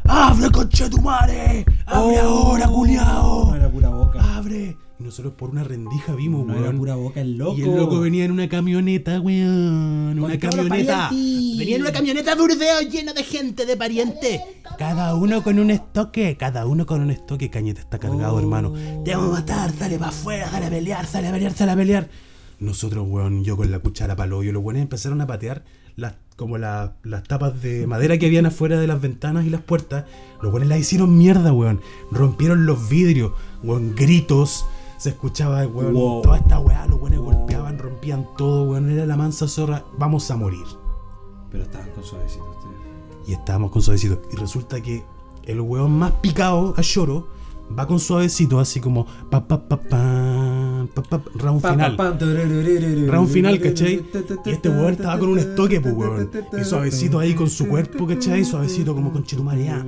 ¡Abre, 0.04 0.50
concha 0.50 0.88
tu 0.90 1.00
madre! 1.00 1.64
¡Abre 1.86 2.18
ahora, 2.20 2.66
culiao! 2.68 3.46
No 3.50 3.54
era 3.56 3.70
pura 3.70 3.88
boca. 3.88 4.36
¡Abre! 4.36 4.76
Y 4.98 5.02
nosotros 5.02 5.34
por 5.36 5.50
una 5.50 5.64
rendija 5.64 6.14
vimos, 6.14 6.46
No 6.46 6.52
weón. 6.52 6.64
era 6.66 6.76
pura 6.78 6.94
boca 6.94 7.20
el 7.20 7.36
loco. 7.36 7.56
Y 7.58 7.62
el 7.62 7.74
loco 7.76 7.98
venía 8.00 8.24
en 8.24 8.30
una 8.30 8.48
camioneta, 8.48 9.20
weón. 9.20 10.18
Una 10.20 10.38
camioneta. 10.38 11.08
Venía 11.10 11.76
en 11.76 11.82
una 11.82 11.90
camioneta 11.92 12.34
burdeo 12.36 12.80
llena 12.88 13.12
de 13.12 13.24
gente, 13.24 13.66
de 13.66 13.76
parientes. 13.76 14.40
Cada 14.78 15.14
uno 15.16 15.42
con 15.42 15.58
un 15.58 15.70
estoque. 15.70 16.36
Cada 16.36 16.66
uno 16.66 16.86
con 16.86 17.00
un 17.00 17.10
estoque. 17.10 17.50
Cañete 17.50 17.80
está 17.80 17.98
cargado, 17.98 18.38
hermano. 18.38 18.72
Te 19.04 19.14
vamos 19.16 19.30
a 19.36 19.40
matar, 19.40 19.72
sale 19.72 19.98
para 19.98 20.10
afuera, 20.10 20.48
sale 20.50 20.66
a 20.66 20.70
pelear, 20.70 21.06
sale 21.06 21.28
a 21.28 21.32
pelear, 21.32 21.52
Sale 21.54 21.72
a 21.72 21.76
pelear. 21.76 22.08
Nosotros, 22.60 23.04
weón, 23.08 23.42
yo 23.42 23.56
con 23.56 23.70
la 23.72 23.80
cuchara 23.80 24.14
palo 24.14 24.44
y 24.44 24.52
los 24.52 24.62
weones 24.62 24.82
empezaron 24.82 25.20
a 25.20 25.26
patear 25.26 25.64
las, 25.96 26.14
como 26.36 26.56
la- 26.56 26.94
las 27.02 27.24
tapas 27.24 27.60
de 27.60 27.86
madera 27.88 28.16
que 28.16 28.26
habían 28.26 28.46
afuera 28.46 28.78
de 28.78 28.86
las 28.86 29.00
ventanas 29.00 29.44
y 29.44 29.50
las 29.50 29.60
puertas. 29.60 30.04
Los 30.40 30.52
weones 30.52 30.68
las 30.68 30.78
hicieron 30.78 31.18
mierda, 31.18 31.52
weón. 31.52 31.80
Rompieron 32.12 32.64
los 32.64 32.88
vidrios, 32.88 33.32
weón, 33.64 33.94
gritos. 33.96 34.64
Se 34.96 35.10
escuchaba, 35.10 35.66
weón, 35.66 35.94
Wow. 35.94 36.22
toda 36.22 36.36
esta 36.38 36.58
weá. 36.58 36.86
Los 36.86 37.00
weones 37.00 37.20
golpeaban, 37.20 37.78
rompían 37.78 38.28
todo, 38.36 38.64
weón. 38.70 38.90
Era 38.90 39.06
la 39.06 39.16
mansa 39.16 39.48
zorra. 39.48 39.84
Vamos 39.98 40.30
a 40.30 40.36
morir. 40.36 40.64
Pero 41.50 41.64
estaban 41.64 41.90
con 41.90 42.04
suavecito 42.04 42.44
ustedes. 42.50 43.28
Y 43.28 43.32
estábamos 43.32 43.70
con 43.70 43.82
suavecito. 43.82 44.20
Y 44.32 44.36
resulta 44.36 44.80
que 44.80 45.04
el 45.44 45.60
weón 45.60 45.98
más 45.98 46.12
picado 46.12 46.74
a 46.76 46.80
lloro 46.82 47.26
va 47.76 47.86
con 47.86 47.98
suavecito, 47.98 48.60
así 48.60 48.80
como 48.80 49.06
pa 49.30 49.46
pa 49.46 49.68
pa 49.68 49.80
pa 49.80 50.86
pa, 50.94 51.02
pa, 51.02 51.22
round 51.36 51.60
final. 51.60 51.96
Round 53.08 53.28
final, 53.28 53.60
¿cachai? 53.60 54.04
Y 54.44 54.50
este 54.50 54.68
weón 54.68 54.92
estaba 54.92 55.18
con 55.18 55.30
un 55.30 55.38
estoque, 55.38 55.80
pues 55.80 55.94
weón. 55.94 56.30
Y 56.60 56.64
suavecito 56.64 57.18
ahí 57.18 57.34
con 57.34 57.48
su 57.48 57.66
cuerpo, 57.66 58.06
¿cachai? 58.06 58.44
Suavecito 58.44 58.94
como 58.94 59.12
con 59.12 59.24
chetumarea. 59.24 59.84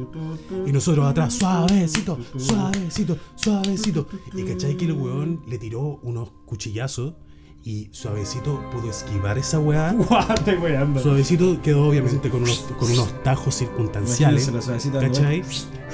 Y 0.67 0.73
nosotros 0.73 1.07
atrás, 1.07 1.35
suavecito, 1.35 2.19
suavecito, 2.37 3.17
suavecito. 3.35 4.07
Y 4.35 4.43
cachai 4.45 4.77
que 4.77 4.87
el 4.87 4.93
weón 4.93 5.43
le 5.47 5.59
tiró 5.59 6.01
unos 6.03 6.31
cuchillazos. 6.47 7.15
Y 7.69 7.89
suavecito 7.91 8.63
pudo 8.71 8.89
esquivar 8.91 9.39
esa 9.39 9.59
weá. 9.59 9.93
Weando. 10.63 11.01
Suavecito 11.01 11.61
quedó 11.63 11.89
obviamente 11.89 12.31
con 12.31 12.45
unos, 12.45 12.61
con 12.79 12.89
unos 12.93 13.23
tajos 13.25 13.57
circunstanciales. 13.57 14.47
Imagínense 14.47 14.53
la 14.53 14.63
suavecita 14.63 14.99
de 15.01 15.07
¿Cachai? 15.09 15.43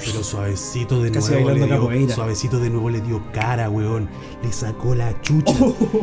Pero 0.05 0.23
suavecito 0.23 1.03
de 1.03 1.11
Casi 1.11 1.31
nuevo 1.31 1.47
le 1.49 1.53
bailando 1.53 1.75
dio. 1.75 1.85
capoeira. 1.87 2.15
Suavecito 2.15 2.59
de 2.59 2.69
nuevo 2.69 2.91
le 2.91 3.01
dio 3.01 3.23
cara, 3.33 3.71
weón. 3.71 4.11
Le 4.43 4.53
sacó 4.53 4.95
la 4.95 5.19
chucha. 5.23 5.55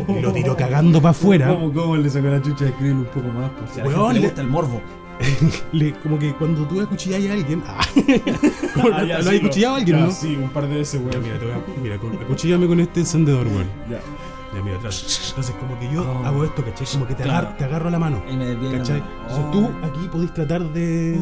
y 0.08 0.20
lo 0.22 0.34
tiró 0.34 0.58
cagando 0.58 1.00
para 1.04 1.12
afuera. 1.12 1.50
¿Cómo, 1.54 1.72
¿Cómo 1.72 1.98
le 1.98 2.10
sacó 2.10 2.30
la 2.30 2.42
chucha 2.42 2.64
de 2.64 2.72
escribir 2.72 2.96
un 2.96 3.06
poco 3.06 3.28
más? 3.28 3.52
Pues, 3.52 3.70
si 3.76 3.80
a 3.80 3.84
la 3.84 3.90
Weón, 3.90 4.02
gente 4.08 4.14
le 4.16 4.20
le- 4.22 4.28
gusta 4.28 4.42
el 4.42 4.48
morbo. 4.48 4.82
le- 5.74 5.94
como 6.00 6.18
que 6.18 6.34
cuando 6.34 6.66
tú 6.66 6.82
acuchillas 6.82 7.24
a 7.30 7.34
alguien. 7.34 7.62
Ah, 7.68 7.86
como 8.74 8.90
Ah, 8.92 9.04
ya, 9.06 9.18
no 9.20 9.24
sí, 9.26 9.30
hay 9.30 9.40
lo- 9.40 9.46
acuchillado 9.46 9.76
a 9.76 9.78
alguien, 9.78 9.98
ya, 10.00 10.06
¿no? 10.06 10.12
Sí, 10.12 10.36
un 10.36 10.50
par 10.50 10.68
de 10.68 10.76
veces, 10.78 11.00
Ya, 11.00 11.08
weón. 11.10 11.22
mira, 11.24 11.38
te 11.38 11.46
voy 11.46 11.54
a- 11.54 11.80
mira, 11.84 11.98
con- 12.00 12.14
acuchíllame 12.16 12.66
con 12.66 12.80
este 12.80 13.02
encendedor, 13.02 13.46
weón. 13.46 13.68
Ya. 13.88 14.00
Atrás. 14.78 15.28
Entonces, 15.30 15.56
como 15.60 15.80
que 15.80 15.94
yo 15.94 16.02
Oh. 16.04 16.26
hago 16.26 16.44
esto, 16.44 16.64
¿cachai? 16.64 16.88
Como 16.92 17.08
que 17.08 17.16
te, 17.16 17.24
Claro. 17.24 17.48
agar- 17.48 17.58
te 17.58 17.64
agarro 17.66 17.90
la 17.90 18.00
mano. 18.00 18.24
Y 18.32 18.36
me 18.36 18.54
la 18.56 18.78
¿Cachai? 18.78 19.00
mano. 19.02 19.12
Entonces 19.22 19.46
Oh. 19.48 19.52
tú 19.52 19.70
aquí 19.86 20.08
podés 20.12 20.34
tratar 20.34 20.74
de. 20.74 21.20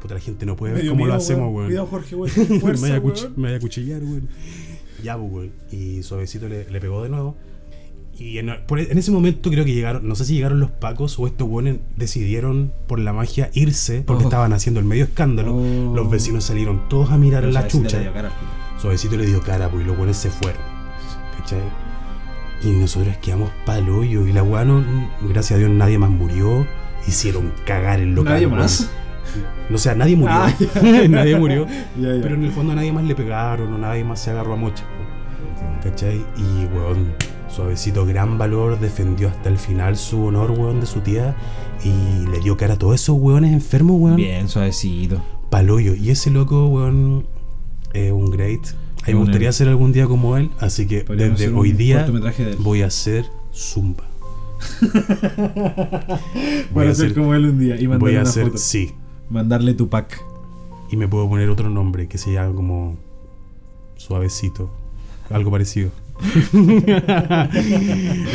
Puta, 0.00 0.14
la 0.14 0.20
gente 0.20 0.44
no 0.46 0.56
puede 0.56 0.74
ver 0.74 0.88
cómo 0.88 1.06
lo 1.06 1.14
hacemos, 1.14 1.52
weón. 1.54 1.66
Cuidado, 1.68 1.86
Jorge, 1.86 2.16
weón. 2.16 2.32
me, 2.50 2.60
Fuerza, 2.60 2.86
weón. 2.98 3.32
me 3.36 3.42
vaya 3.44 3.56
a 3.56 3.60
cuchillar, 3.60 4.02
weón. 4.02 4.28
Ya, 5.02 5.16
pues, 5.16 5.32
weón. 5.32 5.52
Y 5.70 6.02
suavecito 6.02 6.48
le, 6.48 6.68
le 6.70 6.80
pegó 6.80 7.02
de 7.02 7.08
nuevo. 7.08 7.36
Y 8.18 8.38
en, 8.38 8.50
por- 8.66 8.80
en 8.80 8.96
ese 8.98 9.10
momento 9.10 9.50
creo 9.50 9.64
que 9.64 9.74
llegaron, 9.74 10.08
no 10.08 10.14
sé 10.14 10.24
si 10.24 10.34
llegaron 10.34 10.58
los 10.58 10.70
pacos 10.70 11.18
o 11.18 11.26
estos 11.26 11.46
weones 11.48 11.78
decidieron 11.96 12.72
por 12.86 12.98
la 12.98 13.12
magia 13.12 13.50
irse 13.52 14.02
porque 14.06 14.24
Oh. 14.24 14.28
estaban 14.28 14.52
haciendo 14.54 14.80
el 14.80 14.86
medio 14.86 15.04
escándalo. 15.04 15.54
Oh. 15.54 15.92
Los 15.94 16.10
vecinos 16.10 16.44
salieron 16.44 16.88
todos 16.88 17.10
a 17.10 17.18
mirar 17.18 17.44
la 17.44 17.68
chucha. 17.68 17.98
le 17.98 18.04
dio 18.04 18.12
cara 18.14 18.28
al 18.28 18.34
culo. 18.34 18.50
Suavecito 18.80 19.16
le 19.16 19.26
dio 19.26 19.40
cara, 19.42 19.68
pues, 19.70 19.84
y 19.84 19.86
los 19.86 19.96
buenos 19.96 20.16
se 20.16 20.30
fueron. 20.30 20.60
¿Cachai? 21.38 21.60
Y 22.62 22.70
nosotros 22.70 23.16
quedamos 23.18 23.50
pa'l 23.64 23.88
hoyo. 23.88 24.26
Y 24.26 24.32
la 24.32 24.42
weá 24.42 24.64
no, 24.64 24.84
gracias 25.22 25.56
a 25.56 25.58
Dios, 25.58 25.70
nadie 25.70 25.98
más 25.98 26.10
murió. 26.10 26.66
Hicieron 27.06 27.52
cagar 27.64 28.00
el 28.00 28.14
local. 28.14 28.34
¿Nadie 28.34 28.46
más? 28.46 28.90
No, 29.68 29.76
o 29.76 29.78
sea, 29.78 29.94
nadie 29.94 30.16
murió. 30.16 30.34
Ah, 30.34 30.52
nadie 31.08 31.36
murió. 31.36 31.66
Ya, 32.00 32.14
ya. 32.14 32.22
Pero 32.22 32.34
en 32.34 32.44
el 32.44 32.52
fondo 32.52 32.72
a 32.72 32.76
nadie 32.76 32.92
más 32.92 33.04
le 33.04 33.14
pegaron 33.14 33.72
o 33.72 33.78
nadie 33.78 34.04
más 34.04 34.20
se 34.20 34.30
agarró 34.30 34.54
a 34.54 34.56
mocha. 34.56 34.84
¿Cachai? 35.82 36.24
Y, 36.36 36.66
weón, 36.74 37.14
suavecito, 37.48 38.06
gran 38.06 38.38
valor, 38.38 38.78
defendió 38.80 39.28
hasta 39.28 39.48
el 39.48 39.58
final 39.58 39.96
su 39.96 40.24
honor, 40.24 40.52
weón, 40.52 40.80
de 40.80 40.86
su 40.86 41.00
tía. 41.00 41.36
Y 41.84 42.26
le 42.28 42.40
dio 42.40 42.56
cara 42.56 42.74
a 42.74 42.78
todos 42.78 42.94
esos 42.94 43.16
weones 43.18 43.52
enfermos, 43.52 43.96
weón. 44.00 44.16
Bien, 44.16 44.48
suavecito. 44.48 45.22
Paloyo. 45.50 45.94
Y 45.94 46.10
ese 46.10 46.30
loco, 46.30 46.66
weón, 46.68 47.26
es 47.92 48.12
un 48.12 48.30
great. 48.30 48.66
A 49.06 49.10
mí 49.10 49.14
me 49.14 49.20
gustaría 49.20 49.52
ser 49.52 49.68
algún 49.68 49.92
día 49.92 50.06
como 50.06 50.36
él. 50.36 50.50
Así 50.58 50.86
que 50.86 51.00
Podríamos 51.02 51.38
desde 51.38 51.54
hoy 51.54 51.72
día 51.72 52.06
voy 52.58 52.82
a 52.82 52.86
hacer 52.86 53.24
zumba. 53.54 54.04
Voy 56.72 56.86
a 56.86 56.94
ser 56.94 57.14
como 57.14 57.34
él 57.34 57.44
un 57.44 57.58
día 57.58 57.76
y 57.76 57.86
voy 57.86 57.98
mandarle 57.98 58.16
a 58.18 58.20
una 58.22 58.30
hacer, 58.30 58.44
foto. 58.46 58.58
sí. 58.58 58.92
Mandarle 59.30 59.74
tu 59.74 59.88
pack. 59.88 60.18
Y 60.90 60.96
me 60.96 61.08
puedo 61.08 61.28
poner 61.28 61.50
otro 61.50 61.68
nombre 61.68 62.08
que 62.08 62.16
se 62.18 62.32
llama 62.32 62.54
como 62.54 62.96
suavecito. 63.96 64.70
Algo 65.30 65.50
parecido. 65.50 65.90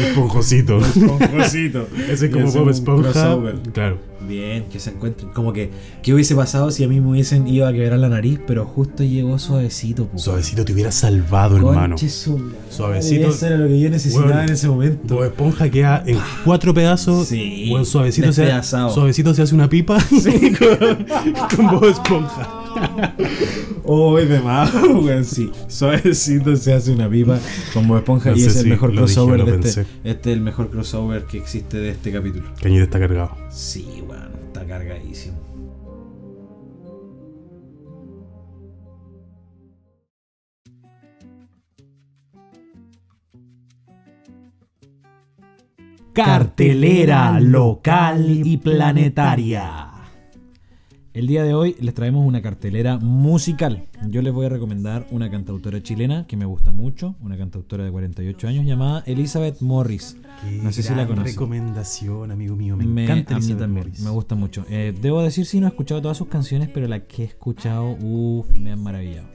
Esponjosito. 0.07 0.79
Esponjosito. 0.79 1.88
Ese 2.10 2.25
es 2.27 2.31
como 2.31 2.51
Bob 2.51 2.69
Esponja. 2.69 3.12
crossover. 3.12 3.60
Claro. 3.73 3.97
Bien, 4.27 4.65
que 4.65 4.79
se 4.79 4.91
encuentren. 4.91 5.31
Como 5.31 5.53
que, 5.53 5.71
¿qué 6.01 6.13
hubiese 6.13 6.36
pasado 6.36 6.71
si 6.71 6.84
a 6.84 6.88
mí 6.88 6.99
me 7.01 7.10
hubiesen 7.10 7.47
ido 7.47 7.67
a 7.67 7.73
quebrar 7.73 7.99
la 7.99 8.10
nariz? 8.10 8.39
Pero 8.45 8.65
justo 8.65 9.03
llegó 9.03 9.39
suavecito, 9.39 10.07
po. 10.07 10.17
Suavecito 10.17 10.63
te 10.63 10.73
hubiera 10.73 10.91
salvado, 10.91 11.57
hermano. 11.57 11.95
Conche 11.95 12.10
Suavecito. 12.10 13.29
Eso 13.29 13.47
era 13.47 13.57
lo 13.57 13.67
que 13.67 13.79
yo 13.79 13.89
necesitaba 13.89 14.43
en 14.43 14.51
ese 14.51 14.67
momento. 14.67 15.15
Bob 15.15 15.25
Esponja 15.25 15.69
queda 15.69 16.03
en 16.05 16.17
cuatro 16.45 16.73
pedazos. 16.73 17.27
Sí, 17.27 17.67
Buen 17.69 17.86
suavecito 17.86 18.31
se, 18.31 18.49
suavecito 18.63 19.34
se 19.34 19.41
hace 19.41 19.55
una 19.55 19.69
pipa 19.69 19.97
con, 20.60 21.05
con 21.55 21.67
Bob 21.67 21.86
Esponja. 21.86 22.57
Oh, 23.93 24.15
de 24.15 24.39
más, 24.39 24.73
weón, 24.73 25.25
sí. 25.25 25.51
Suavecito 25.67 26.56
se 26.56 26.71
hace 26.73 26.93
una 26.93 27.10
pipa 27.10 27.38
como 27.73 27.97
esponja 27.97 28.32
No 28.32 28.38
y 28.38 28.43
es 28.43 28.56
el 28.56 28.63
si 28.63 28.69
mejor 28.69 28.91
dije 28.91 29.01
crossover 29.01 29.43
de 29.43 29.51
este. 29.51 29.62
pensé. 29.62 29.82
Este 30.06 30.32
es 30.32 30.38
el 30.38 30.41
mejor 30.41 30.69
crossover 30.69 31.25
que 31.25 31.38
existe 31.38 31.77
de 31.77 31.89
este 31.89 32.10
capítulo. 32.13 32.45
Cañete 32.62 32.84
está 32.84 32.99
cargado. 32.99 33.36
Sí, 33.49 34.01
weón, 34.08 34.32
está 34.47 34.65
cargadísimo. 34.65 35.38
Cartelera 46.13 47.41
local 47.41 48.25
y 48.30 48.56
planetaria. 48.56 49.90
El 51.13 51.28
día 51.28 51.43
de 51.43 51.54
hoy 51.54 51.76
les 51.82 51.93
traemos 51.93 52.26
una 52.26 52.41
cartelera 52.41 52.97
musical. 52.97 53.84
Yo 54.08 54.21
les 54.21 54.32
voy 54.32 54.45
a 54.45 54.50
recomendar 54.50 55.08
una 55.12 55.30
cantautora 55.30 55.84
chilena 55.84 56.26
que 56.26 56.38
me 56.38 56.45
gusta 56.45 56.71
mucho, 56.71 57.15
una 57.21 57.38
cantautora 57.38 57.84
de 57.84 57.91
48 57.91 58.47
años 58.47 58.65
llamada 58.65 59.04
Elizabeth 59.06 59.60
Morris. 59.62 60.15
No 60.63 60.71
sé 60.71 60.84
si 60.84 60.95
la 60.95 61.06
conocen. 61.06 61.34
recomendación, 61.34 62.32
amigo 62.32 62.56
mío. 62.56 62.78
Me, 62.78 62.86
Me- 62.86 63.04
encanta 63.04 63.36
a 63.36 63.39
mí 63.39 63.43
Elizabeth 63.43 63.60
también, 63.62 63.88
Morris. 63.88 64.02
me 64.04 64.10
gusta 64.10 64.36
mucho. 64.36 64.65
Eh, 64.69 64.93
debo 65.02 65.21
decir, 65.21 65.45
sí, 65.45 65.60
no 65.60 65.65
he 65.67 65.69
escuchado 65.69 66.02
todas 66.02 66.17
sus 66.17 66.30
canciones, 66.30 66.69
pero 66.74 66.88
la 66.88 67.02
que 67.02 67.24
he 67.24 67.26
escuchado, 67.26 67.97
uff, 68.02 68.47
me 68.58 68.71
han 68.71 68.82
maravillado. 68.82 69.28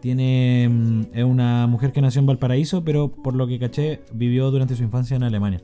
Tiene, 0.00 0.68
mm, 0.70 1.00
es 1.12 1.24
una 1.24 1.66
mujer 1.66 1.90
que 1.92 2.00
nació 2.00 2.20
en 2.20 2.26
Valparaíso, 2.26 2.84
pero 2.84 3.10
por 3.12 3.34
lo 3.34 3.48
que 3.48 3.58
caché, 3.58 4.00
vivió 4.14 4.50
durante 4.52 4.76
su 4.76 4.84
infancia 4.84 5.16
en 5.16 5.24
Alemania. 5.24 5.60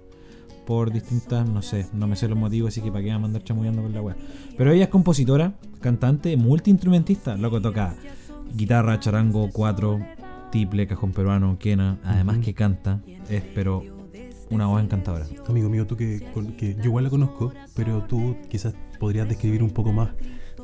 Por 0.66 0.92
distintas, 0.92 1.48
no 1.48 1.62
sé, 1.62 1.86
no 1.92 2.08
me 2.08 2.16
sé 2.16 2.28
los 2.28 2.36
motivos, 2.36 2.68
así 2.68 2.80
que 2.80 2.90
para 2.90 3.04
qué 3.04 3.10
va 3.10 3.16
a 3.16 3.20
mandar 3.20 3.44
chamullando 3.44 3.82
con 3.82 3.92
la 3.92 4.02
wea. 4.02 4.16
Pero 4.56 4.72
ella 4.72 4.84
es 4.84 4.90
compositora, 4.90 5.54
cantante, 5.80 6.36
multiinstrumentista. 6.36 7.36
Loco 7.36 7.60
toca 7.60 7.94
guitarra, 8.54 8.98
charango, 8.98 9.48
cuatro, 9.52 10.00
tiple, 10.50 10.86
cajón 10.86 11.12
peruano, 11.12 11.56
quena. 11.58 11.98
Además 12.02 12.38
que 12.38 12.52
canta, 12.52 13.00
es 13.28 13.42
pero 13.54 13.82
una 14.50 14.66
voz 14.66 14.82
encantadora. 14.82 15.26
Amigo 15.48 15.68
mío, 15.68 15.86
tú 15.86 15.96
que 15.96 16.20
yo 16.78 16.84
igual 16.84 17.04
la 17.04 17.10
conozco, 17.10 17.52
pero 17.74 18.02
tú 18.02 18.36
quizás 18.48 18.74
podrías 18.98 19.28
describir 19.28 19.62
un 19.62 19.70
poco 19.70 19.92
más 19.92 20.10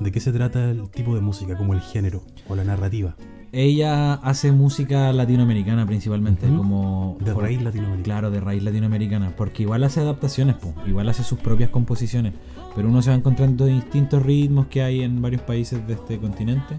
de 0.01 0.11
qué 0.11 0.21
se 0.21 0.33
trata 0.33 0.71
el 0.71 0.91
tipo 0.91 1.15
de 1.15 1.21
música, 1.21 1.57
como 1.57 1.75
el 1.75 1.81
género 1.81 2.23
o 2.49 2.57
la 2.57 2.65
narrativa. 2.65 3.15
Ella 3.55 4.15
hace 4.15 4.51
música 4.51 5.13
latinoamericana 5.13 5.87
principalmente, 5.87 6.47
como 6.49 7.19
De 7.21 7.35
raíz 7.35 7.61
latinoamericana. 7.61 8.03
Claro, 8.03 8.31
de 8.31 8.41
raíz 8.41 8.63
latinoamericana, 8.63 9.37
porque 9.37 9.65
igual 9.65 9.85
hace 9.85 10.01
adaptaciones, 10.01 10.57
po, 10.57 10.73
igual 10.87 11.11
hace 11.11 11.23
sus 11.23 11.39
propias 11.39 11.69
composiciones, 11.69 12.33
pero 12.75 12.89
uno 12.89 13.03
se 13.03 13.11
va 13.11 13.17
encontrando 13.17 13.67
distintos 13.67 14.23
ritmos 14.23 14.69
que 14.69 14.83
hay 14.83 15.03
en 15.03 15.21
varios 15.21 15.43
países 15.43 15.87
de 15.87 15.93
este 15.93 16.19
continente 16.19 16.79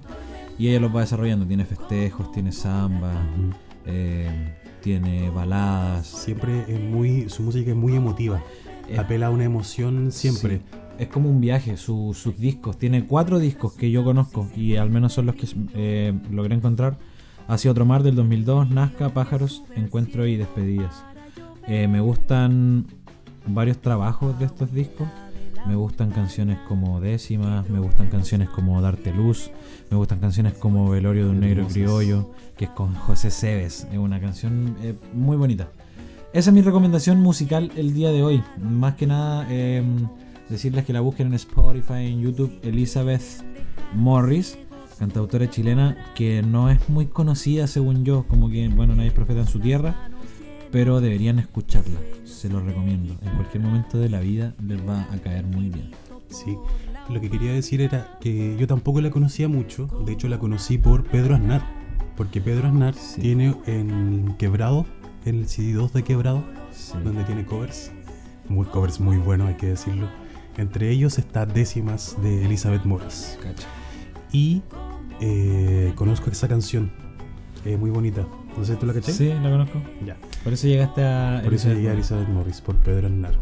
y 0.58 0.70
ella 0.70 0.80
los 0.80 0.96
va 0.96 1.02
desarrollando. 1.02 1.46
Tiene 1.46 1.64
festejos, 1.64 2.32
tiene 2.32 2.52
samba, 2.52 3.14
eh, 3.86 4.56
tiene 4.82 5.30
baladas. 5.30 6.08
Siempre 6.08 6.66
es 6.68 6.80
muy, 6.80 7.30
su 7.30 7.44
música 7.44 7.70
es 7.70 7.78
muy 7.78 7.96
emotiva. 7.96 8.42
Apela 8.98 9.28
a 9.28 9.30
una 9.30 9.44
emoción 9.44 10.12
siempre. 10.12 10.58
Sí, 10.58 10.78
Es 11.04 11.10
como 11.10 11.30
un 11.30 11.40
viaje, 11.42 11.78
su- 11.78 12.14
sus 12.14 12.38
discos. 12.38 12.78
Tiene 12.78 13.06
cuatro 13.06 13.40
discos 13.40 13.74
que 13.74 13.92
yo 13.92 14.04
conozco 14.04 14.48
y 14.56 14.76
al 14.78 14.90
menos 14.90 15.14
son 15.14 15.26
los 15.28 15.36
que 15.36 15.48
eh, 15.76 16.14
logré 16.32 16.56
encontrar. 16.56 16.98
Hacia 17.48 17.72
otro 17.72 17.86
mar 17.86 18.04
del 18.04 18.16
2002, 18.16 18.70
Nazca, 18.70 19.10
Pájaros, 19.10 19.64
Encuentro 19.76 20.26
y 20.26 20.38
Despedidas. 20.38 21.04
Eh, 21.68 21.88
me 21.88 22.00
gustan 22.00 22.86
varios 23.46 23.80
trabajos 23.80 24.40
de 24.40 24.46
estos 24.46 24.74
discos. 24.74 25.08
Me 25.68 25.76
gustan 25.76 26.12
canciones 26.12 26.58
como 26.68 27.00
Décimas, 27.00 27.70
me 27.70 27.80
gustan 27.80 28.08
canciones 28.08 28.50
como 28.50 28.82
Darte 28.82 29.14
Luz, 29.14 29.50
me 29.90 29.96
gustan 29.96 30.20
canciones 30.20 30.54
como 30.54 30.90
Velorio 30.90 31.26
de 31.26 31.32
un 31.32 31.40
Negro. 31.40 31.68
Criollo, 31.68 32.32
que 32.58 32.66
es 32.66 32.72
con 32.72 32.94
José 32.96 33.32
Cebes. 33.32 33.88
Es 33.92 33.98
una 33.98 34.20
canción 34.20 34.76
eh, 34.84 34.94
muy 35.14 35.38
bonita. 35.38 35.70
Esa 36.34 36.50
es 36.50 36.54
mi 36.54 36.62
recomendación 36.62 37.22
musical 37.22 37.72
el 37.78 37.94
día 37.94 38.12
de 38.12 38.24
hoy. 38.24 38.44
Más 38.62 38.96
que 38.96 39.08
nada, 39.08 39.46
eh, 39.50 39.84
decirles 40.54 40.86
que 40.86 40.94
la 40.94 41.02
busquen 41.02 41.28
en 41.28 41.34
Spotify, 41.34 42.06
en 42.08 42.22
YouTube, 42.22 42.52
Elizabeth 42.64 43.22
Morris, 43.94 44.58
cantautora 45.00 45.50
chilena 45.50 45.98
que 46.16 46.42
no 46.42 46.70
es 46.70 46.88
muy 46.90 47.08
conocida 47.08 47.68
según 47.68 48.06
yo, 48.06 48.26
como 48.28 48.50
que, 48.50 48.68
bueno, 48.70 48.96
nadie 48.96 49.10
es 49.10 49.14
profeta 49.14 49.42
en 49.42 49.48
su 49.48 49.60
tierra, 49.60 50.10
pero 50.72 51.02
deberían 51.02 51.40
escucharla. 51.40 52.00
Se 52.24 52.50
los 52.50 52.64
recomiendo. 52.64 53.16
En 53.24 53.32
cualquier 53.36 53.64
momento 53.64 53.98
de 53.98 54.10
la 54.10 54.20
vida 54.20 54.54
les 54.66 54.80
va 54.88 55.02
a 55.12 55.18
caer 55.18 55.46
muy 55.46 55.70
bien. 55.70 55.92
Sí. 56.30 56.56
Lo 57.10 57.20
que 57.20 57.30
quería 57.30 57.52
decir 57.52 57.82
era 57.82 58.18
que 58.22 58.56
yo 58.58 58.66
tampoco 58.66 59.02
la 59.02 59.12
conocía 59.12 59.48
mucho. 59.48 59.88
De 60.06 60.14
hecho, 60.14 60.30
la 60.30 60.40
conocí 60.40 60.78
por 60.78 61.04
Pedro 61.04 61.36
Aznar. 61.36 61.62
Porque 62.16 62.42
Pedro 62.42 62.68
Aznar 62.68 62.94
Sí. 62.94 63.22
tiene 63.22 63.56
en 63.66 64.36
Quebrado, 64.38 64.86
en 65.26 65.40
el 65.40 65.48
CD2 65.48 65.92
de 65.94 66.04
Quebrado, 66.04 66.44
Sí. 66.72 66.94
donde 67.04 67.24
tiene 67.24 67.44
covers. 67.46 67.92
Muy 68.50 68.66
covers 68.66 69.00
muy 69.00 69.18
buenos, 69.18 69.48
hay 69.48 69.56
que 69.56 69.68
decirlo. 69.68 70.08
Entre 70.58 70.90
ellos 70.92 71.18
está 71.18 71.46
Décimas 71.46 72.16
de 72.22 72.46
Elizabeth 72.46 72.86
Morris. 72.86 73.38
Cacha. 73.42 73.68
Y 74.32 74.62
eh, 75.22 75.92
conozco 75.96 76.30
esa 76.30 76.48
canción. 76.48 76.92
Es 77.66 77.80
muy 77.80 77.90
bonita. 77.90 78.26
No 78.58 78.64
sé, 78.66 78.76
¿tú 78.76 78.86
la 78.86 78.94
caché? 78.94 79.12
Sí, 79.14 79.28
la 79.42 79.50
conozco. 79.50 79.82
Ya. 80.06 80.16
Por 80.44 80.54
eso 80.54 80.68
llegaste 80.68 81.04
a. 81.04 81.42
Por 81.44 81.54
eso 81.54 81.70
llegué 81.70 81.90
a. 81.90 81.94
Elizabeth 81.94 82.28
Morris, 82.30 82.62
por 82.62 82.76
Pedro 82.78 83.08
Aznar. 83.08 83.34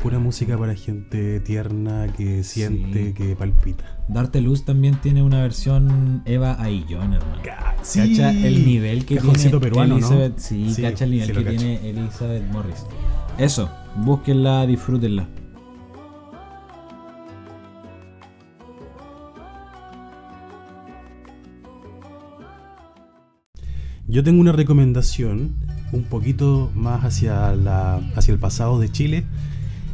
Pura 0.00 0.18
música 0.18 0.56
para 0.56 0.74
gente 0.74 1.40
tierna, 1.40 2.06
que 2.16 2.42
siente, 2.42 3.08
Sí. 3.08 3.12
que 3.12 3.36
palpita. 3.36 3.84
Darte 4.08 4.40
Luz 4.40 4.64
también 4.64 4.94
tiene 5.02 5.22
una 5.22 5.42
versión 5.42 6.22
Eva 6.24 6.56
Aillón, 6.60 7.12
hermano. 7.12 7.42
Cacha 7.42 8.30
el 8.32 8.64
nivel 8.66 9.04
que 9.04 9.16
Cajoncito 9.16 9.60
tiene 9.60 9.60
peruano, 9.60 9.98
¿no? 9.98 10.06
Elizabeth, 10.06 10.38
sí, 10.38 10.72
Sí, 10.72 10.80
cacha 10.82 11.04
el 11.04 11.10
nivel 11.10 11.26
sí 11.26 11.32
que 11.34 11.44
cacho. 11.44 11.56
tiene 11.58 11.90
Elizabeth 11.90 12.50
Morris. 12.50 12.86
Eso, 13.36 13.70
búsquenla, 13.96 14.66
disfrútenla. 14.66 15.28
Yo 24.10 24.24
tengo 24.24 24.40
una 24.40 24.50
recomendación 24.50 25.54
un 25.92 26.02
poquito 26.02 26.72
más 26.74 27.04
hacia, 27.04 27.54
la, 27.54 27.98
hacia 28.16 28.32
el 28.32 28.40
pasado 28.40 28.80
de 28.80 28.90
Chile. 28.90 29.22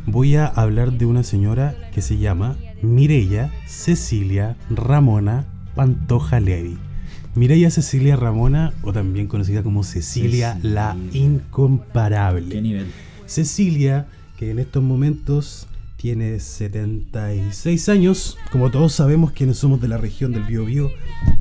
Voy 0.06 0.36
a 0.36 0.46
hablar 0.46 0.92
de 0.92 1.04
una 1.04 1.22
señora 1.22 1.76
que 1.92 2.00
se 2.00 2.16
llama 2.16 2.56
Mireya 2.80 3.52
Cecilia 3.66 4.56
Ramona 4.70 5.44
Pantoja 5.74 6.40
Levi. 6.40 6.78
Mireya 7.34 7.70
Cecilia 7.70 8.16
Ramona, 8.16 8.72
o 8.80 8.94
también 8.94 9.26
conocida 9.26 9.62
como 9.62 9.84
Cecilia 9.84 10.58
la 10.62 10.96
Incomparable. 11.12 12.48
¿Qué 12.48 12.62
nivel? 12.62 12.86
Cecilia, 13.26 14.06
que 14.38 14.50
en 14.50 14.60
estos 14.60 14.82
momentos 14.82 15.66
tiene 16.06 16.38
76 16.38 17.88
años, 17.88 18.38
como 18.52 18.70
todos 18.70 18.92
sabemos 18.92 19.32
quienes 19.32 19.56
somos 19.56 19.80
de 19.80 19.88
la 19.88 19.96
región 19.96 20.30
del 20.30 20.44
Biobío, 20.44 20.92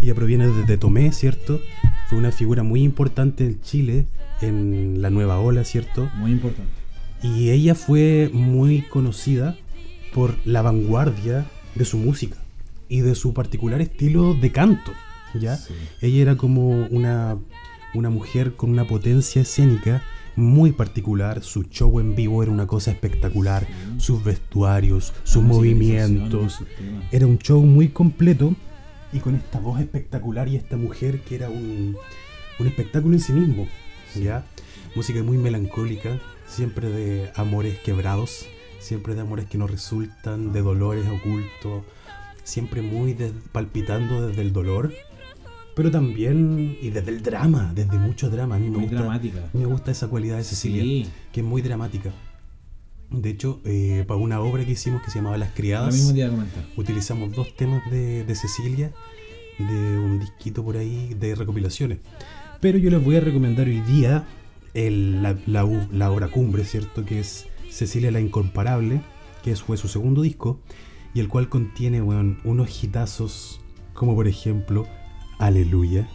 ella 0.01 0.15
proviene 0.15 0.47
desde 0.47 0.79
Tomé, 0.79 1.11
¿cierto? 1.11 1.61
Fue 2.09 2.17
una 2.17 2.31
figura 2.31 2.63
muy 2.63 2.81
importante 2.81 3.45
en 3.45 3.61
Chile, 3.61 4.07
en 4.41 5.03
la 5.03 5.11
nueva 5.11 5.39
ola, 5.39 5.63
¿cierto? 5.65 6.09
Muy 6.15 6.31
importante. 6.31 6.71
Y 7.21 7.51
ella 7.51 7.75
fue 7.75 8.31
muy 8.33 8.81
conocida 8.81 9.55
por 10.15 10.33
la 10.45 10.63
vanguardia 10.63 11.45
de 11.75 11.85
su 11.85 11.99
música 11.99 12.37
y 12.89 13.01
de 13.01 13.13
su 13.13 13.35
particular 13.35 13.81
estilo 13.81 14.33
de 14.33 14.51
canto, 14.51 14.93
¿ya? 15.39 15.59
Ella 16.01 16.21
era 16.23 16.37
como 16.37 16.87
una, 16.87 17.37
una 17.93 18.09
mujer 18.09 18.55
con 18.55 18.71
una 18.71 18.87
potencia 18.87 19.43
escénica 19.43 20.01
muy 20.35 20.71
particular, 20.71 21.43
su 21.43 21.63
show 21.63 21.99
en 21.99 22.15
vivo 22.15 22.43
era 22.43 22.51
una 22.51 22.67
cosa 22.67 22.91
espectacular, 22.91 23.65
sus 23.97 24.23
vestuarios, 24.23 25.13
sus 25.23 25.43
movimientos, 25.43 26.59
era 27.11 27.25
un 27.27 27.37
show 27.39 27.61
muy 27.63 27.89
completo 27.89 28.55
y 29.13 29.19
con 29.19 29.35
esta 29.35 29.59
voz 29.59 29.79
espectacular 29.79 30.47
y 30.47 30.55
esta 30.57 30.75
mujer 30.77 31.21
que 31.21 31.35
era 31.35 31.49
un, 31.49 31.95
un 32.59 32.67
espectáculo 32.67 33.13
en 33.15 33.21
sí 33.21 33.33
mismo, 33.33 33.67
¿ya? 34.15 34.45
Música 34.95 35.23
muy 35.23 35.37
melancólica, 35.37 36.19
siempre 36.47 36.89
de 36.89 37.31
amores 37.35 37.79
quebrados, 37.79 38.45
siempre 38.79 39.15
de 39.15 39.21
amores 39.21 39.45
que 39.45 39.57
no 39.57 39.67
resultan, 39.67 40.51
de 40.53 40.61
dolores 40.61 41.05
ocultos, 41.07 41.83
siempre 42.43 42.81
muy 42.81 43.13
de- 43.13 43.31
palpitando 43.51 44.27
desde 44.27 44.41
el 44.41 44.53
dolor, 44.53 44.93
pero 45.75 45.91
también 45.91 46.77
y 46.81 46.89
desde 46.89 47.11
el 47.11 47.21
drama, 47.21 47.71
desde 47.75 47.97
mucho 47.99 48.29
drama. 48.29 48.55
A 48.55 48.59
mí 48.59 48.65
me 48.69 48.77
Muy 48.77 48.85
gusta, 48.85 48.99
dramática. 49.01 49.49
me 49.53 49.65
gusta 49.65 49.91
esa 49.91 50.07
cualidad 50.07 50.37
de 50.37 50.43
Cecilia, 50.43 50.81
Sí. 50.83 51.07
que 51.31 51.41
es 51.41 51.45
muy 51.45 51.61
dramática. 51.61 52.11
De 53.11 53.29
hecho, 53.29 53.61
eh, 53.65 54.03
para 54.07 54.19
una 54.19 54.39
obra 54.41 54.65
que 54.65 54.71
hicimos 54.71 55.01
que 55.03 55.11
se 55.11 55.19
llamaba 55.19 55.37
Las 55.37 55.51
Criadas, 55.53 55.93
mismo 55.93 56.11
día 56.13 56.31
utilizamos 56.75 57.33
dos 57.35 57.55
temas 57.55 57.81
de, 57.91 58.23
de 58.23 58.35
Cecilia, 58.35 58.91
de 59.59 59.99
un 59.99 60.19
disquito 60.19 60.63
por 60.63 60.75
ahí 60.77 61.13
de 61.19 61.35
recopilaciones. 61.35 61.99
Pero 62.61 62.77
yo 62.77 62.89
les 62.89 63.03
voy 63.03 63.15
a 63.17 63.19
recomendar 63.19 63.67
hoy 63.67 63.81
día 63.81 64.25
el- 64.73 65.21
la, 65.21 65.37
la 65.45 65.63
la 65.91 66.11
obra 66.11 66.29
cumbre, 66.29 66.65
¿cierto? 66.65 67.05
Que 67.05 67.19
es 67.19 67.45
Cecilia 67.69 68.11
la 68.11 68.19
Incomparable, 68.21 69.01
que 69.43 69.55
fue 69.55 69.77
su 69.77 69.87
segundo 69.87 70.21
disco, 70.23 70.59
y 71.13 71.19
el 71.19 71.27
cual 71.29 71.47
contiene 71.47 72.01
weón, 72.01 72.39
unos 72.43 72.83
hitazos 72.83 73.61
como 73.93 74.15
por 74.15 74.27
ejemplo 74.27 74.87
Aleluya 75.37 76.07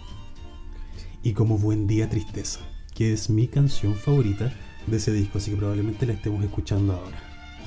y 1.23 1.33
como 1.33 1.59
Buen 1.59 1.87
Día 1.87 2.09
Tristeza, 2.09 2.61
que 2.95 3.13
es 3.13 3.31
mi 3.31 3.49
canción 3.49 3.95
favorita 3.95 4.53
de 4.87 4.97
ese 4.97 5.13
disco, 5.13 5.39
así 5.39 5.51
que 5.51 5.57
probablemente 5.57 6.07
la 6.07 6.15
estemos 6.15 6.43
escuchando 6.43 6.95
ahora. 6.95 7.19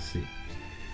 Sí. 0.02 0.20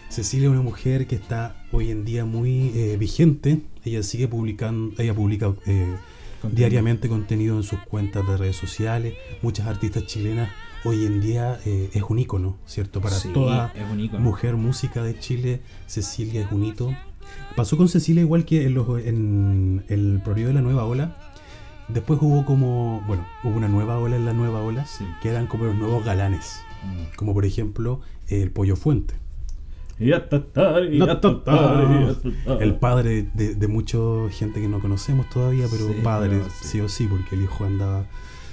Cecilia 0.09 0.47
es 0.47 0.51
una 0.51 0.61
mujer 0.61 1.07
que 1.07 1.15
está 1.15 1.63
hoy 1.71 1.91
en 1.91 2.03
día 2.03 2.25
muy 2.25 2.71
eh, 2.75 2.97
vigente. 2.97 3.61
Ella 3.85 4.03
sigue 4.03 4.27
publicando, 4.27 5.01
ella 5.01 5.13
publica 5.13 5.53
eh, 5.65 5.95
diariamente 6.51 7.07
contenido 7.07 7.55
en 7.55 7.63
sus 7.63 7.79
cuentas 7.81 8.27
de 8.27 8.37
redes 8.37 8.55
sociales. 8.55 9.13
Muchas 9.41 9.67
artistas 9.67 10.05
chilenas 10.07 10.49
hoy 10.83 11.05
en 11.05 11.21
día 11.21 11.59
eh, 11.65 11.89
es 11.93 12.03
un 12.07 12.19
ícono, 12.19 12.57
¿cierto? 12.65 13.01
Para 13.01 13.15
Sí, 13.15 13.29
toda 13.33 13.73
mujer 14.17 14.55
música 14.55 15.03
de 15.03 15.17
Chile, 15.19 15.61
Cecilia 15.87 16.41
es 16.41 16.51
un 16.51 16.65
hito. 16.65 16.95
Pasó 17.55 17.77
con 17.77 17.87
Cecilia 17.89 18.21
igual 18.21 18.45
que 18.45 18.65
en, 18.65 18.73
los- 18.73 18.99
en 19.03 19.83
el 19.89 20.21
periodo 20.23 20.49
de 20.49 20.53
la 20.55 20.61
nueva 20.61 20.85
ola. 20.85 21.15
Después 21.87 22.19
hubo 22.21 22.45
como, 22.45 23.01
bueno, 23.07 23.25
hubo 23.43 23.57
una 23.57 23.67
nueva 23.67 23.97
ola 23.97 24.15
en 24.15 24.25
la 24.25 24.33
nueva 24.33 24.61
ola, 24.61 24.85
Sí. 24.85 25.05
que 25.21 25.29
eran 25.29 25.47
como 25.47 25.65
los 25.65 25.75
nuevos 25.75 26.05
galanes, 26.05 26.61
Mm. 26.83 27.15
como 27.17 27.33
por 27.33 27.45
ejemplo 27.45 28.01
el 28.27 28.51
Pollo 28.51 28.75
Fuente. 28.75 29.15
El 29.99 30.13
El 32.61 32.75
padre 32.75 33.27
de, 33.33 33.55
de 33.55 33.67
mucha 33.67 33.97
gente 34.31 34.61
que 34.61 34.67
no 34.67 34.79
conocemos 34.79 35.29
todavía, 35.29 35.65
pero 35.69 35.87
Sí, 35.89 35.95
padre 36.03 36.41
sí 36.61 36.79
o 36.79 36.87
sí, 36.89 37.07
porque 37.07 37.35
el 37.35 37.43
hijo 37.43 37.65
andaba 37.65 38.05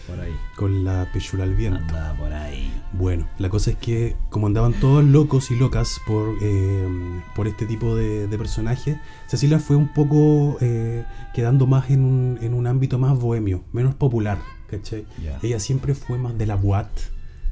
Por 0.06 0.20
ahí. 0.20 0.32
con 0.56 0.84
la 0.84 1.08
pechula 1.12 1.44
al 1.44 1.54
viento. 1.54 1.78
Anda 1.96 2.14
por 2.16 2.32
ahí. 2.32 2.72
Bueno, 2.92 3.28
la 3.38 3.48
cosa 3.48 3.70
es 3.70 3.76
que 3.76 4.16
como 4.30 4.46
andaban 4.46 4.72
todos 4.74 5.04
locos 5.04 5.50
y 5.50 5.56
locas 5.56 6.00
por, 6.06 6.36
eh, 6.40 6.88
por 7.34 7.48
este 7.48 7.66
tipo 7.66 7.94
de, 7.96 8.26
de 8.28 8.38
personajes, 8.38 8.96
Cecilia 9.26 9.58
fue 9.58 9.76
un 9.76 9.88
poco 9.92 10.58
eh, 10.60 11.04
quedando 11.34 11.66
más 11.66 11.90
en 11.90 12.04
un, 12.04 12.38
en 12.40 12.54
un 12.54 12.66
ámbito 12.66 12.98
más 12.98 13.18
bohemio, 13.18 13.64
menos 13.72 13.94
popular, 13.94 14.38
¿cachai? 14.70 15.04
Ya. 15.22 15.38
Ella 15.42 15.58
siempre 15.60 15.94
fue 15.94 16.18
más 16.18 16.38
de 16.38 16.46
la 16.46 16.54
boat, 16.56 16.88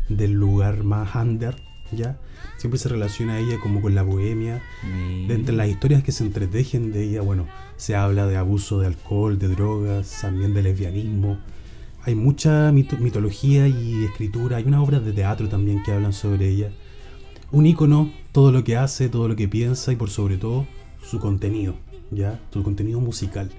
del 0.08 0.32
lugar 0.32 0.84
más 0.84 1.14
under, 1.16 1.56
¿ya? 1.92 2.18
Siempre 2.56 2.78
se 2.78 2.88
relaciona 2.88 3.34
a 3.34 3.38
ella 3.40 3.58
como 3.60 3.80
con 3.82 3.94
la 3.94 4.02
bohemia. 4.02 4.62
Mi- 4.84 5.26
De 5.26 5.34
entre 5.34 5.54
las 5.56 5.68
historias 5.68 6.02
que 6.04 6.12
se 6.12 6.24
entretejen 6.24 6.92
de 6.92 7.02
ella, 7.02 7.20
bueno, 7.22 7.46
se 7.76 7.96
habla 7.96 8.26
de 8.26 8.36
abuso 8.36 8.78
de 8.80 8.86
alcohol, 8.86 9.38
de 9.38 9.48
drogas, 9.48 10.18
también 10.20 10.54
de 10.54 10.62
lesbianismo. 10.62 11.38
Hay 12.06 12.14
mucha 12.14 12.70
mito- 12.72 12.98
mitología 12.98 13.66
y 13.68 14.04
escritura, 14.04 14.58
hay 14.58 14.64
unas 14.64 14.80
obras 14.80 15.04
de 15.04 15.12
teatro 15.12 15.48
también 15.48 15.82
que 15.82 15.92
hablan 15.92 16.12
sobre 16.12 16.48
ella. 16.48 16.70
Un 17.50 17.66
ícono, 17.66 18.10
todo 18.32 18.52
lo 18.52 18.64
que 18.64 18.76
hace, 18.76 19.08
todo 19.08 19.28
lo 19.28 19.36
que 19.36 19.48
piensa 19.48 19.92
y 19.92 19.96
por 19.96 20.10
sobre 20.10 20.36
todo 20.36 20.66
su 21.02 21.18
contenido, 21.20 21.74
¿ya? 22.10 22.40
Su 22.52 22.62
contenido 22.62 23.00
musical, 23.00 23.50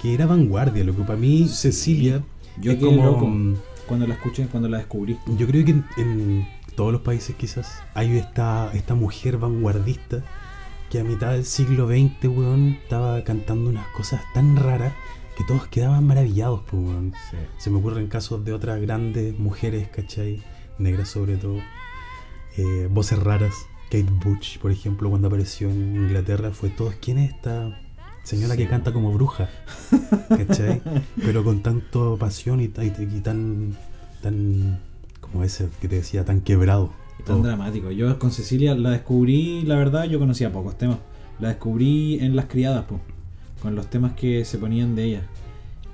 que 0.00 0.14
era 0.14 0.26
vanguardia, 0.26 0.84
lo 0.84 0.94
que 0.94 1.02
para 1.02 1.18
mí 1.18 1.46
Cecilia 1.48 2.22
Yo 2.60 2.72
es 2.72 2.78
como... 2.78 3.04
loco 3.04 3.30
cuando 3.86 4.06
la 4.06 4.14
escuché, 4.14 4.46
cuando 4.46 4.68
la 4.68 4.78
descubrí. 4.78 5.18
Yo 5.36 5.46
creo 5.48 5.64
que 5.64 5.72
en, 5.72 5.84
en 5.96 6.48
todos 6.76 6.92
los 6.92 7.00
países 7.02 7.34
quizás 7.36 7.82
hay 7.94 8.16
esta, 8.16 8.70
esta 8.72 8.94
mujer 8.94 9.36
vanguardista 9.38 10.22
que 10.90 11.00
a 11.00 11.04
mitad 11.04 11.32
del 11.32 11.44
siglo 11.44 11.86
XX, 11.88 12.24
weón, 12.28 12.78
estaba 12.82 13.22
cantando 13.24 13.68
unas 13.70 13.86
cosas 13.88 14.22
tan 14.32 14.56
raras 14.56 14.92
que 15.40 15.46
todos 15.46 15.66
quedaban 15.68 16.06
maravillados, 16.06 16.60
pues, 16.70 16.82
weón. 16.82 17.12
Se 17.58 17.70
me 17.70 17.78
ocurren 17.78 18.08
casos 18.08 18.44
de 18.44 18.52
otras 18.52 18.78
grandes 18.80 19.38
mujeres, 19.38 19.88
¿cachai? 19.88 20.42
Negras 20.78 21.08
sobre 21.08 21.36
todo. 21.36 21.58
Eh, 22.58 22.88
voces 22.90 23.18
raras. 23.18 23.54
Kate 23.86 24.06
Bush, 24.24 24.58
por 24.58 24.70
ejemplo, 24.70 25.08
cuando 25.10 25.28
apareció 25.28 25.68
en 25.70 25.96
Inglaterra, 25.96 26.50
fue 26.52 26.68
todos, 26.68 26.94
¿quién 27.00 27.18
es 27.18 27.30
esta 27.32 27.80
señora 28.22 28.56
que 28.56 28.68
canta 28.68 28.92
como 28.92 29.12
bruja? 29.12 29.48
¿Cachai? 30.28 30.82
Pero 31.16 31.42
con 31.42 31.62
tanto 31.62 32.16
pasión 32.18 32.60
y, 32.60 32.68
ta- 32.68 32.84
y- 32.84 32.88
y 32.98 33.20
tan, 33.20 33.76
tan, 34.22 34.78
como 35.20 35.42
ese 35.42 35.68
que 35.80 35.88
te 35.88 35.96
decía, 35.96 36.24
tan 36.24 36.40
quebrado. 36.42 36.92
Tan 37.18 37.36
todo. 37.38 37.42
dramático. 37.42 37.90
Yo 37.90 38.16
con 38.18 38.30
Cecilia 38.30 38.74
la 38.74 38.90
descubrí, 38.90 39.62
la 39.62 39.76
verdad, 39.76 40.04
yo 40.04 40.18
conocía 40.18 40.52
pocos 40.52 40.78
temas. 40.78 40.98
La 41.40 41.48
descubrí 41.48 42.18
en 42.20 42.36
Las 42.36 42.44
Criadas, 42.46 42.84
po, 42.84 43.00
con 43.60 43.74
los 43.74 43.88
temas 43.90 44.12
que 44.12 44.44
se 44.44 44.58
ponían 44.58 44.94
de 44.96 45.04
ella. 45.04 45.22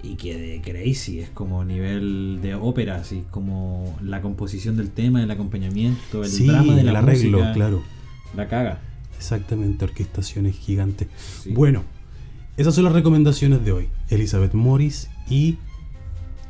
Y 0.02 0.14
que 0.16 0.36
de 0.38 0.60
crazy, 0.60 1.18
es 1.20 1.30
como 1.30 1.64
nivel 1.64 2.38
de 2.42 2.54
ópera, 2.54 2.96
así 2.96 3.24
como 3.30 3.96
la 4.02 4.22
composición 4.22 4.76
del 4.76 4.90
tema, 4.90 5.22
el 5.22 5.30
acompañamiento, 5.30 6.22
el 6.22 6.30
sí, 6.30 6.46
drama 6.46 6.74
de 6.76 6.84
la 6.84 6.90
el 6.90 6.96
arreglo, 6.96 7.38
música, 7.38 7.52
claro. 7.54 7.82
La 8.36 8.46
caga. 8.48 8.78
Exactamente, 9.16 9.84
orquestaciones 9.84 10.54
gigantes. 10.56 11.08
Sí. 11.42 11.52
Bueno, 11.52 11.82
esas 12.56 12.74
son 12.74 12.84
las 12.84 12.92
recomendaciones 12.92 13.64
de 13.64 13.72
hoy. 13.72 13.88
Elizabeth 14.08 14.54
Morris 14.54 15.08
y 15.28 15.56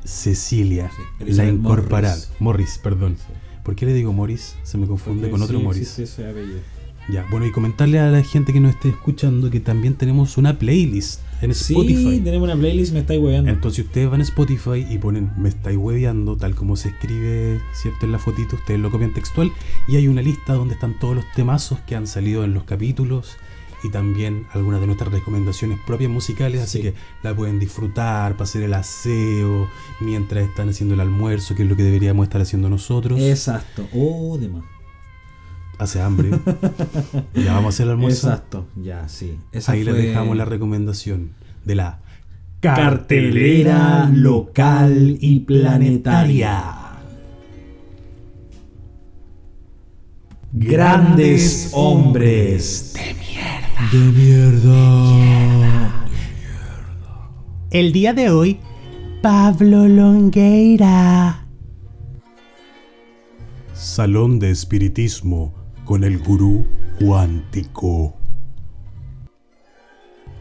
Cecilia, 0.04 0.90
Sí, 1.18 1.32
la 1.32 1.46
incorporal. 1.46 2.16
Morris. 2.16 2.40
Morris, 2.40 2.78
perdón. 2.82 3.16
¿Por 3.64 3.74
qué 3.74 3.86
le 3.86 3.94
digo 3.94 4.12
Morris? 4.12 4.56
Se 4.64 4.78
me 4.78 4.86
confunde 4.86 5.22
Porque 5.28 5.32
con 5.32 5.42
otro 5.42 5.60
Morris. 5.60 5.98
ese 5.98 6.28
apellido. 6.28 6.60
Ya, 7.08 7.24
bueno, 7.30 7.46
y 7.46 7.52
comentarle 7.52 8.00
a 8.00 8.10
la 8.10 8.22
gente 8.24 8.52
que 8.52 8.58
nos 8.60 8.72
esté 8.74 8.88
escuchando 8.88 9.48
que 9.50 9.60
también 9.60 9.94
tenemos 9.94 10.36
una 10.38 10.58
playlist 10.58 11.20
en 11.40 11.54
Sí, 11.54 11.74
Spotify. 11.74 12.20
tenemos 12.20 12.48
una 12.48 12.56
playlist, 12.58 12.92
me 12.92 13.00
estáis 13.00 13.20
hueveando. 13.20 13.50
Entonces 13.50 13.84
ustedes 13.84 14.10
van 14.10 14.20
a 14.20 14.24
Spotify 14.24 14.84
y 14.90 14.98
ponen 14.98 15.30
me 15.36 15.48
estáis 15.48 15.76
hueveando, 15.76 16.36
tal 16.36 16.54
como 16.56 16.74
se 16.76 16.88
escribe, 16.88 17.60
¿cierto? 17.74 18.06
En 18.06 18.12
la 18.12 18.18
fotito, 18.18 18.56
ustedes 18.56 18.80
lo 18.80 18.90
copian 18.90 19.12
textual 19.14 19.52
y 19.86 19.96
hay 19.96 20.08
una 20.08 20.20
lista 20.22 20.54
donde 20.54 20.74
están 20.74 20.98
todos 20.98 21.14
los 21.14 21.24
temazos 21.34 21.78
que 21.86 21.94
han 21.94 22.06
salido 22.08 22.42
en 22.42 22.54
los 22.54 22.64
capítulos 22.64 23.36
y 23.84 23.90
también 23.90 24.46
algunas 24.52 24.80
de 24.80 24.86
nuestras 24.86 25.12
recomendaciones 25.12 25.78
propias 25.86 26.10
musicales, 26.10 26.60
así 26.62 26.78
Sí. 26.78 26.82
que 26.84 26.94
la 27.22 27.36
pueden 27.36 27.60
disfrutar 27.60 28.32
para 28.32 28.44
hacer 28.44 28.62
el 28.64 28.74
aseo, 28.74 29.68
mientras 30.00 30.48
están 30.48 30.70
haciendo 30.70 30.94
el 30.94 31.00
almuerzo, 31.00 31.54
que 31.54 31.62
es 31.62 31.68
lo 31.68 31.76
que 31.76 31.84
deberíamos 31.84 32.24
estar 32.24 32.40
haciendo 32.40 32.68
nosotros. 32.68 33.20
Exacto. 33.20 33.86
Oh, 33.94 34.38
de 34.40 34.48
más. 34.48 34.64
Hace 35.78 36.00
hambre. 36.00 36.30
ya 37.34 37.52
vamos 37.54 37.66
a 37.66 37.68
hacer 37.68 37.84
el 37.86 37.92
almuerzo. 37.92 38.28
Exacto, 38.28 38.66
ya, 38.76 39.08
sí. 39.08 39.38
Esa 39.52 39.72
Ahí 39.72 39.84
les 39.84 39.94
fue- 39.94 40.02
dejamos 40.06 40.36
la 40.36 40.44
recomendación 40.46 41.32
de 41.64 41.74
la 41.74 42.00
Cartelera 42.60 44.10
local 44.12 45.18
y 45.20 45.40
planetaria. 45.40 46.72
Grandes 50.52 51.70
hombres 51.74 52.94
De 53.92 53.98
mierda. 53.98 55.92
El 57.70 57.92
día 57.92 58.14
de 58.14 58.30
hoy, 58.30 58.58
Pablo 59.22 59.86
Longueira. 59.86 61.46
Salón 63.74 64.38
de 64.38 64.50
Espiritismo 64.50 65.52
con 65.86 66.04
el 66.04 66.18
Gurú 66.18 66.66
Cuántico. 67.00 68.14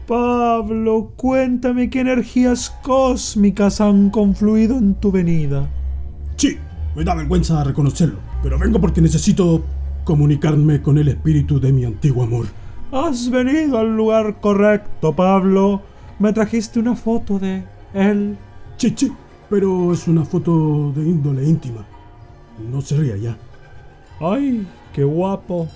Pablo, 0.06 1.12
cuéntame 1.16 1.88
qué 1.88 2.00
energías 2.00 2.70
cósmicas 2.82 3.80
han 3.80 4.10
confluido 4.10 4.76
en 4.76 4.94
tu 4.96 5.10
venida. 5.10 5.68
Sí, 6.36 6.58
me 6.94 7.04
da 7.04 7.14
vergüenza 7.14 7.64
reconocerlo, 7.64 8.18
pero 8.42 8.58
vengo 8.58 8.80
porque 8.80 9.00
necesito 9.00 9.64
comunicarme 10.04 10.82
con 10.82 10.98
el 10.98 11.08
espíritu 11.08 11.58
de 11.60 11.72
mi 11.72 11.84
antiguo 11.84 12.24
amor. 12.24 12.46
Has 12.92 13.30
venido 13.30 13.78
al 13.78 13.96
lugar 13.96 14.40
correcto, 14.40 15.14
Pablo. 15.14 15.82
Me 16.18 16.32
trajiste 16.32 16.78
una 16.78 16.96
foto 16.96 17.38
de 17.38 17.64
él. 17.94 18.36
Sí, 18.76 18.94
sí, 18.96 19.12
pero 19.48 19.92
es 19.92 20.06
una 20.08 20.24
foto 20.24 20.92
de 20.94 21.02
índole 21.02 21.44
íntima. 21.44 21.84
No 22.70 22.80
se 22.80 22.96
ría 22.96 23.16
ya. 23.16 23.36
¡Ay, 24.20 24.66
qué 24.96 25.04
guapo! 25.04 25.68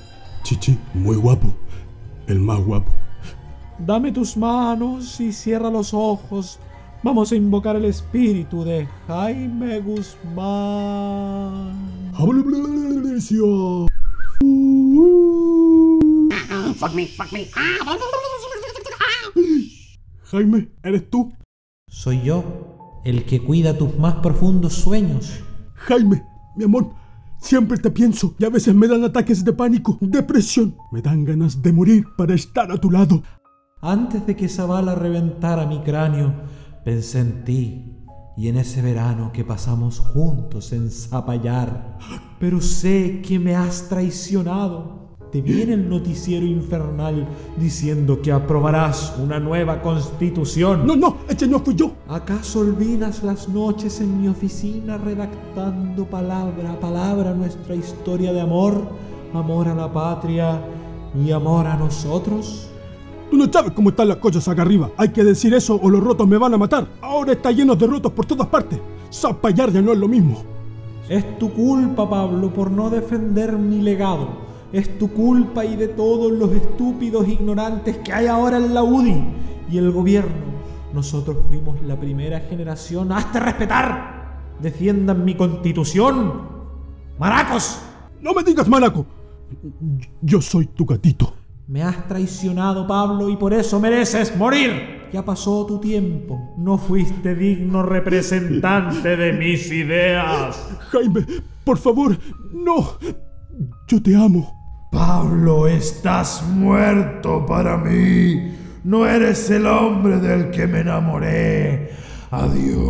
Chichi, 0.45 0.79
muy 0.95 1.14
guapo. 1.16 1.53
El 2.27 2.39
más 2.41 2.59
guapo. 2.64 2.91
Dame 3.79 4.12
tus 4.12 4.35
manos 4.35 5.21
y 5.21 5.31
cierra 5.31 5.68
los 5.68 5.93
ojos. 5.93 6.59
Vamos 7.03 7.31
a 7.31 7.37
invocar 7.37 7.77
el 7.77 7.85
espíritu 7.85 8.64
de 8.64 8.89
Jaime 9.07 9.81
Guzmán. 9.81 11.75
Jaime, 20.31 20.68
¿eres 20.83 21.11
tú? 21.11 21.31
Soy 21.89 22.23
yo, 22.23 23.03
el 23.05 23.27
que 23.27 23.45
cuida 23.45 23.77
tus 23.77 23.99
más 23.99 24.14
profundos 24.14 24.73
sueños. 24.73 25.41
Jaime, 25.75 26.25
mi 26.57 26.64
amor, 26.64 26.95
siempre 27.41 27.78
te 27.78 27.91
pienso 27.91 28.34
y 28.38 28.45
a 28.45 28.51
veces 28.51 28.74
me 28.74 28.86
dan 28.86 29.05
ataques 29.05 29.45
de 29.45 29.53
pánico, 29.53 29.99
depresión. 30.01 30.76
Me 30.93 31.03
dan 31.03 31.24
ganas 31.24 31.61
de 31.62 31.72
morir 31.72 32.05
para 32.16 32.34
estar 32.34 32.70
a 32.70 32.76
tu 32.76 32.91
lado. 32.91 33.22
Antes 33.82 34.26
de 34.26 34.36
que 34.36 34.45
esa 34.47 34.66
bala 34.66 34.95
reventara 34.95 35.66
mi 35.66 35.80
cráneo, 35.80 36.34
pensé 36.84 37.20
en 37.20 37.45
ti 37.45 37.97
y 38.36 38.49
en 38.49 38.59
ese 38.59 38.82
verano 38.82 39.32
que 39.32 39.45
pasamos 39.45 39.99
juntos 39.99 40.72
en 40.72 40.91
Zapallar. 40.91 41.99
Pero 42.38 42.61
sé 42.61 43.22
que 43.22 43.38
me 43.38 43.57
has 43.57 43.88
traicionado. 43.88 44.99
Te 45.33 45.41
viene 45.41 45.74
el 45.74 45.89
noticiero 45.89 46.45
infernal 46.45 47.24
diciendo 47.57 48.20
que 48.20 48.33
aprobarás 48.33 49.14
una 49.22 49.39
nueva 49.39 49.81
constitución. 49.81 50.85
No, 50.85 50.97
no, 50.97 51.18
ese 51.28 51.47
no 51.47 51.61
fui 51.61 51.76
yo. 51.76 51.93
¿Acaso 52.09 52.61
olvidas 52.61 53.22
las 53.22 53.49
noches 53.49 54.01
en 54.01 54.20
mi 54.20 54.26
oficina 54.26 54.99
redactando 54.99 56.05
palabra 56.05 56.72
a 56.72 56.81
palabra 56.81 57.33
nuestra 57.33 57.76
historia 57.76 58.33
de 58.33 58.41
amor, 58.41 58.83
amor 59.33 59.68
a 59.68 59.74
la 59.76 59.93
patria 59.93 60.61
y 61.14 61.31
amor 61.31 61.68
a 61.68 61.76
nosotros? 61.76 62.68
Tú 63.31 63.37
no 63.37 63.53
sabes 63.53 63.70
cómo 63.70 63.91
están 63.91 64.09
las 64.09 64.16
cosas 64.16 64.49
acá 64.49 64.62
arriba. 64.62 64.91
Hay 64.97 65.11
que 65.11 65.22
decir 65.22 65.55
eso 65.55 65.78
o 65.81 65.89
los 65.89 66.03
rotos 66.03 66.26
me 66.26 66.39
van 66.39 66.55
a 66.55 66.59
matar. 66.59 66.89
Ahora 67.01 67.35
está 67.35 67.53
lleno 67.53 67.76
de 67.76 67.87
rotos 67.87 68.11
por 68.11 68.26
todas 68.26 68.49
partes. 68.49 68.81
Zapallar 69.12 69.70
ya 69.70 69.81
no 69.81 69.93
es 69.93 69.99
lo 69.99 70.09
mismo. 70.09 70.43
Es 71.09 71.39
tu 71.39 71.53
culpa, 71.53 72.11
Pablo, 72.11 72.53
por 72.53 72.68
no 72.68 72.91
defender 72.91 73.53
mi 73.53 73.81
legado. 73.81 74.49
Es 74.73 74.99
tu 74.99 75.12
culpa 75.12 75.64
y 75.64 75.77
de 75.77 75.89
todos 75.89 76.31
los 76.31 76.53
estúpidos 76.53 77.27
ignorantes 77.29 77.99
que 77.99 78.12
hay 78.12 78.27
ahora 78.27 78.57
en 78.57 78.73
la 78.73 78.83
UDI 78.83 79.25
y 79.71 79.79
el 79.79 79.91
gobierno. 79.91 80.51
Nosotros 80.93 81.39
fuimos 81.49 81.81
la 81.83 81.99
primera 81.99 82.41
generación. 82.41 83.12
¡Hazte 83.12 83.41
respetar! 83.41 84.55
¡Defiendan 84.61 85.25
mi 85.25 85.35
constitución! 85.35 86.49
¡Maracos! 87.18 87.81
No 88.21 88.33
me 88.33 88.45
digas 88.45 88.68
maraco. 88.68 89.07
Yo 90.21 90.41
soy 90.41 90.66
tu 90.66 90.85
gatito. 90.85 91.33
Me 91.66 91.83
has 91.83 92.07
traicionado, 92.09 92.87
Pablo, 92.87 93.29
y 93.31 93.37
por 93.37 93.53
eso 93.55 93.79
mereces 93.79 94.37
morir. 94.37 95.09
Ya 95.12 95.25
pasó 95.25 95.64
tu 95.66 95.79
tiempo. 95.79 96.55
No 96.59 96.79
fuiste 96.79 97.35
digno 97.35 97.83
representante 97.83 99.16
de 99.16 99.33
mis 99.33 99.71
ideas. 99.71 100.79
Jaime, 100.91 101.25
por 101.64 101.79
favor, 101.79 102.18
no. 102.53 102.99
Yo 103.87 104.03
te 104.03 104.14
amo. 104.14 104.60
Pablo, 105.01 105.66
estás 105.66 106.46
muerto 106.46 107.46
para 107.46 107.78
mí. 107.78 108.53
No 108.84 109.07
eres 109.07 109.48
el 109.48 109.64
hombre 109.64 110.18
del 110.18 110.51
que 110.51 110.66
me 110.66 110.80
enamoré. 110.80 111.90
Adiós. 112.30 112.84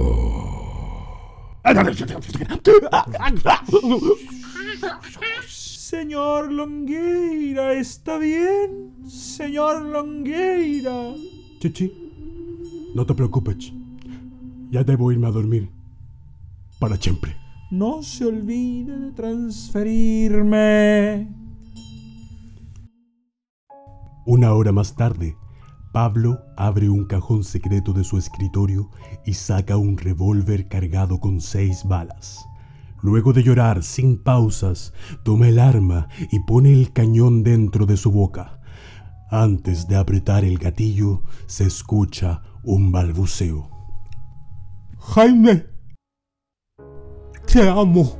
Señor 5.46 6.50
Longueira, 6.50 7.74
¿está 7.74 8.18
bien? 8.18 8.90
Señor 9.06 9.82
Longueira. 9.82 11.14
Chichi, 11.60 11.92
no 12.92 13.06
te 13.06 13.14
preocupes. 13.14 13.72
Ya 14.68 14.82
debo 14.82 15.12
irme 15.12 15.28
a 15.28 15.30
dormir. 15.30 15.70
Para 16.80 16.96
siempre. 16.96 17.36
No 17.70 18.02
se 18.02 18.24
olvide 18.24 18.98
de 18.98 19.12
transferirme. 19.12 21.39
Una 24.26 24.52
hora 24.52 24.70
más 24.70 24.94
tarde, 24.96 25.36
Pablo 25.92 26.44
abre 26.56 26.88
un 26.90 27.06
cajón 27.06 27.42
secreto 27.42 27.92
de 27.92 28.04
su 28.04 28.18
escritorio 28.18 28.90
y 29.24 29.34
saca 29.34 29.76
un 29.76 29.96
revólver 29.96 30.68
cargado 30.68 31.18
con 31.18 31.40
seis 31.40 31.84
balas. 31.84 32.44
Luego 33.02 33.32
de 33.32 33.42
llorar 33.42 33.82
sin 33.82 34.22
pausas, 34.22 34.92
toma 35.24 35.48
el 35.48 35.58
arma 35.58 36.08
y 36.30 36.40
pone 36.40 36.72
el 36.72 36.92
cañón 36.92 37.42
dentro 37.42 37.86
de 37.86 37.96
su 37.96 38.10
boca. 38.10 38.60
Antes 39.30 39.88
de 39.88 39.96
apretar 39.96 40.44
el 40.44 40.58
gatillo, 40.58 41.22
se 41.46 41.64
escucha 41.64 42.42
un 42.62 42.92
balbuceo. 42.92 43.70
Jaime, 44.98 45.66
te 47.46 47.68
amo. 47.68 48.19